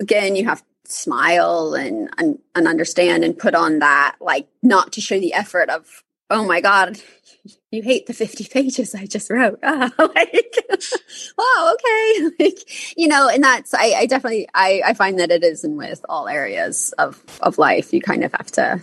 again 0.00 0.36
you 0.36 0.44
have 0.44 0.60
to 0.60 0.92
smile 0.92 1.74
and 1.74 2.10
and, 2.18 2.38
and 2.54 2.66
understand 2.66 3.24
and 3.24 3.38
put 3.38 3.54
on 3.54 3.78
that 3.80 4.16
like 4.20 4.48
not 4.62 4.92
to 4.92 5.00
show 5.00 5.18
the 5.18 5.34
effort 5.34 5.68
of 5.68 6.02
oh 6.30 6.44
my 6.44 6.60
god 6.60 6.98
you 7.72 7.82
hate 7.82 8.06
the 8.06 8.12
50 8.12 8.44
pages 8.44 8.94
I 8.94 9.06
just 9.06 9.30
wrote. 9.30 9.58
Oh, 9.62 9.90
like, 10.14 10.56
wow, 11.38 11.74
okay. 11.74 12.30
Like, 12.44 12.96
you 12.96 13.08
know, 13.08 13.28
and 13.28 13.42
that's, 13.42 13.74
I, 13.74 13.94
I 13.96 14.06
definitely, 14.06 14.48
I, 14.54 14.82
I 14.84 14.94
find 14.94 15.18
that 15.18 15.30
it 15.30 15.42
is 15.42 15.64
in 15.64 15.76
with 15.76 16.04
all 16.08 16.28
areas 16.28 16.92
of, 16.98 17.22
of 17.40 17.58
life. 17.58 17.92
You 17.92 18.00
kind 18.02 18.24
of 18.24 18.32
have 18.32 18.50
to 18.52 18.82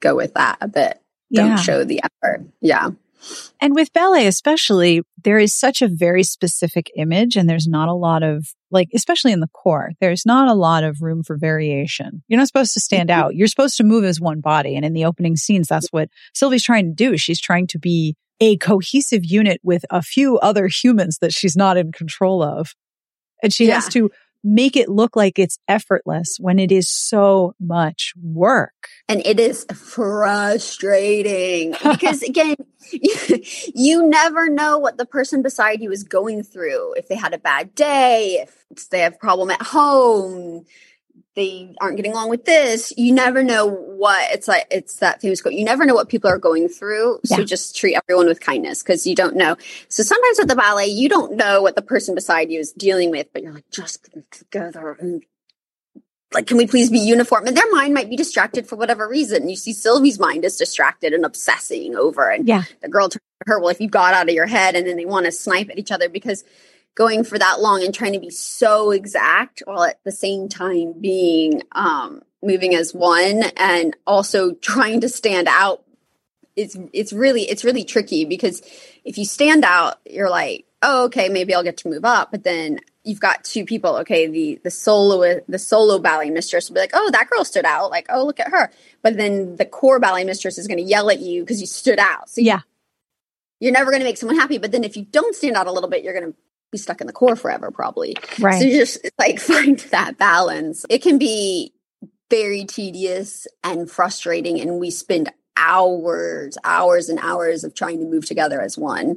go 0.00 0.16
with 0.16 0.34
that 0.34 0.58
a 0.60 0.68
bit. 0.68 1.00
Don't 1.32 1.48
Yeah. 1.50 1.56
show 1.56 1.84
the 1.84 2.00
effort. 2.02 2.46
Yeah. 2.60 2.90
And 3.60 3.74
with 3.74 3.92
ballet, 3.92 4.26
especially, 4.26 5.02
there 5.22 5.38
is 5.38 5.54
such 5.54 5.82
a 5.82 5.88
very 5.88 6.22
specific 6.22 6.90
image, 6.96 7.36
and 7.36 7.48
there's 7.48 7.66
not 7.66 7.88
a 7.88 7.94
lot 7.94 8.22
of, 8.22 8.48
like, 8.70 8.88
especially 8.94 9.32
in 9.32 9.40
the 9.40 9.48
corps, 9.48 9.90
there's 10.00 10.24
not 10.24 10.48
a 10.48 10.54
lot 10.54 10.84
of 10.84 11.02
room 11.02 11.22
for 11.22 11.36
variation. 11.36 12.22
You're 12.28 12.38
not 12.38 12.46
supposed 12.46 12.74
to 12.74 12.80
stand 12.80 13.08
mm-hmm. 13.08 13.20
out. 13.20 13.34
You're 13.34 13.48
supposed 13.48 13.76
to 13.78 13.84
move 13.84 14.04
as 14.04 14.20
one 14.20 14.40
body. 14.40 14.76
And 14.76 14.84
in 14.84 14.92
the 14.92 15.04
opening 15.04 15.36
scenes, 15.36 15.68
that's 15.68 15.88
what 15.90 16.08
Sylvie's 16.34 16.64
trying 16.64 16.86
to 16.86 16.94
do. 16.94 17.16
She's 17.16 17.40
trying 17.40 17.66
to 17.68 17.78
be 17.78 18.16
a 18.40 18.56
cohesive 18.56 19.24
unit 19.24 19.60
with 19.64 19.84
a 19.90 20.00
few 20.00 20.38
other 20.38 20.68
humans 20.68 21.18
that 21.20 21.32
she's 21.32 21.56
not 21.56 21.76
in 21.76 21.90
control 21.90 22.42
of. 22.42 22.74
And 23.42 23.52
she 23.52 23.66
has 23.66 23.88
to 23.90 24.10
make 24.44 24.76
it 24.76 24.88
look 24.88 25.16
like 25.16 25.38
it's 25.38 25.58
effortless 25.68 26.36
when 26.38 26.58
it 26.58 26.72
is 26.72 26.88
so 26.90 27.54
much 27.60 28.12
work. 28.20 28.88
And 29.08 29.24
it 29.24 29.40
is 29.40 29.66
frustrating 29.74 31.72
because 31.82 32.22
again, 32.28 32.56
you, 32.92 33.14
you 33.74 34.08
never 34.08 34.48
know 34.48 34.78
what 34.78 34.98
the 34.98 35.06
person 35.06 35.42
beside 35.42 35.80
you 35.80 35.90
is 35.90 36.04
going 36.04 36.42
through. 36.42 36.94
If 36.94 37.08
they 37.08 37.16
had 37.16 37.34
a 37.34 37.38
bad 37.38 37.74
day, 37.74 38.46
if 38.70 38.88
they 38.90 39.00
have 39.00 39.14
a 39.14 39.18
problem 39.18 39.50
at 39.50 39.62
home, 39.62 40.64
they 41.38 41.72
aren't 41.80 41.96
getting 41.96 42.12
along 42.12 42.30
with 42.30 42.44
this. 42.44 42.92
You 42.96 43.12
never 43.14 43.44
know 43.44 43.66
what 43.66 44.30
it's 44.32 44.48
like. 44.48 44.66
It's 44.70 44.96
that 44.96 45.20
famous 45.20 45.40
quote. 45.40 45.54
You 45.54 45.64
never 45.64 45.86
know 45.86 45.94
what 45.94 46.08
people 46.08 46.28
are 46.28 46.38
going 46.38 46.68
through. 46.68 47.20
So 47.24 47.38
Yeah. 47.38 47.44
just 47.44 47.76
treat 47.76 47.94
everyone 47.96 48.26
with 48.26 48.40
kindness 48.40 48.82
because 48.82 49.06
you 49.06 49.14
don't 49.14 49.36
know. 49.36 49.56
So 49.88 50.02
sometimes 50.02 50.40
at 50.40 50.48
the 50.48 50.56
ballet, 50.56 50.86
you 50.86 51.08
don't 51.08 51.36
know 51.36 51.62
what 51.62 51.76
the 51.76 51.82
person 51.82 52.16
beside 52.16 52.50
you 52.50 52.58
is 52.58 52.72
dealing 52.72 53.10
with, 53.12 53.28
but 53.32 53.42
you're 53.44 53.52
like, 53.52 53.70
just 53.70 54.12
get 54.12 54.28
together 54.32 54.96
and 54.98 55.22
like, 56.34 56.46
can 56.46 56.56
we 56.58 56.66
please 56.66 56.90
be 56.90 56.98
uniform? 56.98 57.46
And 57.46 57.56
their 57.56 57.70
mind 57.70 57.94
might 57.94 58.10
be 58.10 58.16
distracted 58.16 58.66
for 58.66 58.76
whatever 58.76 59.08
reason. 59.08 59.48
You 59.48 59.56
see 59.56 59.72
Sylvie's 59.72 60.18
mind 60.18 60.44
is 60.44 60.56
distracted 60.56 61.12
and 61.14 61.24
obsessing 61.24 61.94
over, 61.96 62.28
and 62.28 62.46
Yeah. 62.46 62.64
the 62.82 62.88
girl 62.88 63.08
to 63.08 63.18
her, 63.46 63.58
well, 63.58 63.70
if 63.70 63.80
you 63.80 63.88
got 63.88 64.12
out 64.12 64.28
of 64.28 64.34
your 64.34 64.46
head, 64.46 64.74
and 64.76 64.86
then 64.86 64.96
they 64.96 65.06
want 65.06 65.24
to 65.24 65.32
snipe 65.32 65.70
at 65.70 65.78
each 65.78 65.90
other 65.92 66.08
because 66.10 66.44
going 66.98 67.22
for 67.22 67.38
that 67.38 67.60
long 67.60 67.84
and 67.84 67.94
trying 67.94 68.12
to 68.12 68.18
be 68.18 68.28
so 68.28 68.90
exact 68.90 69.62
while 69.66 69.84
at 69.84 70.02
the 70.02 70.10
same 70.10 70.48
time 70.48 70.92
being 71.00 71.62
um 71.72 72.20
moving 72.42 72.74
as 72.74 72.92
one 72.92 73.44
and 73.56 73.96
also 74.04 74.52
trying 74.54 75.00
to 75.00 75.08
stand 75.08 75.46
out 75.46 75.84
it's 76.56 76.76
it's 76.92 77.12
really 77.12 77.42
it's 77.48 77.64
really 77.64 77.84
tricky 77.84 78.24
because 78.24 78.62
if 79.04 79.16
you 79.16 79.24
stand 79.24 79.64
out 79.64 79.98
you're 80.10 80.28
like 80.28 80.64
oh 80.82 81.04
okay 81.04 81.28
maybe 81.28 81.54
i'll 81.54 81.62
get 81.62 81.76
to 81.76 81.88
move 81.88 82.04
up 82.04 82.32
but 82.32 82.42
then 82.42 82.80
you've 83.04 83.20
got 83.20 83.44
two 83.44 83.64
people 83.64 83.98
okay 83.98 84.26
the 84.26 84.60
the 84.64 84.70
solo 84.70 85.40
the 85.46 85.58
solo 85.58 86.00
ballet 86.00 86.30
mistress 86.30 86.68
will 86.68 86.74
be 86.74 86.80
like 86.80 86.90
oh 86.94 87.10
that 87.12 87.30
girl 87.30 87.44
stood 87.44 87.64
out 87.64 87.92
like 87.92 88.06
oh 88.08 88.26
look 88.26 88.40
at 88.40 88.50
her 88.50 88.72
but 89.04 89.16
then 89.16 89.54
the 89.54 89.64
corps 89.64 90.00
ballet 90.00 90.24
mistress 90.24 90.58
is 90.58 90.66
going 90.66 90.78
to 90.78 90.82
yell 90.84 91.10
at 91.10 91.20
you 91.20 91.42
because 91.44 91.60
you 91.60 91.66
stood 91.68 92.00
out 92.00 92.28
so 92.28 92.40
Yeah. 92.40 92.62
you're 93.60 93.72
never 93.72 93.92
going 93.92 94.00
to 94.00 94.04
make 94.04 94.18
someone 94.18 94.36
happy 94.36 94.58
but 94.58 94.72
then 94.72 94.82
if 94.82 94.96
you 94.96 95.04
don't 95.04 95.36
stand 95.36 95.54
out 95.54 95.68
a 95.68 95.72
little 95.72 95.88
bit 95.88 96.02
you're 96.02 96.18
going 96.18 96.32
to 96.32 96.38
be 96.70 96.78
stuck 96.78 97.00
in 97.00 97.06
the 97.06 97.12
corps 97.12 97.36
forever 97.36 97.70
probably 97.70 98.16
Right. 98.38 98.60
so 98.60 98.66
you 98.66 98.78
just 98.78 98.98
like 99.18 99.40
find 99.40 99.78
that 99.90 100.18
balance. 100.18 100.84
It 100.88 101.02
can 101.02 101.18
be 101.18 101.72
very 102.30 102.64
tedious 102.64 103.46
and 103.64 103.90
frustrating, 103.90 104.60
and 104.60 104.78
we 104.78 104.90
spend 104.90 105.32
hours, 105.56 106.58
hours 106.62 107.08
and 107.08 107.18
hours 107.20 107.64
of 107.64 107.74
trying 107.74 107.98
to 108.00 108.04
move 108.04 108.26
together 108.26 108.60
as 108.60 108.76
one. 108.76 109.16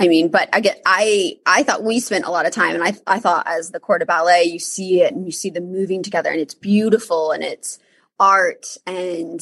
I 0.00 0.08
mean, 0.08 0.28
but 0.28 0.48
I 0.52 0.60
get 0.60 0.80
I 0.86 1.36
I 1.46 1.62
thought 1.62 1.84
we 1.84 2.00
spent 2.00 2.24
a 2.24 2.30
lot 2.30 2.46
of 2.46 2.52
time, 2.52 2.74
and 2.74 2.82
I 2.82 2.94
I 3.06 3.20
thought 3.20 3.46
as 3.46 3.70
the 3.70 3.80
corps 3.80 3.98
de 3.98 4.06
ballet, 4.06 4.44
you 4.44 4.58
see 4.58 5.02
it 5.02 5.12
and 5.12 5.26
you 5.26 5.32
see 5.32 5.50
them 5.50 5.70
moving 5.70 6.02
together, 6.02 6.30
and 6.30 6.40
it's 6.40 6.54
beautiful 6.54 7.32
and 7.32 7.44
it's 7.44 7.78
art 8.18 8.78
and 8.86 9.40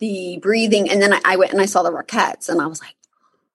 the 0.00 0.38
breathing, 0.42 0.90
and 0.90 1.00
then 1.00 1.14
I, 1.14 1.20
I 1.24 1.36
went 1.36 1.52
and 1.52 1.60
I 1.60 1.66
saw 1.66 1.82
the 1.82 1.92
Rockettes, 1.92 2.48
and 2.48 2.60
I 2.60 2.66
was 2.66 2.82
like. 2.82 2.94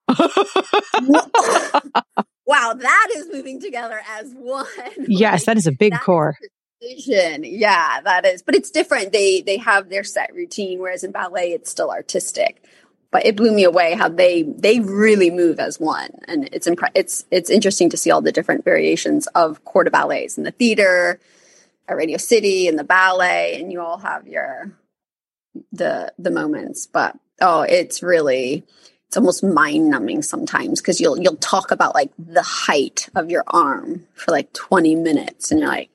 wow, 2.46 2.74
that 2.78 3.08
is 3.16 3.28
moving 3.32 3.60
together 3.62 4.02
as 4.10 4.32
one. 4.34 4.66
yes, 5.08 5.42
Like, 5.42 5.46
that 5.46 5.58
is 5.58 5.68
a 5.68 5.72
big 5.72 6.00
corps. 6.00 6.36
precision. 6.82 7.44
Yeah, 7.46 8.02
that 8.02 8.26
is. 8.26 8.42
But 8.42 8.56
it's 8.56 8.72
different. 8.72 9.12
They 9.12 9.42
they 9.42 9.58
have 9.58 9.90
their 9.90 10.04
set 10.04 10.34
routine, 10.34 10.80
whereas 10.80 11.04
in 11.04 11.12
ballet 11.12 11.52
it's 11.52 11.70
still 11.72 11.92
artistic. 11.92 12.64
But 13.12 13.26
it 13.28 13.36
blew 13.36 13.52
me 13.54 13.64
away 13.64 13.94
how 13.94 14.10
they 14.10 14.42
they 14.44 14.80
really 14.80 15.30
move 15.30 15.60
as 15.60 15.80
one, 15.80 16.10
and 16.28 16.50
it's 16.52 16.68
impre- 16.68 16.92
it's 16.96 17.26
it's 17.30 17.50
interesting 17.52 17.90
to 17.92 17.98
see 17.98 18.10
all 18.10 18.22
the 18.22 18.32
different 18.32 18.66
variations 18.66 19.28
of 19.28 19.64
corps 19.66 19.84
de 19.84 19.92
ballets 19.92 20.38
in 20.38 20.44
the 20.44 20.52
theater, 20.52 21.20
at 21.88 21.96
Radio 21.96 22.18
City, 22.18 22.68
and 22.68 22.78
the 22.80 22.84
ballet, 22.84 23.60
and 23.62 23.72
you 23.72 23.82
all 23.82 24.00
have 24.00 24.28
your 24.28 24.72
the 25.72 26.12
the 26.18 26.32
moments. 26.32 26.88
But 26.88 27.16
oh, 27.40 27.62
it's 27.62 28.02
really 28.02 28.64
it's 29.13 29.17
almost 29.17 29.43
mind 29.43 29.91
numbing 29.91 30.23
sometimes 30.23 30.82
because 30.82 30.99
you'll 30.99 31.19
you'll 31.19 31.36
talk 31.36 31.69
about 31.69 31.93
like 31.93 32.10
the 32.17 32.41
height 32.41 33.10
of 33.13 33.30
your 33.30 33.43
arm 33.45 34.08
for 34.15 34.32
like 34.32 34.52
20 34.54 34.95
minutes 34.95 35.52
and 35.52 35.60
you're 35.60 35.69
like 35.69 35.91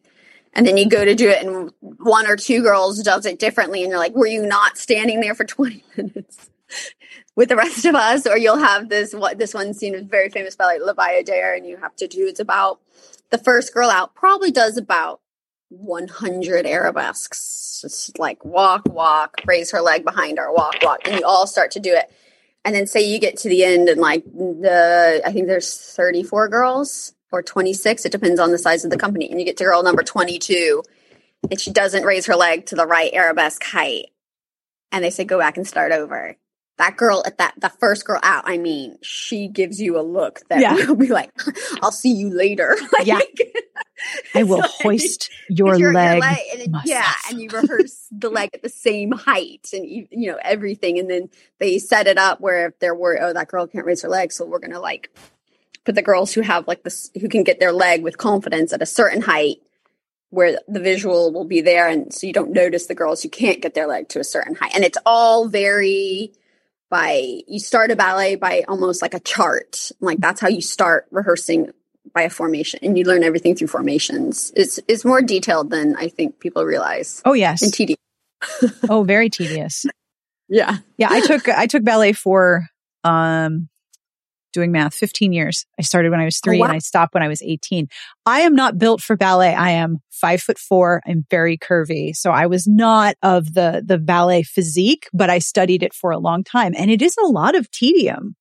and 0.53 0.65
then 0.65 0.77
you 0.77 0.89
go 0.89 1.05
to 1.05 1.17
do 1.17 1.29
it 1.29 1.45
and 1.45 1.73
one 1.81 2.29
or 2.29 2.37
two 2.37 2.63
girls 2.63 3.03
does 3.03 3.27
it 3.27 3.41
differently 3.41 3.83
and 3.83 3.91
you're 3.91 3.99
like 3.99 4.15
were 4.15 4.29
you 4.29 4.47
not 4.47 4.79
standing 4.79 5.21
there 5.21 5.35
for 5.35 5.43
20 5.43 5.83
minutes 5.97 6.49
with 7.35 7.49
the 7.49 7.57
rest 7.57 7.85
of 7.85 7.97
us? 7.97 8.25
Or 8.25 8.39
you'll 8.39 8.59
have 8.59 8.89
this 8.89 9.13
what 9.13 9.37
this 9.37 9.53
one 9.53 9.75
scene 9.75 9.97
is 9.97 10.05
very 10.05 10.29
famous 10.29 10.55
by 10.55 10.67
like 10.67 10.81
La 10.81 10.95
Bayadère 10.95 11.57
and 11.57 11.67
you 11.67 11.77
have 11.79 11.97
to 11.97 12.07
do 12.07 12.29
it's 12.29 12.39
about 12.39 12.79
the 13.31 13.39
first 13.39 13.75
girl 13.75 13.91
out 13.91 14.15
probably 14.15 14.53
does 14.53 14.77
about 14.77 15.21
100 15.71 16.67
arabesques. 16.67 17.81
Just 17.83 18.17
like 18.17 18.45
walk 18.45 18.83
walk 18.89 19.41
raise 19.45 19.73
her 19.73 19.81
leg 19.81 20.05
behind 20.05 20.39
her 20.39 20.53
walk 20.53 20.77
walk 20.83 21.01
and 21.05 21.19
you 21.19 21.27
all 21.27 21.49
start 21.49 21.73
to 21.73 21.81
do 21.81 21.93
it 21.93 22.13
and 22.69 22.77
then 22.77 22.87
say 22.87 23.01
you 23.01 23.19
get 23.19 23.39
to 23.39 23.49
the 23.49 23.65
end 23.65 23.89
and 23.89 24.01
like 24.01 24.25
the 24.25 25.23
i 25.25 25.33
think 25.33 25.47
there's 25.47 25.75
34 25.75 26.49
girls 26.49 27.15
or 27.33 27.43
26 27.43 28.05
it 28.05 28.13
depends 28.13 28.39
on 28.39 28.51
the 28.51 28.59
size 28.59 28.85
of 28.85 28.91
the 28.91 28.99
company 28.99 29.31
and 29.31 29.41
you 29.41 29.47
get 29.47 29.57
to 29.57 29.65
girl 29.65 29.83
number 29.83 30.03
22 30.03 30.83
and 31.51 31.61
she 31.61 31.73
doesn't 31.73 32.05
raise 32.05 32.27
her 32.27 32.37
leg 32.37 32.67
to 32.67 32.75
the 32.75 32.87
right 32.87 33.13
arabesque 33.13 33.63
height. 33.63 34.07
And 34.91 35.05
they 35.05 35.11
say 35.11 35.25
go 35.25 35.39
back 35.39 35.57
and 35.57 35.67
start 35.67 35.93
over 35.93 36.37
that 36.79 36.97
girl 36.97 37.23
at 37.27 37.39
that 37.39 37.55
the 37.59 37.69
first 37.69 38.05
girl 38.05 38.21
out 38.23 38.45
i 38.47 38.57
mean 38.57 38.97
she 39.03 39.49
gives 39.49 39.81
you 39.81 39.99
a 39.99 40.03
look 40.03 40.41
that 40.49 40.61
yeah. 40.61 40.77
you'll 40.77 40.97
be 40.97 41.09
like 41.09 41.31
i'll 41.83 41.93
see 41.93 42.13
you 42.13 42.31
later. 42.31 42.77
Like, 42.93 43.07
yeah. 43.07 43.21
I 44.35 44.45
will 44.45 44.59
like, 44.59 44.71
hoist 44.83 45.31
your, 45.49 45.73
leg, 45.73 45.81
your 45.81 45.93
leg 45.93 46.23
and 46.55 46.77
yeah 46.85 47.13
and 47.29 47.41
you 47.41 47.49
rehearse 47.51 48.07
the 48.11 48.31
leg 48.31 48.51
at 48.55 48.63
the 48.63 48.69
same 48.69 49.13
height 49.13 49.69
and 49.73 49.87
you, 49.87 50.09
you 50.11 50.31
know 50.31 50.39
everything 50.43 50.99
and 50.99 51.11
then 51.11 51.29
they 51.59 51.79
set 51.79 52.07
it 52.07 52.17
up 52.17 52.41
where 52.41 52.69
if 52.69 52.79
they're 52.79 52.95
worried 52.95 53.21
oh 53.23 53.33
that 53.33 53.49
girl 53.49 53.67
can't 53.67 53.85
raise 53.85 54.03
her 54.03 54.09
leg 54.09 54.33
so 54.33 54.47
we're 54.47 54.59
gonna 54.59 54.81
like 54.81 55.11
put 55.85 55.95
the 55.95 56.03
girls 56.03 56.33
who 56.33 56.41
have 56.41 56.67
like 56.67 56.83
this 56.83 57.11
who 57.21 57.29
can 57.29 57.43
get 57.45 57.61
their 57.61 57.73
leg 57.73 58.03
with 58.03 58.19
confidence 58.19 58.73
at 58.73 58.83
a 58.83 58.87
certain 58.87 59.21
height 59.21 59.59
where 60.31 60.59
the 60.69 60.81
visual 60.81 61.33
will 61.33 61.45
be 61.45 61.61
there 61.61 61.89
and 61.89 62.13
so 62.13 62.27
you 62.27 62.33
don't 62.33 62.53
notice 62.53 62.87
the 62.87 62.95
girls 62.95 63.23
who 63.23 63.29
can't 63.29 63.63
get 63.63 63.75
their 63.75 63.87
leg 63.87 64.09
to 64.09 64.21
a 64.21 64.25
certain 64.25 64.55
height 64.55 64.73
and 64.75 64.85
it's 64.85 64.99
all 65.07 65.49
very 65.49 66.33
by 66.91 67.43
you 67.47 67.59
start 67.59 67.91
a 67.91 67.97
ballet 67.97 68.37
by 68.37 68.65
almost 68.69 69.03
like 69.03 69.15
a 69.15 69.21
chart. 69.21 69.91
Like 70.01 70.19
that's 70.19 70.41
how 70.41 70.49
you 70.49 70.63
start 70.63 71.07
rehearsing 71.11 71.71
by 72.15 72.23
a 72.23 72.31
formation 72.31 72.81
and 72.83 72.97
you 72.97 73.05
learn 73.05 73.23
everything 73.23 73.55
through 73.55 73.69
formations. 73.69 74.53
It's 74.57 74.81
it's 74.89 75.05
more 75.05 75.23
detailed 75.23 75.71
than 75.71 75.97
i 75.97 76.09
think 76.09 76.41
people 76.41 76.65
realize. 76.65 77.23
Oh 77.25 77.35
yes. 77.35 77.63
And 77.63 77.73
tedious. 77.73 77.99
Oh 78.89 79.05
very 79.05 79.31
tedious. 79.31 79.87
Yeah. 80.51 80.79
Yeah 80.97 81.09
i 81.11 81.21
took 81.21 81.47
i 81.47 81.67
took 81.67 81.85
ballet 81.85 82.15
for 82.15 82.67
um 83.05 83.69
doing 84.53 84.73
math 84.73 84.95
15 84.95 85.33
years. 85.33 85.67
I 85.79 85.83
started 85.83 86.11
when 86.11 86.21
I 86.21 86.25
was 86.25 86.41
oh, 86.43 86.45
three 86.45 86.59
oh, 86.59 86.61
wow. 86.61 86.67
and 86.67 86.77
I 86.77 86.79
stopped 86.79 87.15
when 87.15 87.23
I 87.23 87.29
was 87.29 87.43
18. 87.43 87.89
I 88.27 88.41
am 88.41 88.55
not 88.55 88.79
built 88.79 89.01
for 89.01 89.17
ballet. 89.17 89.55
I 89.55 89.71
am 89.71 89.99
five 90.11 90.41
foot 90.41 90.59
four. 90.59 91.03
I'm 91.07 91.27
very 91.31 91.57
curvy. 91.59 92.15
So 92.15 92.31
I 92.31 92.47
was 92.47 92.67
not 92.67 93.17
of 93.23 93.55
the, 93.55 93.83
the 93.85 93.99
ballet 93.99 94.43
physique, 94.43 95.09
but 95.13 95.31
I 95.31 95.39
studied 95.39 95.83
it 95.83 95.95
for 95.95 96.11
a 96.11 96.19
long 96.19 96.45
time 96.45 96.75
and 96.77 96.91
it 96.91 97.03
is 97.03 97.17
a 97.23 97.27
lot 97.27 97.55
of 97.55 97.71
tedium. 97.71 98.37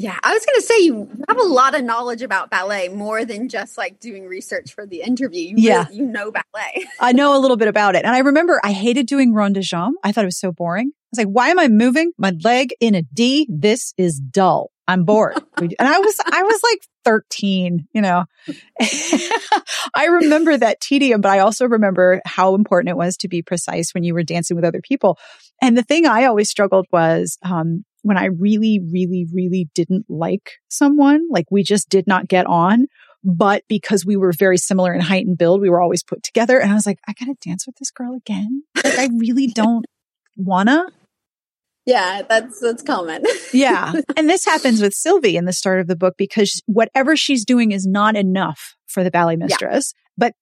Yeah, 0.00 0.16
I 0.22 0.32
was 0.32 0.46
going 0.46 0.60
to 0.60 0.62
say 0.62 0.78
you 0.82 1.10
have 1.28 1.40
a 1.40 1.42
lot 1.42 1.74
of 1.74 1.82
knowledge 1.82 2.22
about 2.22 2.50
ballet 2.50 2.88
more 2.88 3.24
than 3.24 3.48
just 3.48 3.76
like 3.76 3.98
doing 3.98 4.28
research 4.28 4.72
for 4.72 4.86
the 4.86 5.02
interview. 5.02 5.40
You 5.40 5.54
yeah, 5.56 5.86
really, 5.86 5.96
you 5.96 6.06
know 6.06 6.30
ballet. 6.30 6.86
I 7.00 7.10
know 7.10 7.36
a 7.36 7.40
little 7.40 7.56
bit 7.56 7.66
about 7.66 7.96
it, 7.96 8.04
and 8.04 8.14
I 8.14 8.20
remember 8.20 8.60
I 8.62 8.70
hated 8.70 9.08
doing 9.08 9.34
rond 9.34 9.56
de 9.56 9.60
jambe. 9.60 9.94
I 10.04 10.12
thought 10.12 10.22
it 10.22 10.28
was 10.28 10.38
so 10.38 10.52
boring. 10.52 10.92
I 10.94 11.08
was 11.10 11.26
like, 11.26 11.34
"Why 11.34 11.48
am 11.48 11.58
I 11.58 11.66
moving 11.66 12.12
my 12.16 12.32
leg 12.44 12.70
in 12.78 12.94
a 12.94 13.02
D? 13.02 13.48
This 13.50 13.92
is 13.98 14.20
dull." 14.20 14.70
I'm 14.88 15.04
bored. 15.04 15.34
and 15.58 15.74
I 15.78 15.98
was, 15.98 16.18
I 16.24 16.42
was 16.42 16.60
like 16.64 16.80
13, 17.04 17.86
you 17.92 18.00
know. 18.00 18.24
I 19.94 20.06
remember 20.06 20.56
that 20.56 20.80
tedium, 20.80 21.20
but 21.20 21.30
I 21.30 21.40
also 21.40 21.66
remember 21.66 22.22
how 22.24 22.54
important 22.54 22.90
it 22.90 22.96
was 22.96 23.16
to 23.18 23.28
be 23.28 23.42
precise 23.42 23.92
when 23.92 24.02
you 24.02 24.14
were 24.14 24.24
dancing 24.24 24.56
with 24.56 24.64
other 24.64 24.80
people. 24.80 25.18
And 25.62 25.76
the 25.76 25.82
thing 25.82 26.06
I 26.06 26.24
always 26.24 26.48
struggled 26.48 26.86
was, 26.90 27.38
um, 27.42 27.84
when 28.02 28.16
I 28.16 28.26
really, 28.26 28.80
really, 28.80 29.26
really 29.32 29.68
didn't 29.74 30.06
like 30.08 30.52
someone, 30.68 31.26
like 31.30 31.46
we 31.50 31.62
just 31.62 31.88
did 31.90 32.06
not 32.06 32.28
get 32.28 32.46
on. 32.46 32.86
But 33.24 33.64
because 33.68 34.06
we 34.06 34.16
were 34.16 34.32
very 34.32 34.56
similar 34.56 34.94
in 34.94 35.00
height 35.00 35.26
and 35.26 35.36
build, 35.36 35.60
we 35.60 35.68
were 35.68 35.82
always 35.82 36.02
put 36.02 36.22
together. 36.22 36.58
And 36.58 36.70
I 36.70 36.74
was 36.74 36.86
like, 36.86 37.00
I 37.06 37.12
gotta 37.18 37.34
dance 37.44 37.66
with 37.66 37.76
this 37.76 37.90
girl 37.90 38.14
again. 38.14 38.62
Like 38.76 38.98
I 38.98 39.08
really 39.18 39.48
don't 39.48 39.84
wanna. 40.36 40.86
Yeah, 41.88 42.20
that's 42.28 42.60
that's 42.60 42.82
common. 42.82 43.24
yeah. 43.54 43.94
And 44.14 44.28
this 44.28 44.44
happens 44.44 44.82
with 44.82 44.92
Sylvie 44.92 45.38
in 45.38 45.46
the 45.46 45.54
start 45.54 45.80
of 45.80 45.86
the 45.86 45.96
book 45.96 46.16
because 46.18 46.62
whatever 46.66 47.16
she's 47.16 47.46
doing 47.46 47.72
is 47.72 47.86
not 47.86 48.14
enough 48.14 48.76
for 48.86 49.02
the 49.02 49.10
ballet 49.10 49.36
mistress, 49.36 49.94
yeah. 49.96 50.02
but 50.18 50.32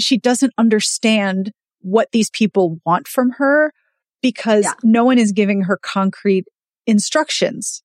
she 0.00 0.16
doesn't 0.16 0.52
understand 0.56 1.50
what 1.80 2.12
these 2.12 2.30
people 2.30 2.78
want 2.86 3.08
from 3.08 3.30
her 3.38 3.72
because 4.22 4.64
yeah. 4.64 4.74
no 4.84 5.04
one 5.04 5.18
is 5.18 5.32
giving 5.32 5.62
her 5.62 5.76
concrete 5.76 6.44
instructions 6.86 7.82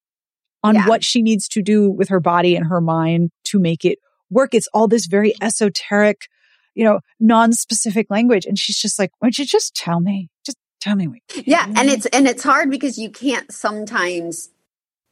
on 0.63 0.75
yeah. 0.75 0.87
what 0.87 1.03
she 1.03 1.23
needs 1.23 1.47
to 1.47 1.63
do 1.63 1.89
with 1.89 2.09
her 2.09 2.19
body 2.19 2.55
and 2.55 2.67
her 2.67 2.81
mind 2.81 3.31
to 3.45 3.57
make 3.57 3.83
it 3.83 3.97
work. 4.29 4.53
It's 4.53 4.67
all 4.75 4.87
this 4.87 5.07
very 5.07 5.33
esoteric, 5.41 6.27
you 6.75 6.83
know, 6.83 6.99
non-specific 7.19 8.11
language. 8.11 8.45
And 8.45 8.59
she's 8.59 8.77
just 8.77 8.99
like, 8.99 9.09
why 9.17 9.25
don't 9.25 9.39
you 9.39 9.45
just 9.47 9.73
tell 9.73 9.99
me? 10.01 10.29
Just 10.45 10.57
Tell 10.81 10.95
me. 10.95 11.21
Yeah, 11.45 11.65
and 11.75 11.89
it's 11.89 12.07
and 12.07 12.27
it's 12.27 12.43
hard 12.43 12.71
because 12.71 12.97
you 12.97 13.11
can't 13.11 13.51
sometimes 13.51 14.49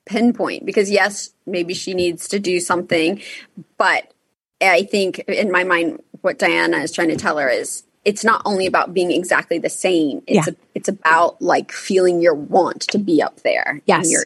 pinpoint 0.05 0.65
because 0.65 0.89
yes, 0.89 1.29
maybe 1.45 1.75
she 1.75 1.93
needs 1.93 2.27
to 2.29 2.39
do 2.39 2.60
something, 2.60 3.21
but 3.77 4.12
I 4.62 4.84
think 4.84 5.19
in 5.19 5.51
my 5.51 5.63
mind 5.63 6.01
what 6.21 6.39
Diana 6.39 6.77
is 6.77 6.91
trying 6.91 7.10
to 7.10 7.15
tell 7.15 7.38
her 7.38 7.47
is 7.47 7.84
it's 8.03 8.23
not 8.23 8.41
only 8.45 8.65
about 8.65 8.93
being 8.93 9.12
exactly 9.12 9.60
the 9.60 9.69
same. 9.69 10.23
It's 10.25 10.47
yeah. 10.47 10.53
a, 10.53 10.55
it's 10.73 10.89
about 10.89 11.41
like 11.41 11.71
feeling 11.71 12.21
your 12.21 12.34
want 12.34 12.82
to 12.82 12.97
be 12.97 13.21
up 13.21 13.41
there. 13.41 13.82
Yes. 13.86 14.12
And, 14.12 14.25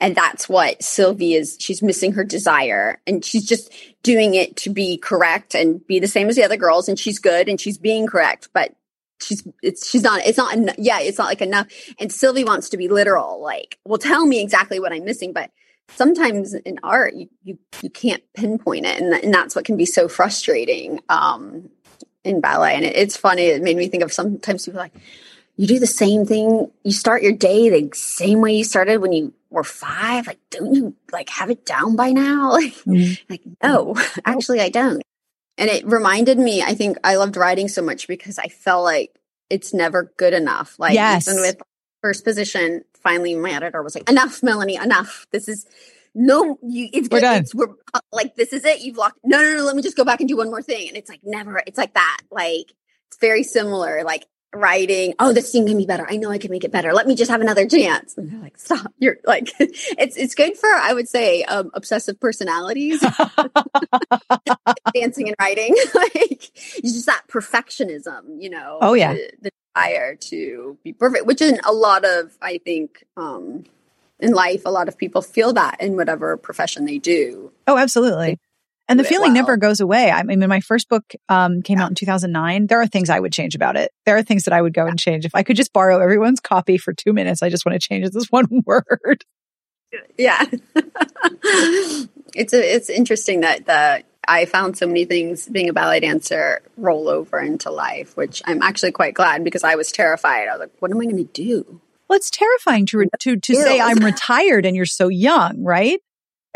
and 0.00 0.16
that's 0.16 0.48
what 0.48 0.82
Sylvie 0.82 1.34
is. 1.34 1.56
She's 1.58 1.82
missing 1.82 2.12
her 2.12 2.24
desire 2.24 3.00
and 3.06 3.24
she's 3.24 3.46
just 3.46 3.72
doing 4.02 4.34
it 4.34 4.56
to 4.56 4.70
be 4.70 4.98
correct 4.98 5.54
and 5.54 5.84
be 5.86 5.98
the 5.98 6.06
same 6.06 6.28
as 6.28 6.36
the 6.36 6.44
other 6.44 6.56
girls. 6.56 6.88
And 6.88 6.98
she's 6.98 7.18
good 7.18 7.48
and 7.48 7.60
she's 7.60 7.78
being 7.78 8.06
correct, 8.06 8.48
but 8.52 8.74
she's 9.20 9.46
it's 9.62 9.88
she's 9.88 10.02
not 10.02 10.24
it's 10.24 10.38
not 10.38 10.54
en- 10.54 10.74
yeah 10.78 11.00
it's 11.00 11.18
not 11.18 11.26
like 11.26 11.42
enough. 11.42 11.66
And 11.98 12.12
sylvie 12.12 12.44
wants 12.44 12.68
to 12.70 12.76
be 12.76 12.88
literal 12.88 13.42
like 13.42 13.78
well 13.84 13.98
tell 13.98 14.26
me 14.26 14.40
exactly 14.40 14.80
what 14.80 14.92
i'm 14.92 15.04
missing 15.04 15.32
but 15.32 15.50
sometimes 15.90 16.54
in 16.54 16.78
art 16.82 17.14
you 17.14 17.28
you, 17.42 17.58
you 17.82 17.90
can't 17.90 18.22
pinpoint 18.34 18.86
it 18.86 19.00
and, 19.00 19.12
and 19.12 19.32
that's 19.32 19.56
what 19.56 19.64
can 19.64 19.76
be 19.76 19.86
so 19.86 20.08
frustrating 20.08 21.00
um 21.08 21.70
in 22.28 22.40
ballet. 22.40 22.74
And 22.74 22.84
it, 22.84 22.96
it's 22.96 23.16
funny 23.16 23.44
it 23.46 23.62
made 23.62 23.76
me 23.76 23.88
think 23.88 24.02
of 24.02 24.12
sometimes 24.12 24.66
people 24.66 24.80
like 24.80 24.94
you 25.56 25.66
do 25.66 25.78
the 25.78 25.86
same 25.86 26.24
thing 26.24 26.70
you 26.84 26.92
start 26.92 27.22
your 27.22 27.32
day 27.32 27.68
the 27.68 27.90
same 27.94 28.40
way 28.40 28.54
you 28.54 28.64
started 28.64 29.00
when 29.00 29.12
you 29.12 29.32
were 29.50 29.64
five 29.64 30.26
like 30.26 30.38
don't 30.50 30.74
you 30.74 30.94
like 31.10 31.28
have 31.30 31.50
it 31.50 31.64
down 31.64 31.96
by 31.96 32.12
now? 32.12 32.52
Like, 32.52 32.74
mm-hmm. 32.86 33.14
like 33.28 33.42
no 33.62 33.96
actually 34.24 34.60
i 34.60 34.68
don't 34.68 35.02
and 35.58 35.68
it 35.68 35.86
reminded 35.86 36.38
me, 36.38 36.62
I 36.62 36.74
think 36.74 36.96
I 37.04 37.16
loved 37.16 37.36
writing 37.36 37.68
so 37.68 37.82
much 37.82 38.08
because 38.08 38.38
I 38.38 38.48
felt 38.48 38.84
like 38.84 39.18
it's 39.50 39.74
never 39.74 40.12
good 40.16 40.32
enough. 40.32 40.78
Like 40.78 40.94
yes. 40.94 41.28
even 41.28 41.40
with 41.40 41.60
first 42.00 42.24
position, 42.24 42.84
finally 43.02 43.34
my 43.34 43.50
editor 43.50 43.82
was 43.82 43.94
like, 43.94 44.08
enough, 44.08 44.42
Melanie, 44.42 44.76
enough. 44.76 45.26
This 45.32 45.48
is 45.48 45.66
no, 46.14 46.58
you, 46.62 46.88
it's 46.92 47.08
we're 47.10 47.20
done. 47.20 47.42
It's, 47.42 47.54
we're 47.54 47.74
uh, 47.92 48.00
like, 48.12 48.34
this 48.34 48.52
is 48.52 48.64
it. 48.64 48.80
You've 48.80 48.96
locked. 48.96 49.18
No, 49.24 49.40
no, 49.42 49.56
no. 49.56 49.64
Let 49.64 49.76
me 49.76 49.82
just 49.82 49.96
go 49.96 50.04
back 50.04 50.20
and 50.20 50.28
do 50.28 50.36
one 50.36 50.48
more 50.48 50.62
thing. 50.62 50.88
And 50.88 50.96
it's 50.96 51.10
like 51.10 51.20
never. 51.22 51.62
It's 51.66 51.78
like 51.78 51.94
that. 51.94 52.20
Like 52.30 52.72
it's 53.08 53.18
very 53.20 53.42
similar. 53.42 54.02
Like 54.04 54.24
writing, 54.54 55.14
oh, 55.18 55.32
this 55.32 55.50
scene 55.50 55.66
can 55.66 55.76
be 55.76 55.86
better. 55.86 56.06
I 56.08 56.16
know 56.16 56.30
I 56.30 56.38
can 56.38 56.50
make 56.50 56.64
it 56.64 56.72
better. 56.72 56.92
Let 56.92 57.06
me 57.06 57.14
just 57.14 57.30
have 57.30 57.40
another 57.40 57.66
chance. 57.66 58.16
And 58.16 58.30
they're 58.30 58.40
like, 58.40 58.58
stop. 58.58 58.92
You're 58.98 59.18
like, 59.24 59.52
it's 59.60 60.16
it's 60.16 60.34
good 60.34 60.56
for 60.56 60.68
I 60.68 60.92
would 60.92 61.08
say 61.08 61.42
um, 61.44 61.70
obsessive 61.74 62.18
personalities, 62.20 63.00
dancing 64.94 65.28
and 65.28 65.36
writing. 65.40 65.74
like 65.94 66.50
it's 66.76 66.92
just 66.92 67.06
that 67.06 67.22
perfectionism, 67.28 68.40
you 68.40 68.50
know. 68.50 68.78
Oh 68.80 68.94
yeah, 68.94 69.14
the, 69.14 69.30
the 69.42 69.50
desire 69.74 70.16
to 70.16 70.78
be 70.82 70.92
perfect, 70.92 71.26
which 71.26 71.42
in 71.42 71.60
a 71.64 71.72
lot 71.72 72.04
of 72.04 72.36
I 72.40 72.58
think 72.58 73.04
um, 73.16 73.64
in 74.18 74.32
life, 74.32 74.62
a 74.64 74.70
lot 74.70 74.88
of 74.88 74.96
people 74.96 75.22
feel 75.22 75.52
that 75.54 75.80
in 75.80 75.96
whatever 75.96 76.36
profession 76.36 76.84
they 76.84 76.98
do. 76.98 77.52
Oh, 77.66 77.76
absolutely. 77.76 78.38
And 78.88 78.98
the 78.98 79.04
feeling 79.04 79.34
never 79.34 79.58
goes 79.58 79.80
away. 79.80 80.10
I 80.10 80.22
mean, 80.22 80.40
my 80.48 80.60
first 80.60 80.88
book 80.88 81.04
um, 81.28 81.60
came 81.60 81.78
yeah. 81.78 81.84
out 81.84 81.90
in 81.90 81.94
2009. 81.94 82.68
There 82.68 82.80
are 82.80 82.86
things 82.86 83.10
I 83.10 83.20
would 83.20 83.32
change 83.32 83.54
about 83.54 83.76
it. 83.76 83.92
There 84.06 84.16
are 84.16 84.22
things 84.22 84.44
that 84.44 84.54
I 84.54 84.62
would 84.62 84.72
go 84.72 84.84
yeah. 84.84 84.90
and 84.90 84.98
change. 84.98 85.26
If 85.26 85.34
I 85.34 85.42
could 85.42 85.56
just 85.56 85.74
borrow 85.74 86.00
everyone's 86.00 86.40
copy 86.40 86.78
for 86.78 86.94
two 86.94 87.12
minutes, 87.12 87.42
I 87.42 87.50
just 87.50 87.66
want 87.66 87.78
to 87.80 87.86
change 87.86 88.08
this 88.10 88.26
one 88.30 88.46
word. 88.64 89.24
Yeah. 90.16 90.44
it's 92.34 92.52
a, 92.52 92.74
it's 92.74 92.88
interesting 92.88 93.40
that 93.40 93.66
the 93.66 94.04
I 94.26 94.44
found 94.44 94.76
so 94.76 94.86
many 94.86 95.06
things 95.06 95.48
being 95.48 95.70
a 95.70 95.72
ballet 95.72 96.00
dancer 96.00 96.60
roll 96.76 97.08
over 97.08 97.40
into 97.40 97.70
life, 97.70 98.16
which 98.16 98.42
I'm 98.44 98.62
actually 98.62 98.92
quite 98.92 99.14
glad 99.14 99.42
because 99.42 99.64
I 99.64 99.74
was 99.74 99.90
terrified. 99.90 100.48
I 100.48 100.52
was 100.52 100.60
like, 100.60 100.72
what 100.80 100.90
am 100.90 101.00
I 101.00 101.04
going 101.04 101.16
to 101.16 101.24
do? 101.24 101.80
Well, 102.08 102.16
it's 102.16 102.30
terrifying 102.30 102.86
to 102.86 102.98
re- 102.98 103.08
to 103.20 103.36
to 103.36 103.54
say 103.54 103.80
I'm 103.80 103.98
retired 104.04 104.66
and 104.66 104.76
you're 104.76 104.86
so 104.86 105.08
young, 105.08 105.62
right? 105.62 106.00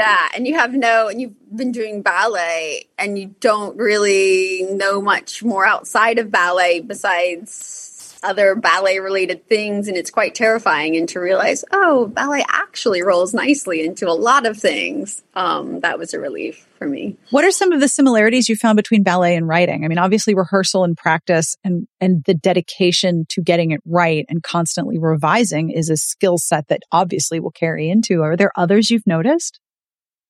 Yeah, 0.02 0.28
and 0.34 0.48
you 0.48 0.54
have 0.54 0.74
no, 0.74 1.06
and 1.06 1.20
you've 1.20 1.56
been 1.56 1.70
doing 1.70 2.02
ballet, 2.02 2.88
and 2.98 3.16
you 3.16 3.36
don't 3.38 3.76
really 3.76 4.66
know 4.68 5.00
much 5.00 5.44
more 5.44 5.64
outside 5.64 6.18
of 6.18 6.28
ballet 6.28 6.80
besides 6.80 8.18
other 8.24 8.56
ballet 8.56 8.98
related 8.98 9.48
things 9.48 9.88
and 9.88 9.96
it's 9.96 10.10
quite 10.10 10.32
terrifying 10.32 10.94
and 10.94 11.08
to 11.08 11.18
realize 11.18 11.64
oh 11.72 12.06
ballet 12.06 12.44
actually 12.48 13.02
rolls 13.02 13.34
nicely 13.34 13.84
into 13.84 14.08
a 14.08 14.14
lot 14.14 14.46
of 14.46 14.56
things. 14.56 15.24
Um, 15.34 15.80
that 15.80 15.98
was 15.98 16.14
a 16.14 16.20
relief 16.20 16.68
for 16.78 16.86
me. 16.86 17.16
What 17.30 17.44
are 17.44 17.50
some 17.50 17.72
of 17.72 17.80
the 17.80 17.88
similarities 17.88 18.48
you 18.48 18.54
found 18.54 18.76
between 18.76 19.02
ballet 19.02 19.34
and 19.34 19.48
writing? 19.48 19.84
I 19.84 19.88
mean 19.88 19.98
obviously 19.98 20.36
rehearsal 20.36 20.84
and 20.84 20.96
practice 20.96 21.56
and 21.64 21.88
and 22.00 22.22
the 22.24 22.34
dedication 22.34 23.26
to 23.30 23.42
getting 23.42 23.72
it 23.72 23.80
right 23.84 24.24
and 24.28 24.40
constantly 24.40 24.98
revising 25.00 25.70
is 25.70 25.90
a 25.90 25.96
skill 25.96 26.38
set 26.38 26.68
that 26.68 26.82
obviously 26.92 27.40
will 27.40 27.50
carry 27.50 27.90
into. 27.90 28.22
Are 28.22 28.36
there 28.36 28.52
others 28.54 28.88
you've 28.88 29.06
noticed 29.06 29.58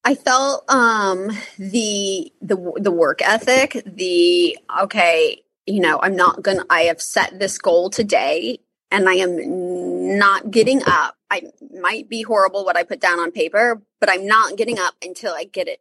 I 0.05 0.15
felt 0.15 0.69
um 0.71 1.31
the 1.59 2.33
the 2.41 2.73
the 2.77 2.91
work 2.91 3.21
ethic, 3.23 3.83
the 3.87 4.59
okay, 4.83 5.43
you 5.67 5.81
know, 5.81 5.99
I'm 6.03 6.17
not 6.17 6.43
going 6.43 6.59
to, 6.59 6.67
I 6.69 6.83
have 6.83 7.01
set 7.01 7.39
this 7.39 7.59
goal 7.59 7.91
today 7.91 8.59
and 8.91 9.09
I 9.09 9.15
am 9.15 10.19
not 10.19 10.51
getting 10.51 10.83
up. 10.87 11.17
I 11.31 11.43
might 11.81 12.09
be 12.09 12.23
horrible 12.23 12.65
what 12.65 12.77
I 12.77 12.83
put 12.83 13.01
down 13.01 13.21
on 13.21 13.33
paper, 13.33 13.81
but 14.01 14.11
I'm 14.11 14.27
not 14.27 14.57
getting 14.57 14.79
up 14.79 14.95
until 15.03 15.33
I 15.33 15.45
get 15.45 15.69
it 15.69 15.81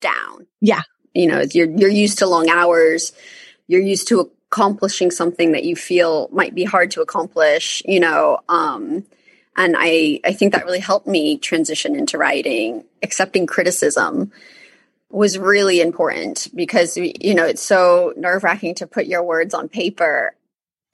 down. 0.00 0.46
Yeah. 0.60 0.82
You 1.14 1.28
know, 1.28 1.44
you're, 1.50 1.70
you're 1.70 1.88
used 1.88 2.18
to 2.18 2.26
long 2.26 2.50
hours. 2.50 3.12
You're 3.68 3.80
used 3.80 4.08
to 4.08 4.30
accomplishing 4.50 5.10
something 5.10 5.52
that 5.52 5.64
you 5.64 5.76
feel 5.76 6.28
might 6.30 6.54
be 6.54 6.64
hard 6.64 6.90
to 6.92 7.00
accomplish, 7.00 7.82
you 7.86 8.00
know, 8.00 8.38
um, 8.48 9.04
and 9.56 9.74
I, 9.78 10.20
I 10.24 10.32
think 10.32 10.52
that 10.52 10.64
really 10.64 10.80
helped 10.80 11.06
me 11.06 11.38
transition 11.38 11.96
into 11.96 12.18
writing, 12.18 12.84
accepting 13.02 13.46
criticism 13.46 14.32
was 15.08 15.38
really 15.38 15.80
important 15.80 16.48
because 16.54 16.96
you 16.96 17.34
know 17.34 17.46
it's 17.46 17.62
so 17.62 18.12
nerve 18.16 18.42
wracking 18.42 18.74
to 18.74 18.86
put 18.86 19.06
your 19.06 19.22
words 19.22 19.54
on 19.54 19.68
paper 19.68 20.34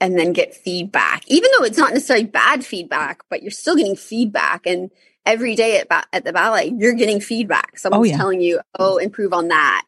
and 0.01 0.18
then 0.18 0.33
get 0.33 0.55
feedback, 0.55 1.22
even 1.29 1.48
though 1.57 1.64
it's 1.64 1.79
not 1.79 1.92
necessarily 1.92 2.27
bad 2.27 2.64
feedback, 2.66 3.22
but 3.31 3.40
you're 3.40 3.53
still 3.53 3.77
getting 3.77 3.94
feedback. 3.94 4.66
And 4.66 4.90
every 5.25 5.55
day 5.55 5.79
at, 5.79 5.88
ba- 5.88 6.07
at 6.12 6.25
the 6.25 6.33
ballet, 6.33 6.72
you're 6.77 6.94
getting 6.94 7.20
feedback. 7.20 7.79
Someone's 7.79 8.09
oh, 8.09 8.11
yeah. 8.11 8.16
telling 8.16 8.40
you, 8.40 8.61
"Oh, 8.79 8.96
improve 8.98 9.33
on 9.33 9.48
that." 9.48 9.85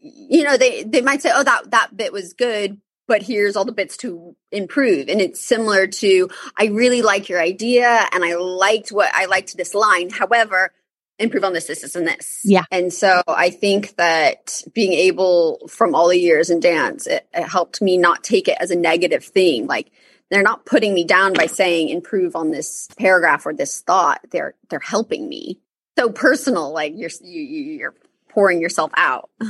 You 0.00 0.44
know, 0.44 0.56
they 0.56 0.84
they 0.84 1.02
might 1.02 1.22
say, 1.22 1.30
"Oh, 1.34 1.44
that 1.44 1.70
that 1.70 1.96
bit 1.96 2.12
was 2.12 2.32
good." 2.32 2.80
But 3.08 3.22
here's 3.22 3.56
all 3.56 3.64
the 3.64 3.72
bits 3.72 3.96
to 3.98 4.34
improve. 4.50 5.08
And 5.08 5.20
it's 5.20 5.40
similar 5.40 5.86
to, 5.86 6.28
I 6.56 6.66
really 6.66 7.02
like 7.02 7.28
your 7.28 7.40
idea 7.40 8.08
and 8.12 8.24
I 8.24 8.34
liked 8.34 8.90
what 8.90 9.10
I 9.14 9.26
liked 9.26 9.56
this 9.56 9.74
line. 9.74 10.10
However, 10.10 10.72
improve 11.18 11.44
on 11.44 11.52
this, 11.52 11.66
this, 11.66 11.82
this, 11.82 11.96
and 11.96 12.06
this. 12.06 12.40
Yeah. 12.44 12.64
And 12.70 12.92
so 12.92 13.22
I 13.26 13.50
think 13.50 13.96
that 13.96 14.62
being 14.74 14.92
able 14.92 15.66
from 15.68 15.94
all 15.94 16.08
the 16.08 16.18
years 16.18 16.50
in 16.50 16.60
dance, 16.60 17.06
it, 17.06 17.26
it, 17.32 17.48
helped 17.48 17.80
me 17.80 17.96
not 17.96 18.24
take 18.24 18.48
it 18.48 18.58
as 18.60 18.70
a 18.70 18.76
negative 18.76 19.24
thing. 19.24 19.66
Like 19.66 19.90
they're 20.30 20.42
not 20.42 20.66
putting 20.66 20.94
me 20.94 21.04
down 21.04 21.32
by 21.32 21.46
saying 21.46 21.88
improve 21.88 22.36
on 22.36 22.50
this 22.50 22.88
paragraph 22.98 23.46
or 23.46 23.54
this 23.54 23.80
thought. 23.80 24.20
They're 24.30 24.54
they're 24.68 24.80
helping 24.80 25.28
me. 25.28 25.60
So 25.98 26.10
personal, 26.10 26.72
like 26.72 26.92
you're 26.96 27.10
you, 27.22 27.40
you're 27.42 27.94
pouring 28.28 28.60
yourself 28.60 28.90
out. 28.96 29.30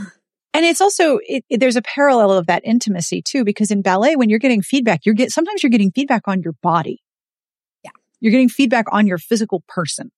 And 0.56 0.64
it's 0.64 0.80
also 0.80 1.18
it, 1.22 1.44
it, 1.50 1.60
there's 1.60 1.76
a 1.76 1.82
parallel 1.82 2.32
of 2.32 2.46
that 2.46 2.62
intimacy 2.64 3.20
too, 3.20 3.44
because 3.44 3.70
in 3.70 3.82
ballet, 3.82 4.16
when 4.16 4.30
you're 4.30 4.38
getting 4.38 4.62
feedback, 4.62 5.04
you're 5.04 5.14
get 5.14 5.30
sometimes 5.30 5.62
you're 5.62 5.68
getting 5.68 5.90
feedback 5.90 6.22
on 6.26 6.40
your 6.40 6.54
body. 6.62 7.02
Yeah, 7.84 7.90
you're 8.20 8.32
getting 8.32 8.48
feedback 8.48 8.86
on 8.90 9.06
your 9.06 9.18
physical 9.18 9.62
person. 9.68 10.10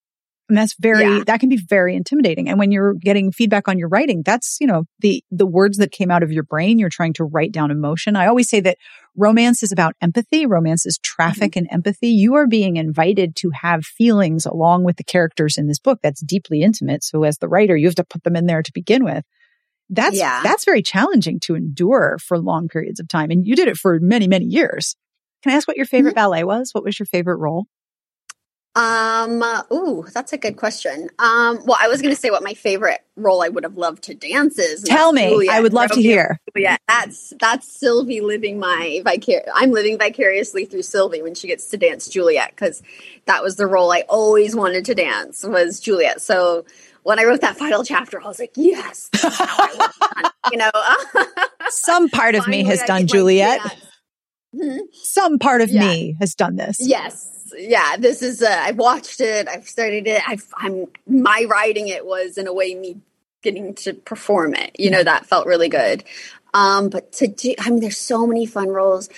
And 0.48 0.56
that's 0.56 0.76
very, 0.78 1.02
yeah. 1.02 1.24
that 1.26 1.40
can 1.40 1.48
be 1.48 1.58
very 1.58 1.96
intimidating. 1.96 2.48
And 2.48 2.58
when 2.58 2.70
you're 2.70 2.94
getting 2.94 3.32
feedback 3.32 3.66
on 3.66 3.78
your 3.78 3.88
writing, 3.88 4.22
that's, 4.24 4.58
you 4.60 4.66
know, 4.68 4.84
the, 5.00 5.22
the 5.30 5.44
words 5.44 5.76
that 5.78 5.90
came 5.90 6.10
out 6.10 6.22
of 6.22 6.32
your 6.32 6.44
brain, 6.44 6.78
you're 6.78 6.88
trying 6.88 7.12
to 7.14 7.24
write 7.24 7.52
down 7.52 7.70
emotion. 7.72 8.16
I 8.16 8.28
always 8.28 8.48
say 8.48 8.60
that 8.60 8.78
romance 9.16 9.62
is 9.62 9.72
about 9.72 9.94
empathy. 10.00 10.46
Romance 10.46 10.86
is 10.86 10.98
traffic 11.02 11.52
mm-hmm. 11.52 11.58
and 11.58 11.72
empathy. 11.72 12.08
You 12.08 12.36
are 12.36 12.46
being 12.46 12.76
invited 12.76 13.36
to 13.36 13.50
have 13.60 13.84
feelings 13.84 14.46
along 14.46 14.84
with 14.84 14.96
the 14.96 15.04
characters 15.04 15.58
in 15.58 15.66
this 15.66 15.80
book 15.80 15.98
that's 16.02 16.22
deeply 16.22 16.62
intimate. 16.62 17.04
So 17.04 17.24
as 17.24 17.38
the 17.38 17.48
writer, 17.48 17.76
you 17.76 17.88
have 17.88 17.96
to 17.96 18.04
put 18.04 18.22
them 18.22 18.36
in 18.36 18.46
there 18.46 18.62
to 18.62 18.72
begin 18.72 19.04
with. 19.04 19.24
That's, 19.90 20.16
yeah. 20.16 20.42
that's 20.42 20.64
very 20.64 20.82
challenging 20.82 21.40
to 21.40 21.54
endure 21.54 22.18
for 22.18 22.38
long 22.38 22.68
periods 22.68 23.00
of 23.00 23.08
time. 23.08 23.30
And 23.30 23.46
you 23.46 23.56
did 23.56 23.68
it 23.68 23.76
for 23.76 23.98
many, 24.00 24.28
many 24.28 24.44
years. 24.44 24.96
Can 25.42 25.52
I 25.52 25.56
ask 25.56 25.68
what 25.68 25.76
your 25.76 25.86
favorite 25.86 26.10
mm-hmm. 26.10 26.16
ballet 26.16 26.44
was? 26.44 26.70
What 26.72 26.84
was 26.84 26.98
your 26.98 27.06
favorite 27.06 27.36
role? 27.36 27.66
Um, 28.78 29.42
ooh, 29.72 30.06
that's 30.14 30.32
a 30.32 30.38
good 30.38 30.56
question. 30.56 31.08
Um, 31.18 31.58
well, 31.64 31.76
I 31.80 31.88
was 31.88 32.00
going 32.00 32.14
to 32.14 32.20
say 32.20 32.30
what 32.30 32.44
my 32.44 32.54
favorite 32.54 33.00
role 33.16 33.42
I 33.42 33.48
would 33.48 33.64
have 33.64 33.76
loved 33.76 34.04
to 34.04 34.14
dance 34.14 34.56
is. 34.56 34.84
Tell 34.84 35.12
me, 35.12 35.30
Juliet, 35.30 35.52
I 35.52 35.60
would 35.60 35.72
love 35.72 35.90
to 35.92 36.00
hear. 36.00 36.38
Yeah, 36.54 36.76
that's 36.86 37.32
that's 37.40 37.66
Sylvie 37.66 38.20
living 38.20 38.60
my 38.60 39.02
vicar. 39.04 39.42
I'm 39.52 39.72
living 39.72 39.98
vicariously 39.98 40.64
through 40.64 40.82
Sylvie 40.82 41.22
when 41.22 41.34
she 41.34 41.48
gets 41.48 41.66
to 41.70 41.76
dance 41.76 42.08
Juliet 42.08 42.50
because 42.50 42.80
that 43.24 43.42
was 43.42 43.56
the 43.56 43.66
role 43.66 43.90
I 43.90 44.04
always 44.08 44.54
wanted 44.54 44.84
to 44.84 44.94
dance 44.94 45.42
was 45.42 45.80
Juliet. 45.80 46.22
So 46.22 46.64
when 47.02 47.18
I 47.18 47.24
wrote 47.24 47.40
that 47.40 47.56
final 47.56 47.84
chapter, 47.84 48.22
I 48.22 48.26
was 48.26 48.38
like, 48.38 48.52
yes, 48.54 49.10
you 50.52 50.58
know. 50.58 50.70
Some 51.70 52.08
part 52.08 52.34
of 52.34 52.48
me 52.48 52.64
has 52.64 52.82
done 52.84 53.06
Juliet. 53.06 53.60
Hmm? 54.56 54.78
Some 54.92 55.38
part 55.38 55.60
of 55.60 55.70
yeah. 55.70 55.80
me 55.80 56.16
has 56.20 56.34
done 56.34 56.56
this. 56.56 56.76
Yes 56.80 57.38
yeah, 57.56 57.96
this 57.98 58.22
is, 58.22 58.42
uh, 58.42 58.48
I 58.48 58.72
watched 58.72 59.20
it, 59.20 59.48
I've 59.48 59.68
studied 59.68 60.06
it. 60.06 60.22
I've, 60.26 60.46
I'm, 60.54 60.86
my 61.06 61.46
writing 61.48 61.88
it 61.88 62.04
was 62.04 62.38
in 62.38 62.46
a 62.46 62.52
way 62.52 62.74
me 62.74 63.00
getting 63.42 63.74
to 63.74 63.94
perform 63.94 64.54
it. 64.54 64.76
You 64.78 64.90
know, 64.90 65.02
that 65.02 65.26
felt 65.26 65.46
really 65.46 65.68
good. 65.68 66.04
Um, 66.54 66.88
but 66.88 67.12
to 67.14 67.28
do, 67.28 67.54
I 67.58 67.70
mean, 67.70 67.80
there's 67.80 67.98
so 67.98 68.26
many 68.26 68.46
fun 68.46 68.68
roles. 68.68 69.08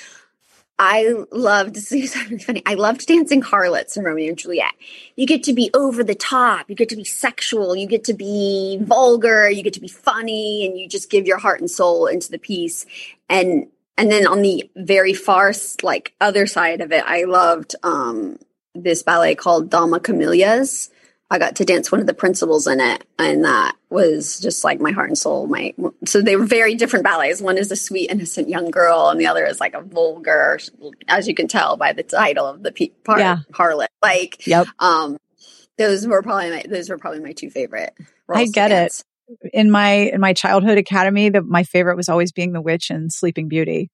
I 0.82 1.26
loved, 1.30 1.76
really 1.92 2.38
funny. 2.38 2.62
I 2.64 2.72
loved 2.72 3.06
dancing 3.06 3.42
harlots 3.42 3.98
in 3.98 4.04
Romeo 4.04 4.30
and 4.30 4.38
Juliet. 4.38 4.72
You 5.14 5.26
get 5.26 5.42
to 5.42 5.52
be 5.52 5.70
over 5.74 6.02
the 6.02 6.14
top. 6.14 6.70
You 6.70 6.74
get 6.74 6.88
to 6.88 6.96
be 6.96 7.04
sexual. 7.04 7.76
You 7.76 7.86
get 7.86 8.04
to 8.04 8.14
be 8.14 8.78
vulgar. 8.80 9.50
You 9.50 9.62
get 9.62 9.74
to 9.74 9.80
be 9.80 9.88
funny 9.88 10.66
and 10.66 10.78
you 10.78 10.88
just 10.88 11.10
give 11.10 11.26
your 11.26 11.36
heart 11.36 11.60
and 11.60 11.70
soul 11.70 12.06
into 12.06 12.30
the 12.30 12.38
piece. 12.38 12.86
And 13.28 13.66
and 13.98 14.10
then 14.10 14.26
on 14.26 14.40
the 14.40 14.70
very 14.74 15.12
far 15.12 15.52
like 15.82 16.14
other 16.22 16.46
side 16.46 16.80
of 16.80 16.90
it 16.90 17.04
i 17.06 17.24
loved 17.24 17.74
um, 17.82 18.38
this 18.74 19.02
ballet 19.02 19.34
called 19.34 19.68
Dame 19.68 19.92
aux 19.92 20.00
Camélias 20.00 20.88
i 21.30 21.38
got 21.38 21.56
to 21.56 21.64
dance 21.64 21.90
one 21.90 22.00
of 22.00 22.06
the 22.06 22.14
principals 22.14 22.66
in 22.66 22.80
it 22.80 23.04
and 23.18 23.44
that 23.44 23.76
was 23.88 24.38
just 24.40 24.64
like 24.64 24.80
my 24.80 24.92
heart 24.92 25.08
and 25.08 25.18
soul 25.18 25.46
my 25.46 25.74
so 26.04 26.20
they 26.22 26.36
were 26.36 26.44
very 26.44 26.74
different 26.74 27.04
ballets. 27.04 27.40
One 27.40 27.58
is 27.58 27.70
a 27.70 27.76
sweet 27.76 28.10
innocent 28.10 28.48
young 28.48 28.70
girl 28.70 29.08
and 29.08 29.20
the 29.20 29.26
other 29.26 29.44
is 29.44 29.60
like 29.60 29.74
a 29.74 29.82
vulgar 29.82 30.58
as 31.08 31.28
you 31.28 31.34
can 31.34 31.48
tell 31.48 31.76
by 31.76 31.92
the 31.92 32.02
title 32.02 32.46
of 32.46 32.62
the 32.62 32.72
pe- 32.72 32.88
part 33.04 33.20
yeah. 33.20 33.38
harlot. 33.52 33.88
Like 34.02 34.46
yep. 34.46 34.66
um 34.78 35.18
those 35.78 36.06
were 36.06 36.22
probably 36.22 36.50
my 36.50 36.64
those 36.68 36.88
were 36.88 36.98
probably 36.98 37.20
my 37.20 37.32
two 37.32 37.50
favorite 37.50 37.94
i 38.32 38.46
get 38.46 38.70
it. 38.70 39.02
in 39.52 39.70
my 39.70 39.90
in 39.90 40.20
my 40.20 40.32
childhood 40.32 40.78
academy 40.78 41.30
that 41.30 41.44
my 41.44 41.64
favorite 41.64 41.96
was 41.96 42.08
always 42.08 42.32
being 42.32 42.52
the 42.52 42.60
witch 42.60 42.90
and 42.90 43.12
sleeping 43.12 43.48
beauty 43.48 43.90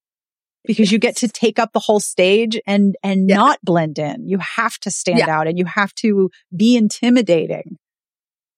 because 0.67 0.91
you 0.91 0.99
get 0.99 1.15
to 1.17 1.27
take 1.27 1.57
up 1.57 1.71
the 1.73 1.79
whole 1.79 1.99
stage 1.99 2.59
and 2.67 2.95
and 3.01 3.29
yeah. 3.29 3.35
not 3.35 3.59
blend 3.63 3.97
in 3.97 4.27
you 4.27 4.37
have 4.37 4.77
to 4.79 4.91
stand 4.91 5.19
yeah. 5.19 5.29
out 5.29 5.47
and 5.47 5.57
you 5.57 5.65
have 5.65 5.93
to 5.95 6.29
be 6.55 6.75
intimidating 6.75 7.77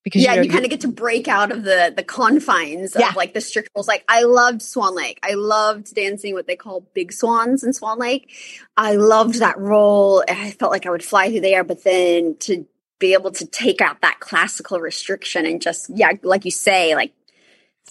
because 0.03 0.23
yeah 0.23 0.33
you, 0.33 0.37
know, 0.37 0.43
you 0.43 0.49
kind 0.49 0.65
of 0.65 0.71
get 0.71 0.81
to 0.81 0.87
break 0.87 1.27
out 1.27 1.51
of 1.51 1.63
the 1.63 1.93
the 1.95 2.03
confines 2.03 2.95
yeah. 2.97 3.09
of 3.09 3.15
like 3.15 3.33
the 3.33 3.41
strict 3.41 3.69
rules 3.75 3.87
like 3.87 4.03
i 4.07 4.23
loved 4.23 4.61
swan 4.61 4.95
lake 4.95 5.19
i 5.23 5.33
loved 5.33 5.93
dancing 5.93 6.33
what 6.33 6.47
they 6.47 6.55
call 6.55 6.87
big 6.93 7.13
swans 7.13 7.63
in 7.63 7.71
swan 7.71 7.99
lake 7.99 8.31
i 8.75 8.95
loved 8.95 9.39
that 9.39 9.57
role 9.57 10.23
i 10.27 10.51
felt 10.51 10.71
like 10.71 10.85
i 10.85 10.89
would 10.89 11.03
fly 11.03 11.29
through 11.29 11.41
the 11.41 11.53
air 11.53 11.63
but 11.63 11.83
then 11.83 12.35
to 12.39 12.65
be 12.99 13.13
able 13.13 13.31
to 13.31 13.45
take 13.45 13.79
out 13.79 14.01
that 14.01 14.19
classical 14.19 14.79
restriction 14.79 15.45
and 15.45 15.61
just 15.61 15.89
yeah 15.95 16.11
like 16.23 16.43
you 16.43 16.51
say 16.51 16.95
like 16.95 17.13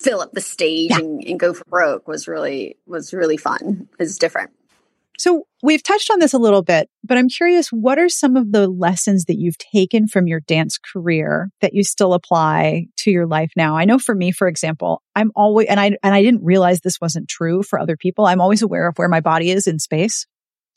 fill 0.01 0.21
up 0.21 0.33
the 0.33 0.41
stage 0.41 0.91
yeah. 0.91 0.99
and, 0.99 1.25
and, 1.25 1.41
go 1.41 1.53
for 1.55 1.65
broke 1.65 2.09
was 2.09 2.29
really 2.29 2.77
was 2.87 3.13
really 3.13 3.37
fun. 3.37 3.89
It's 3.99 4.19
different. 4.19 4.51
So 5.19 5.45
we've 5.63 5.83
touched 5.83 6.11
on 6.11 6.21
this 6.21 6.33
a 6.33 6.39
little 6.39 6.63
bit 6.63 6.89
but 7.03 7.19
i'm 7.19 7.29
curious 7.29 7.69
what 7.69 7.99
are 7.99 8.09
some 8.09 8.37
of 8.37 8.53
the 8.53 8.69
lessons 8.69 9.25
that 9.25 9.37
you've 9.37 9.59
taken 9.59 10.07
from 10.07 10.29
your 10.29 10.41
dance 10.41 10.79
career 10.79 11.51
that 11.61 11.75
you 11.75 11.83
still 11.83 12.15
apply 12.15 12.87
to 12.97 13.11
your 13.11 13.27
life 13.27 13.51
now? 13.57 13.77
I 13.77 13.85
know 13.85 13.99
for 13.99 14.15
me 14.15 14.31
for 14.31 14.47
example 14.47 15.03
i'm 15.17 15.33
always 15.35 15.67
and 15.69 15.81
i 15.81 15.97
and 16.03 16.15
i 16.15 16.23
didn't 16.23 16.45
realize 16.45 16.81
this 16.81 17.01
wasn't 17.01 17.29
true 17.29 17.63
for 17.63 17.79
other 17.79 17.97
people 17.97 18.27
i'm 18.27 18.41
always 18.41 18.63
aware 18.63 18.87
of 18.87 18.97
where 18.97 19.09
my 19.09 19.21
body 19.21 19.51
is 19.51 19.67
in 19.67 19.79
space 19.79 20.27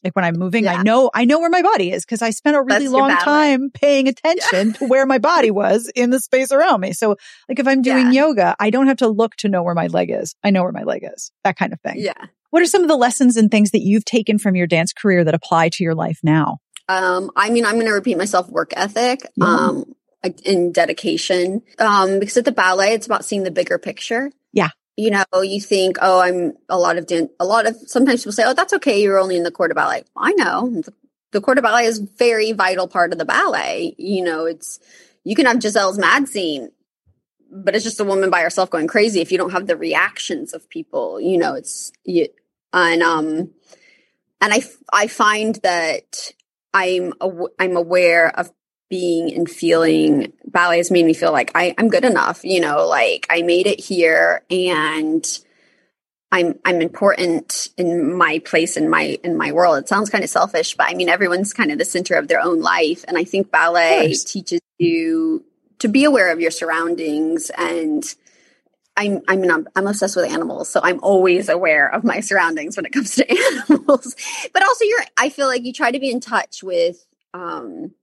like 0.04 0.16
when 0.16 0.26
I'm 0.26 0.36
moving, 0.36 0.66
yeah. 0.66 0.76
I 0.76 0.84
know, 0.84 1.10
I 1.14 1.26
know 1.26 1.39
where 1.39 1.49
my 1.49 1.62
body 1.62 1.91
is 1.91 2.06
because 2.06 2.22
I 2.22 2.32
spent 2.32 2.56
a 2.56 2.62
really 2.62 2.86
That's 2.86 2.91
long 2.91 3.12
time 3.12 3.70
paying 3.70 4.08
attention 4.08 4.68
yeah. 4.68 4.74
to 4.74 4.88
where 4.88 5.06
my 5.06 5.18
body 5.18 5.52
was 5.52 5.91
in 5.95 6.10
the 6.10 6.20
space 6.20 6.52
around 6.52 6.82
me. 6.82 6.93
So 6.93 7.18
like 7.47 7.60
if 7.60 7.68
I'm 7.68 7.82
doing 7.82 8.12
yeah. 8.12 8.26
yoga, 8.26 8.56
I 8.60 8.70
don't 8.70 8.88
have 8.88 8.97
to 8.97 9.08
look 9.08 9.36
to 9.38 9.49
know 9.49 9.64
where 9.64 9.76
my 9.76 9.88
leg 9.88 10.12
is. 10.12 10.36
I 10.43 10.49
know 10.49 10.64
where 10.64 10.72
my 10.72 10.84
leg 10.84 11.04
is, 11.14 11.32
that 11.43 11.58
kind 11.58 11.74
of 11.74 11.82
thing. 11.82 11.95
Yeah. 11.97 12.14
What 12.49 12.62
are 12.62 12.68
some 12.68 12.82
of 12.82 12.89
the 12.89 12.97
lessons 12.97 13.38
and 13.38 13.49
things 13.49 13.72
that 13.72 13.82
you've 13.82 14.06
taken 14.06 14.38
from 14.38 14.56
your 14.56 14.68
dance 14.68 14.91
career 14.91 15.24
that 15.24 15.34
apply 15.34 15.70
to 15.70 15.84
your 15.84 15.95
life 15.95 16.20
now? 16.24 16.58
Um, 16.89 17.32
I 17.36 17.49
mean, 17.49 17.66
I'm 17.66 17.76
going 17.76 17.86
to 17.86 17.93
repeat 17.93 18.18
myself 18.18 18.49
work 18.49 18.74
ethic. 18.76 19.22
Um, 19.39 19.95
in 20.45 20.72
dedication. 20.72 21.62
Um, 21.80 22.20
because 22.20 22.38
at 22.38 22.45
the 22.45 22.52
ballet, 22.52 22.93
it's 22.93 23.06
about 23.06 23.26
seeing 23.26 23.43
the 23.43 23.52
bigger 23.52 23.78
picture. 23.78 24.32
Yeah. 24.54 24.70
You 24.98 25.10
know, 25.10 25.42
you 25.42 25.62
think, 25.62 25.98
oh, 26.02 26.20
I'm 26.20 26.54
a 26.68 26.78
lot 26.78 26.98
of, 26.98 27.08
dan- 27.08 27.30
a 27.39 27.46
lot 27.46 27.66
of, 27.66 27.76
sometimes 27.88 28.22
people 28.22 28.34
say, 28.34 28.44
oh, 28.46 28.54
that's 28.54 28.74
okay. 28.74 29.02
You're 29.02 29.20
only 29.20 29.38
in 29.38 29.44
the 29.44 29.52
corps 29.52 29.70
de 29.70 29.74
ballet. 29.74 30.04
I 30.16 30.34
know 30.34 30.84
the, 31.32 31.42
corps 31.42 31.56
de 31.56 31.62
ballet 31.62 31.86
is 31.86 32.00
very 32.00 32.52
vital 32.52 32.88
part 32.88 33.14
of 33.14 33.18
the 33.18 33.26
ballet. 33.26 33.96
You 33.98 34.24
know, 34.24 34.46
it's, 34.46 34.80
you 35.24 35.34
can 35.34 35.46
have 35.46 35.62
Giselle's 35.62 35.98
mad 35.98 36.28
scene, 36.28 36.72
but 37.50 37.74
it's 37.74 37.86
just 37.86 38.00
a 38.00 38.04
woman 38.04 38.30
by 38.30 38.42
herself 38.42 38.70
going 38.70 38.88
crazy. 38.88 39.22
If 39.22 39.32
you 39.32 39.38
don't 39.38 39.52
have 39.52 39.66
the 39.66 39.78
reactions 39.78 40.54
of 40.54 40.70
people, 40.70 41.22
you 41.22 41.38
know, 41.38 41.56
it's, 41.56 41.92
you, 42.04 42.28
and, 42.74 43.02
um, 43.02 43.52
and 44.42 44.54
I, 44.54 44.62
I 44.92 45.08
find 45.08 45.56
that 45.64 46.34
I'm, 46.74 47.14
I'm 47.60 47.78
aware 47.78 48.28
of 48.28 48.52
being 48.92 49.34
and 49.34 49.50
feeling 49.50 50.34
ballet 50.46 50.78
has 50.78 50.92
made 50.92 51.06
me 51.06 51.14
feel 51.14 51.32
like 51.32 51.50
I, 51.56 51.74
I'm 51.78 51.88
good 51.88 52.04
enough, 52.04 52.44
you 52.44 52.60
know, 52.60 52.86
like 52.86 53.26
I 53.30 53.42
made 53.42 53.66
it 53.66 53.80
here 53.80 54.44
and 54.52 55.26
I'm 56.30 56.60
I'm 56.66 56.82
important 56.82 57.70
in 57.78 58.14
my 58.14 58.39
place 58.39 58.76
in 58.76 58.89
my 58.89 59.18
in 59.24 59.38
my 59.38 59.54
world. 59.54 59.78
It 59.78 59.88
sounds 59.88 60.10
kind 60.10 60.26
of 60.26 60.30
selfish, 60.30 60.76
but 60.76 60.88
I 60.89 60.94
mean 60.94 61.08
everyone's 61.08 61.54
kind 61.54 61.72
of 61.72 61.78
the 61.78 61.86
center 61.86 62.16
of 62.16 62.28
their 62.28 62.42
own 62.42 62.60
life. 62.60 63.06
And 63.08 63.18
I 63.18 63.24
think 63.24 63.50
ballet 63.50 64.14
teaches 64.14 64.60
you 64.78 65.46
to 65.80 65.88
be 65.88 66.04
aware 66.04 66.30
of 66.32 66.42
your 66.42 66.52
surroundings 66.52 67.50
and 67.58 68.04
I'm 68.98 69.22
I'm, 69.30 69.68
I'm 69.74 69.88
obsessed 69.88 70.18
with 70.18 70.30
animals, 70.30 70.68
so 70.68 70.82
I'm 70.84 71.00
always 71.02 71.48
aware 71.48 71.88
of 71.88 72.04
my 72.04 72.20
surroundings 72.20 72.76
when 72.76 72.86
it 72.86 72.92
comes 72.92 73.16
to 73.16 73.26
animals. 73.70 74.16
but 74.54 74.64
also 74.64 74.84
you're 74.84 75.06
I 75.18 75.30
feel 75.30 75.48
like 75.48 75.64
you 75.64 75.72
try 75.72 75.92
to 75.92 76.00
be 76.00 76.12
in 76.12 76.20
touch 76.20 76.62
with 76.62 77.06
um 77.34 77.94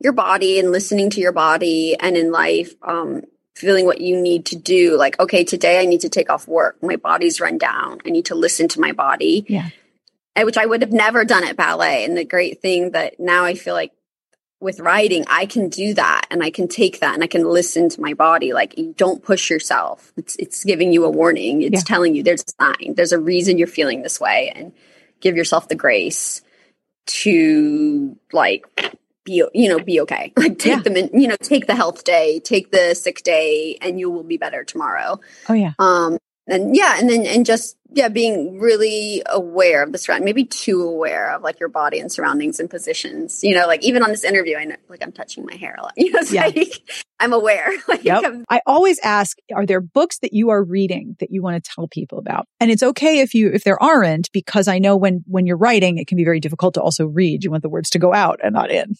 your 0.00 0.12
body 0.12 0.58
and 0.58 0.70
listening 0.70 1.10
to 1.10 1.20
your 1.20 1.32
body 1.32 1.96
and 1.98 2.16
in 2.16 2.30
life 2.30 2.74
um, 2.82 3.22
feeling 3.54 3.86
what 3.86 4.00
you 4.00 4.20
need 4.20 4.46
to 4.46 4.56
do 4.56 4.96
like 4.96 5.18
okay 5.18 5.44
today 5.44 5.80
i 5.80 5.84
need 5.84 6.02
to 6.02 6.08
take 6.08 6.30
off 6.30 6.46
work. 6.46 6.80
My 6.82 6.96
body's 6.96 7.40
run 7.40 7.58
down. 7.58 7.98
I 8.06 8.10
need 8.10 8.26
to 8.26 8.34
listen 8.34 8.68
to 8.68 8.80
my 8.80 8.92
body. 8.92 9.44
Yeah. 9.48 9.70
Which 10.40 10.56
i 10.56 10.64
would 10.64 10.82
have 10.82 10.92
never 10.92 11.24
done 11.24 11.44
at 11.44 11.56
ballet. 11.56 12.04
And 12.04 12.16
the 12.16 12.24
great 12.24 12.62
thing 12.62 12.92
that 12.92 13.18
now 13.18 13.44
i 13.44 13.54
feel 13.54 13.74
like 13.74 13.92
with 14.60 14.80
writing 14.80 15.24
i 15.28 15.46
can 15.46 15.68
do 15.68 15.94
that 15.94 16.26
and 16.30 16.42
i 16.42 16.50
can 16.50 16.66
take 16.66 17.00
that 17.00 17.14
and 17.14 17.22
i 17.22 17.26
can 17.26 17.44
listen 17.44 17.88
to 17.88 18.00
my 18.00 18.14
body. 18.14 18.52
Like 18.52 18.78
don't 18.96 19.22
push 19.22 19.50
yourself. 19.50 20.12
It's 20.16 20.36
it's 20.36 20.64
giving 20.64 20.92
you 20.92 21.04
a 21.04 21.10
warning. 21.10 21.62
It's 21.62 21.80
yeah. 21.80 21.80
telling 21.80 22.14
you 22.14 22.22
there's 22.22 22.44
a 22.44 22.62
sign. 22.62 22.94
There's 22.94 23.12
a 23.12 23.18
reason 23.18 23.58
you're 23.58 23.66
feeling 23.66 24.02
this 24.02 24.20
way. 24.20 24.52
And 24.54 24.72
give 25.20 25.36
yourself 25.36 25.68
the 25.68 25.74
grace 25.74 26.42
to 27.06 28.16
like 28.32 28.66
be 29.28 29.44
you 29.54 29.68
know 29.68 29.78
be 29.78 30.00
okay. 30.00 30.32
Like 30.38 30.58
take 30.58 30.76
yeah. 30.76 30.82
them 30.82 30.96
in 30.96 31.20
you 31.20 31.28
know 31.28 31.36
take 31.40 31.66
the 31.66 31.74
health 31.74 32.04
day 32.04 32.40
take 32.40 32.70
the 32.70 32.94
sick 32.94 33.22
day 33.22 33.76
and 33.82 34.00
you 34.00 34.10
will 34.10 34.22
be 34.22 34.38
better 34.38 34.64
tomorrow. 34.64 35.20
Oh 35.48 35.54
yeah. 35.54 35.72
Um 35.78 36.18
and 36.46 36.74
yeah 36.74 36.96
and 36.98 37.08
then 37.08 37.26
and 37.26 37.44
just 37.44 37.76
yeah 37.90 38.08
being 38.08 38.58
really 38.58 39.22
aware 39.26 39.82
of 39.82 39.92
the 39.92 39.98
surround 39.98 40.24
maybe 40.24 40.44
too 40.44 40.82
aware 40.82 41.32
of 41.34 41.42
like 41.42 41.60
your 41.60 41.68
body 41.68 42.00
and 42.00 42.10
surroundings 42.10 42.58
and 42.60 42.70
positions. 42.70 43.44
You 43.44 43.54
know 43.54 43.66
like 43.66 43.84
even 43.84 44.02
on 44.02 44.10
this 44.10 44.24
interview 44.24 44.56
i 44.56 44.64
know 44.64 44.76
like 44.88 45.02
i'm 45.02 45.12
touching 45.12 45.44
my 45.44 45.54
hair 45.54 45.76
a 45.78 45.82
lot. 45.82 45.94
You 45.98 46.12
know 46.12 46.20
yeah. 46.30 46.46
like 46.46 46.82
i'm 47.20 47.32
aware. 47.32 47.70
Like 47.88 48.04
yep. 48.04 48.24
I'm, 48.24 48.44
i 48.48 48.60
always 48.66 48.98
ask 49.00 49.36
are 49.54 49.66
there 49.66 49.80
books 49.80 50.18
that 50.20 50.32
you 50.32 50.50
are 50.50 50.62
reading 50.62 51.16
that 51.20 51.30
you 51.30 51.42
want 51.42 51.62
to 51.62 51.70
tell 51.70 51.88
people 51.88 52.18
about? 52.18 52.46
And 52.60 52.70
it's 52.70 52.82
okay 52.82 53.20
if 53.20 53.34
you 53.34 53.50
if 53.50 53.64
there 53.64 53.82
aren't 53.82 54.32
because 54.32 54.68
i 54.68 54.78
know 54.78 54.96
when 54.96 55.24
when 55.26 55.46
you're 55.46 55.56
writing 55.56 55.98
it 55.98 56.06
can 56.06 56.16
be 56.16 56.24
very 56.24 56.40
difficult 56.40 56.74
to 56.74 56.82
also 56.82 57.06
read. 57.06 57.44
You 57.44 57.50
want 57.50 57.62
the 57.62 57.68
words 57.68 57.90
to 57.90 57.98
go 57.98 58.14
out 58.14 58.40
and 58.42 58.54
not 58.54 58.70
in 58.70 58.96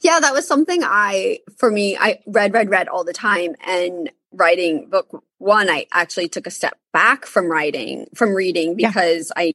yeah, 0.00 0.20
that 0.20 0.32
was 0.32 0.46
something 0.46 0.82
I, 0.82 1.40
for 1.56 1.70
me, 1.70 1.96
I 1.96 2.20
read, 2.26 2.52
read, 2.52 2.70
read 2.70 2.88
all 2.88 3.04
the 3.04 3.12
time. 3.12 3.54
And 3.66 4.10
writing 4.32 4.90
book 4.90 5.24
one, 5.38 5.70
I 5.70 5.86
actually 5.92 6.28
took 6.28 6.46
a 6.46 6.50
step 6.50 6.78
back 6.92 7.26
from 7.26 7.50
writing, 7.50 8.06
from 8.14 8.34
reading 8.34 8.76
because 8.76 9.32
yeah. 9.36 9.42
I, 9.42 9.52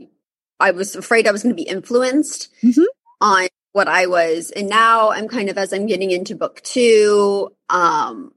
I 0.60 0.72
was 0.72 0.96
afraid 0.96 1.28
I 1.28 1.32
was 1.32 1.44
going 1.44 1.56
to 1.56 1.62
be 1.62 1.68
influenced 1.68 2.50
mm-hmm. 2.64 2.84
on 3.20 3.48
what 3.74 3.88
I 3.88 4.08
was. 4.08 4.52
And 4.52 4.70
now 4.70 5.12
I'm 5.12 5.28
kind 5.28 5.50
of, 5.50 5.58
as 5.58 5.74
I'm 5.74 5.86
getting 5.86 6.12
into 6.12 6.36
book 6.36 6.62
two, 6.62 7.54
um, 7.70 8.34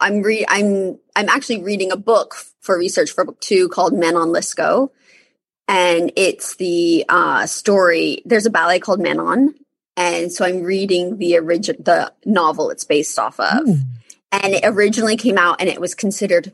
I'm 0.00 0.22
re 0.22 0.44
I'm 0.48 0.98
I'm 1.14 1.28
actually 1.28 1.62
reading 1.62 1.90
a 1.92 1.96
book 1.96 2.34
for 2.60 2.78
research 2.78 3.10
for 3.10 3.24
book 3.24 3.40
two 3.40 3.68
called 3.68 3.94
Manon 3.94 4.28
Lescaut, 4.28 4.90
And 5.68 6.12
it's 6.16 6.56
the 6.56 7.04
uh, 7.08 7.46
story. 7.46 8.22
There's 8.24 8.46
a 8.46 8.50
ballet 8.50 8.78
called 8.78 9.00
Manon, 9.00 9.54
and 9.96 10.30
so 10.32 10.44
I'm 10.44 10.62
reading 10.62 11.18
the 11.18 11.36
original, 11.38 11.82
the 11.82 12.12
novel 12.24 12.70
it's 12.70 12.84
based 12.84 13.18
off 13.18 13.40
of. 13.40 13.68
Ooh. 13.68 13.78
And 14.32 14.54
it 14.54 14.64
originally 14.64 15.16
came 15.16 15.38
out 15.38 15.60
and 15.60 15.68
it 15.68 15.80
was 15.80 15.94
considered 15.94 16.52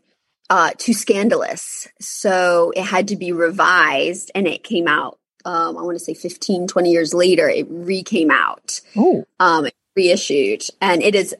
uh, 0.48 0.70
too 0.76 0.92
scandalous. 0.92 1.88
So 2.00 2.72
it 2.76 2.84
had 2.84 3.08
to 3.08 3.16
be 3.16 3.32
revised 3.32 4.30
and 4.34 4.46
it 4.46 4.62
came 4.62 4.86
out, 4.86 5.18
um, 5.44 5.76
I 5.76 5.82
want 5.82 5.98
to 5.98 6.04
say 6.04 6.14
15, 6.14 6.68
20 6.68 6.90
years 6.90 7.14
later, 7.14 7.48
it 7.48 7.66
re 7.68 8.02
came 8.02 8.30
out. 8.30 8.80
Um, 9.40 9.66
reissued. 9.96 10.64
And 10.80 11.02
it 11.02 11.14
is 11.14 11.34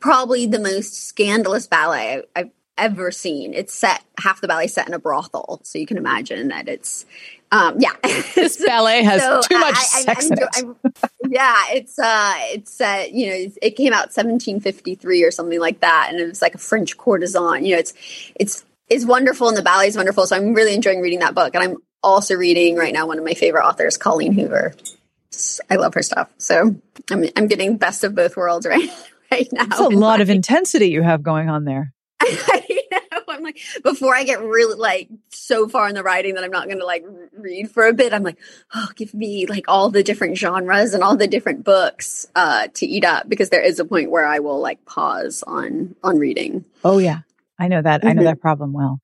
probably 0.00 0.46
the 0.46 0.58
most 0.58 1.08
scandalous 1.08 1.66
ballet 1.66 2.22
I've 2.36 2.50
ever 2.76 3.10
seen. 3.10 3.54
It's 3.54 3.74
set, 3.74 4.02
half 4.18 4.40
the 4.40 4.48
ballet 4.48 4.68
set 4.68 4.88
in 4.88 4.94
a 4.94 4.98
brothel. 4.98 5.60
So 5.64 5.78
you 5.78 5.86
can 5.86 5.96
imagine 5.96 6.48
that 6.48 6.68
it's 6.68 7.04
um, 7.50 7.76
yeah, 7.78 7.94
this 8.34 8.62
ballet 8.64 9.02
has 9.02 9.22
so 9.22 9.40
too 9.40 9.58
much 9.58 9.74
I, 9.74 9.82
sex 9.82 10.30
I'm, 10.30 10.38
I'm, 10.54 10.76
it. 10.84 11.10
yeah, 11.28 11.64
it's 11.70 11.98
uh, 11.98 12.34
it's 12.52 12.80
uh, 12.80 13.04
you 13.10 13.26
know, 13.26 13.52
it 13.62 13.70
came 13.76 13.92
out 13.92 14.10
1753 14.10 15.24
or 15.24 15.30
something 15.30 15.60
like 15.60 15.80
that, 15.80 16.08
and 16.10 16.20
it 16.20 16.28
was 16.28 16.42
like 16.42 16.54
a 16.54 16.58
French 16.58 16.96
courtesan. 16.98 17.64
You 17.64 17.74
know, 17.74 17.78
it's 17.78 17.94
it's 18.34 18.64
it's 18.88 19.04
wonderful, 19.04 19.48
and 19.48 19.56
the 19.56 19.62
ballet 19.62 19.88
is 19.88 19.96
wonderful. 19.96 20.26
So 20.26 20.36
I'm 20.36 20.52
really 20.52 20.74
enjoying 20.74 21.00
reading 21.00 21.20
that 21.20 21.34
book, 21.34 21.54
and 21.54 21.64
I'm 21.64 21.76
also 22.02 22.34
reading 22.34 22.76
right 22.76 22.92
now 22.92 23.06
one 23.06 23.18
of 23.18 23.24
my 23.24 23.34
favorite 23.34 23.64
authors, 23.64 23.96
Colleen 23.96 24.32
Hoover. 24.32 24.74
I 25.70 25.76
love 25.76 25.94
her 25.94 26.02
stuff. 26.02 26.30
So 26.38 26.76
I'm 27.10 27.24
I'm 27.36 27.46
getting 27.46 27.76
best 27.76 28.04
of 28.04 28.14
both 28.14 28.36
worlds 28.36 28.66
right 28.66 28.90
right 29.30 29.48
now. 29.52 29.64
It's 29.64 29.80
a 29.80 29.88
lot 29.88 30.20
of 30.20 30.28
intensity 30.28 30.90
you 30.90 31.02
have 31.02 31.22
going 31.22 31.48
on 31.48 31.64
there. 31.64 31.92
Like, 33.48 33.82
before 33.82 34.14
I 34.14 34.24
get 34.24 34.42
really 34.42 34.76
like 34.76 35.08
so 35.30 35.68
far 35.68 35.88
in 35.88 35.94
the 35.94 36.02
writing 36.02 36.34
that 36.34 36.44
I'm 36.44 36.50
not 36.50 36.66
going 36.66 36.80
to 36.80 36.84
like 36.84 37.04
read 37.32 37.70
for 37.70 37.86
a 37.86 37.94
bit, 37.94 38.12
I'm 38.12 38.22
like, 38.22 38.38
oh, 38.74 38.88
give 38.94 39.14
me 39.14 39.46
like 39.46 39.64
all 39.68 39.90
the 39.90 40.02
different 40.02 40.36
genres 40.36 40.92
and 40.92 41.02
all 41.02 41.16
the 41.16 41.26
different 41.26 41.64
books 41.64 42.26
uh, 42.34 42.68
to 42.74 42.86
eat 42.86 43.06
up 43.06 43.26
because 43.26 43.48
there 43.48 43.62
is 43.62 43.80
a 43.80 43.86
point 43.86 44.10
where 44.10 44.26
I 44.26 44.40
will 44.40 44.60
like 44.60 44.84
pause 44.84 45.42
on 45.46 45.94
on 46.02 46.18
reading. 46.18 46.66
Oh 46.84 46.98
yeah, 46.98 47.20
I 47.58 47.68
know 47.68 47.80
that. 47.80 48.00
Mm-hmm. 48.00 48.08
I 48.08 48.12
know 48.12 48.20
mm-hmm. 48.20 48.26
that 48.26 48.40
problem 48.40 48.74
well. 48.74 49.00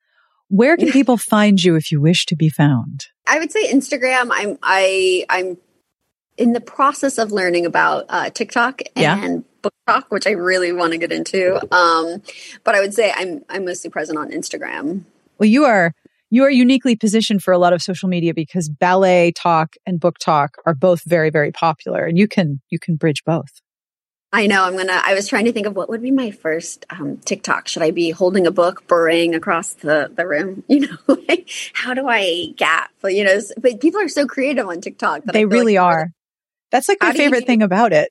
Where 0.48 0.76
can 0.76 0.92
people 0.92 1.16
find 1.16 1.62
you 1.62 1.74
if 1.76 1.90
you 1.90 2.02
wish 2.02 2.26
to 2.26 2.36
be 2.36 2.50
found? 2.50 3.06
I 3.26 3.38
would 3.38 3.50
say 3.50 3.72
Instagram. 3.72 4.28
I'm 4.30 4.58
I 4.62 5.24
I'm 5.30 5.56
in 6.36 6.52
the 6.52 6.60
process 6.60 7.16
of 7.16 7.32
learning 7.32 7.64
about 7.64 8.04
uh, 8.10 8.28
TikTok 8.28 8.82
and 8.94 9.02
yeah 9.02 9.40
book 9.64 9.74
talk, 9.86 10.10
which 10.10 10.26
I 10.26 10.32
really 10.32 10.72
want 10.72 10.92
to 10.92 10.98
get 10.98 11.10
into. 11.10 11.56
Um, 11.74 12.22
but 12.62 12.74
I 12.74 12.80
would 12.80 12.94
say 12.94 13.12
I'm 13.14 13.42
I'm 13.48 13.64
mostly 13.64 13.90
present 13.90 14.18
on 14.18 14.30
Instagram. 14.30 15.04
Well, 15.38 15.48
you 15.48 15.64
are 15.64 15.92
you 16.30 16.44
are 16.44 16.50
uniquely 16.50 16.96
positioned 16.96 17.42
for 17.42 17.52
a 17.52 17.58
lot 17.58 17.72
of 17.72 17.82
social 17.82 18.08
media 18.08 18.34
because 18.34 18.68
BalletTok 18.68 19.68
and 19.86 20.00
BookTok 20.00 20.50
are 20.66 20.74
both 20.74 21.02
very 21.04 21.30
very 21.30 21.50
popular, 21.52 22.04
and 22.04 22.16
you 22.16 22.28
can 22.28 22.60
you 22.70 22.78
can 22.78 22.96
bridge 22.96 23.24
both. 23.24 23.60
I 24.32 24.48
know. 24.48 24.64
I'm 24.64 24.76
gonna. 24.76 25.00
I 25.02 25.14
was 25.14 25.28
trying 25.28 25.44
to 25.44 25.52
think 25.52 25.66
of 25.66 25.76
what 25.76 25.88
would 25.88 26.02
be 26.02 26.10
my 26.10 26.30
first 26.30 26.84
um, 26.90 27.18
TikTok. 27.18 27.68
Should 27.68 27.82
I 27.82 27.92
be 27.92 28.10
holding 28.10 28.48
a 28.48 28.50
book, 28.50 28.86
burrowing 28.88 29.34
across 29.34 29.74
the 29.74 30.10
the 30.14 30.26
room? 30.26 30.64
You 30.68 30.88
know, 30.88 31.16
like 31.28 31.48
how 31.72 31.94
do 31.94 32.08
I 32.08 32.52
gap? 32.56 32.90
But 33.00 33.14
you 33.14 33.24
know, 33.24 33.38
but 33.56 33.80
people 33.80 34.00
are 34.00 34.08
so 34.08 34.26
creative 34.26 34.66
on 34.66 34.80
TikTok. 34.80 35.24
they 35.24 35.44
really 35.44 35.76
like, 35.76 35.84
are. 35.84 36.10
That's 36.72 36.88
like 36.88 36.98
my 37.00 37.12
favorite 37.12 37.46
thing 37.46 37.62
about 37.62 37.92
it 37.92 38.10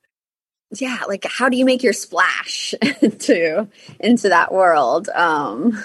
yeah, 0.82 1.00
like 1.08 1.26
how 1.26 1.50
do 1.50 1.58
you 1.58 1.66
make 1.66 1.84
your 1.84 1.94
splash 1.94 2.74
into 3.02 3.68
into 4.00 4.30
that 4.30 4.52
world? 4.52 5.10
Um 5.10 5.84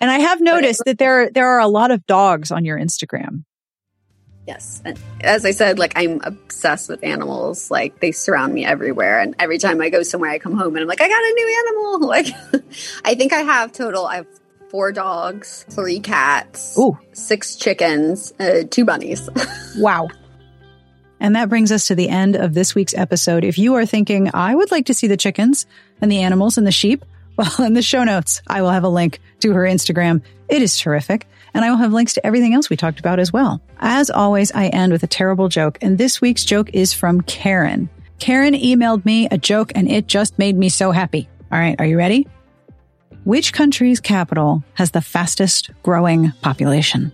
and 0.00 0.10
I 0.10 0.18
have 0.18 0.40
noticed 0.40 0.82
that 0.86 0.98
there 0.98 1.30
there 1.30 1.48
are 1.48 1.60
a 1.60 1.68
lot 1.68 1.90
of 1.90 2.06
dogs 2.06 2.50
on 2.50 2.64
your 2.64 2.78
Instagram. 2.78 3.44
Yes. 4.46 4.82
And 4.84 4.98
as 5.20 5.44
I 5.44 5.52
said, 5.52 5.78
like 5.78 5.92
I'm 5.94 6.20
obsessed 6.24 6.88
with 6.88 7.04
animals. 7.04 7.70
Like 7.70 8.00
they 8.00 8.10
surround 8.10 8.52
me 8.52 8.64
everywhere. 8.64 9.20
And 9.20 9.36
every 9.38 9.58
time 9.58 9.80
I 9.80 9.90
go 9.90 10.02
somewhere, 10.02 10.30
I 10.30 10.38
come 10.38 10.56
home 10.56 10.74
and 10.74 10.82
I'm 10.82 10.88
like, 10.88 11.00
I 11.00 11.08
got 11.08 11.22
a 11.22 11.32
new 11.34 11.64
animal. 11.68 11.90
Like 12.10 12.26
I 13.04 13.14
think 13.14 13.32
I 13.32 13.40
have 13.40 13.70
total, 13.70 14.06
I 14.06 14.16
have 14.16 14.26
four 14.70 14.90
dogs, 14.90 15.64
three 15.68 16.00
cats, 16.00 16.76
Ooh. 16.78 16.98
six 17.12 17.54
chickens, 17.54 18.32
uh, 18.40 18.64
two 18.68 18.84
bunnies. 18.84 19.28
wow. 19.76 20.08
And 21.20 21.36
that 21.36 21.48
brings 21.50 21.70
us 21.70 21.86
to 21.88 21.94
the 21.94 22.08
end 22.08 22.34
of 22.34 22.54
this 22.54 22.74
week's 22.74 22.94
episode. 22.94 23.44
If 23.44 23.58
you 23.58 23.74
are 23.74 23.86
thinking, 23.86 24.30
I 24.32 24.54
would 24.54 24.70
like 24.70 24.86
to 24.86 24.94
see 24.94 25.06
the 25.06 25.16
chickens 25.18 25.66
and 26.00 26.10
the 26.10 26.22
animals 26.22 26.56
and 26.58 26.66
the 26.66 26.72
sheep, 26.72 27.04
well, 27.36 27.54
in 27.66 27.74
the 27.74 27.82
show 27.82 28.04
notes, 28.04 28.42
I 28.46 28.62
will 28.62 28.70
have 28.70 28.84
a 28.84 28.88
link 28.88 29.20
to 29.40 29.52
her 29.52 29.62
Instagram. 29.62 30.22
It 30.48 30.62
is 30.62 30.76
terrific. 30.76 31.26
and 31.54 31.64
I 31.64 31.70
will 31.70 31.78
have 31.78 31.92
links 31.92 32.14
to 32.14 32.26
everything 32.26 32.54
else 32.54 32.70
we 32.70 32.76
talked 32.76 33.00
about 33.00 33.18
as 33.18 33.32
well. 33.32 33.60
As 33.78 34.10
always, 34.10 34.52
I 34.52 34.66
end 34.68 34.92
with 34.92 35.02
a 35.02 35.08
terrible 35.08 35.48
joke, 35.48 35.78
and 35.80 35.96
this 35.98 36.20
week's 36.20 36.44
joke 36.44 36.70
is 36.72 36.92
from 36.92 37.20
Karen. 37.22 37.88
Karen 38.18 38.54
emailed 38.54 39.04
me 39.04 39.26
a 39.30 39.38
joke, 39.38 39.72
and 39.74 39.90
it 39.90 40.06
just 40.06 40.38
made 40.38 40.56
me 40.56 40.68
so 40.68 40.92
happy. 40.92 41.28
All 41.50 41.58
right, 41.58 41.76
are 41.78 41.86
you 41.86 41.96
ready? 41.96 42.28
Which 43.24 43.52
country's 43.52 44.00
capital 44.00 44.62
has 44.74 44.92
the 44.92 45.00
fastest 45.00 45.70
growing 45.82 46.32
population? 46.42 47.12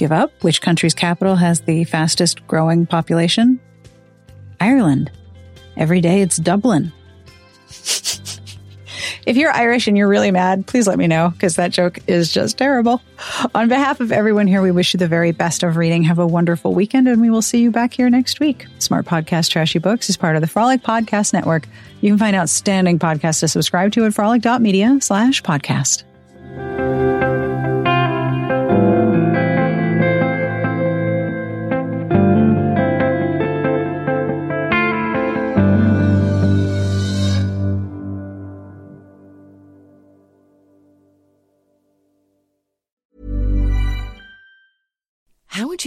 Give 0.00 0.12
up? 0.12 0.32
Which 0.42 0.62
country's 0.62 0.94
capital 0.94 1.36
has 1.36 1.60
the 1.60 1.84
fastest 1.84 2.46
growing 2.46 2.86
population? 2.86 3.60
Ireland. 4.58 5.10
Every 5.76 6.00
day 6.00 6.22
it's 6.22 6.38
Dublin. 6.38 6.90
if 7.68 9.36
you're 9.36 9.52
Irish 9.52 9.88
and 9.88 9.98
you're 9.98 10.08
really 10.08 10.30
mad, 10.30 10.66
please 10.66 10.86
let 10.86 10.96
me 10.96 11.06
know 11.06 11.28
because 11.28 11.56
that 11.56 11.72
joke 11.72 11.98
is 12.06 12.32
just 12.32 12.56
terrible. 12.56 13.02
On 13.54 13.68
behalf 13.68 14.00
of 14.00 14.10
everyone 14.10 14.46
here, 14.46 14.62
we 14.62 14.70
wish 14.70 14.94
you 14.94 14.98
the 14.98 15.06
very 15.06 15.32
best 15.32 15.62
of 15.62 15.76
reading. 15.76 16.02
Have 16.04 16.18
a 16.18 16.26
wonderful 16.26 16.72
weekend 16.72 17.06
and 17.06 17.20
we 17.20 17.28
will 17.28 17.42
see 17.42 17.60
you 17.60 17.70
back 17.70 17.92
here 17.92 18.08
next 18.08 18.40
week. 18.40 18.64
Smart 18.78 19.04
Podcast 19.04 19.50
Trashy 19.50 19.80
Books 19.80 20.08
is 20.08 20.16
part 20.16 20.34
of 20.34 20.40
the 20.40 20.48
Frolic 20.48 20.80
Podcast 20.82 21.34
Network. 21.34 21.68
You 22.00 22.08
can 22.08 22.18
find 22.18 22.34
outstanding 22.34 22.98
podcasts 22.98 23.40
to 23.40 23.48
subscribe 23.48 23.92
to 23.92 24.06
at 24.06 24.14
frolic.media 24.14 25.00
slash 25.02 25.42
podcast. 25.42 26.04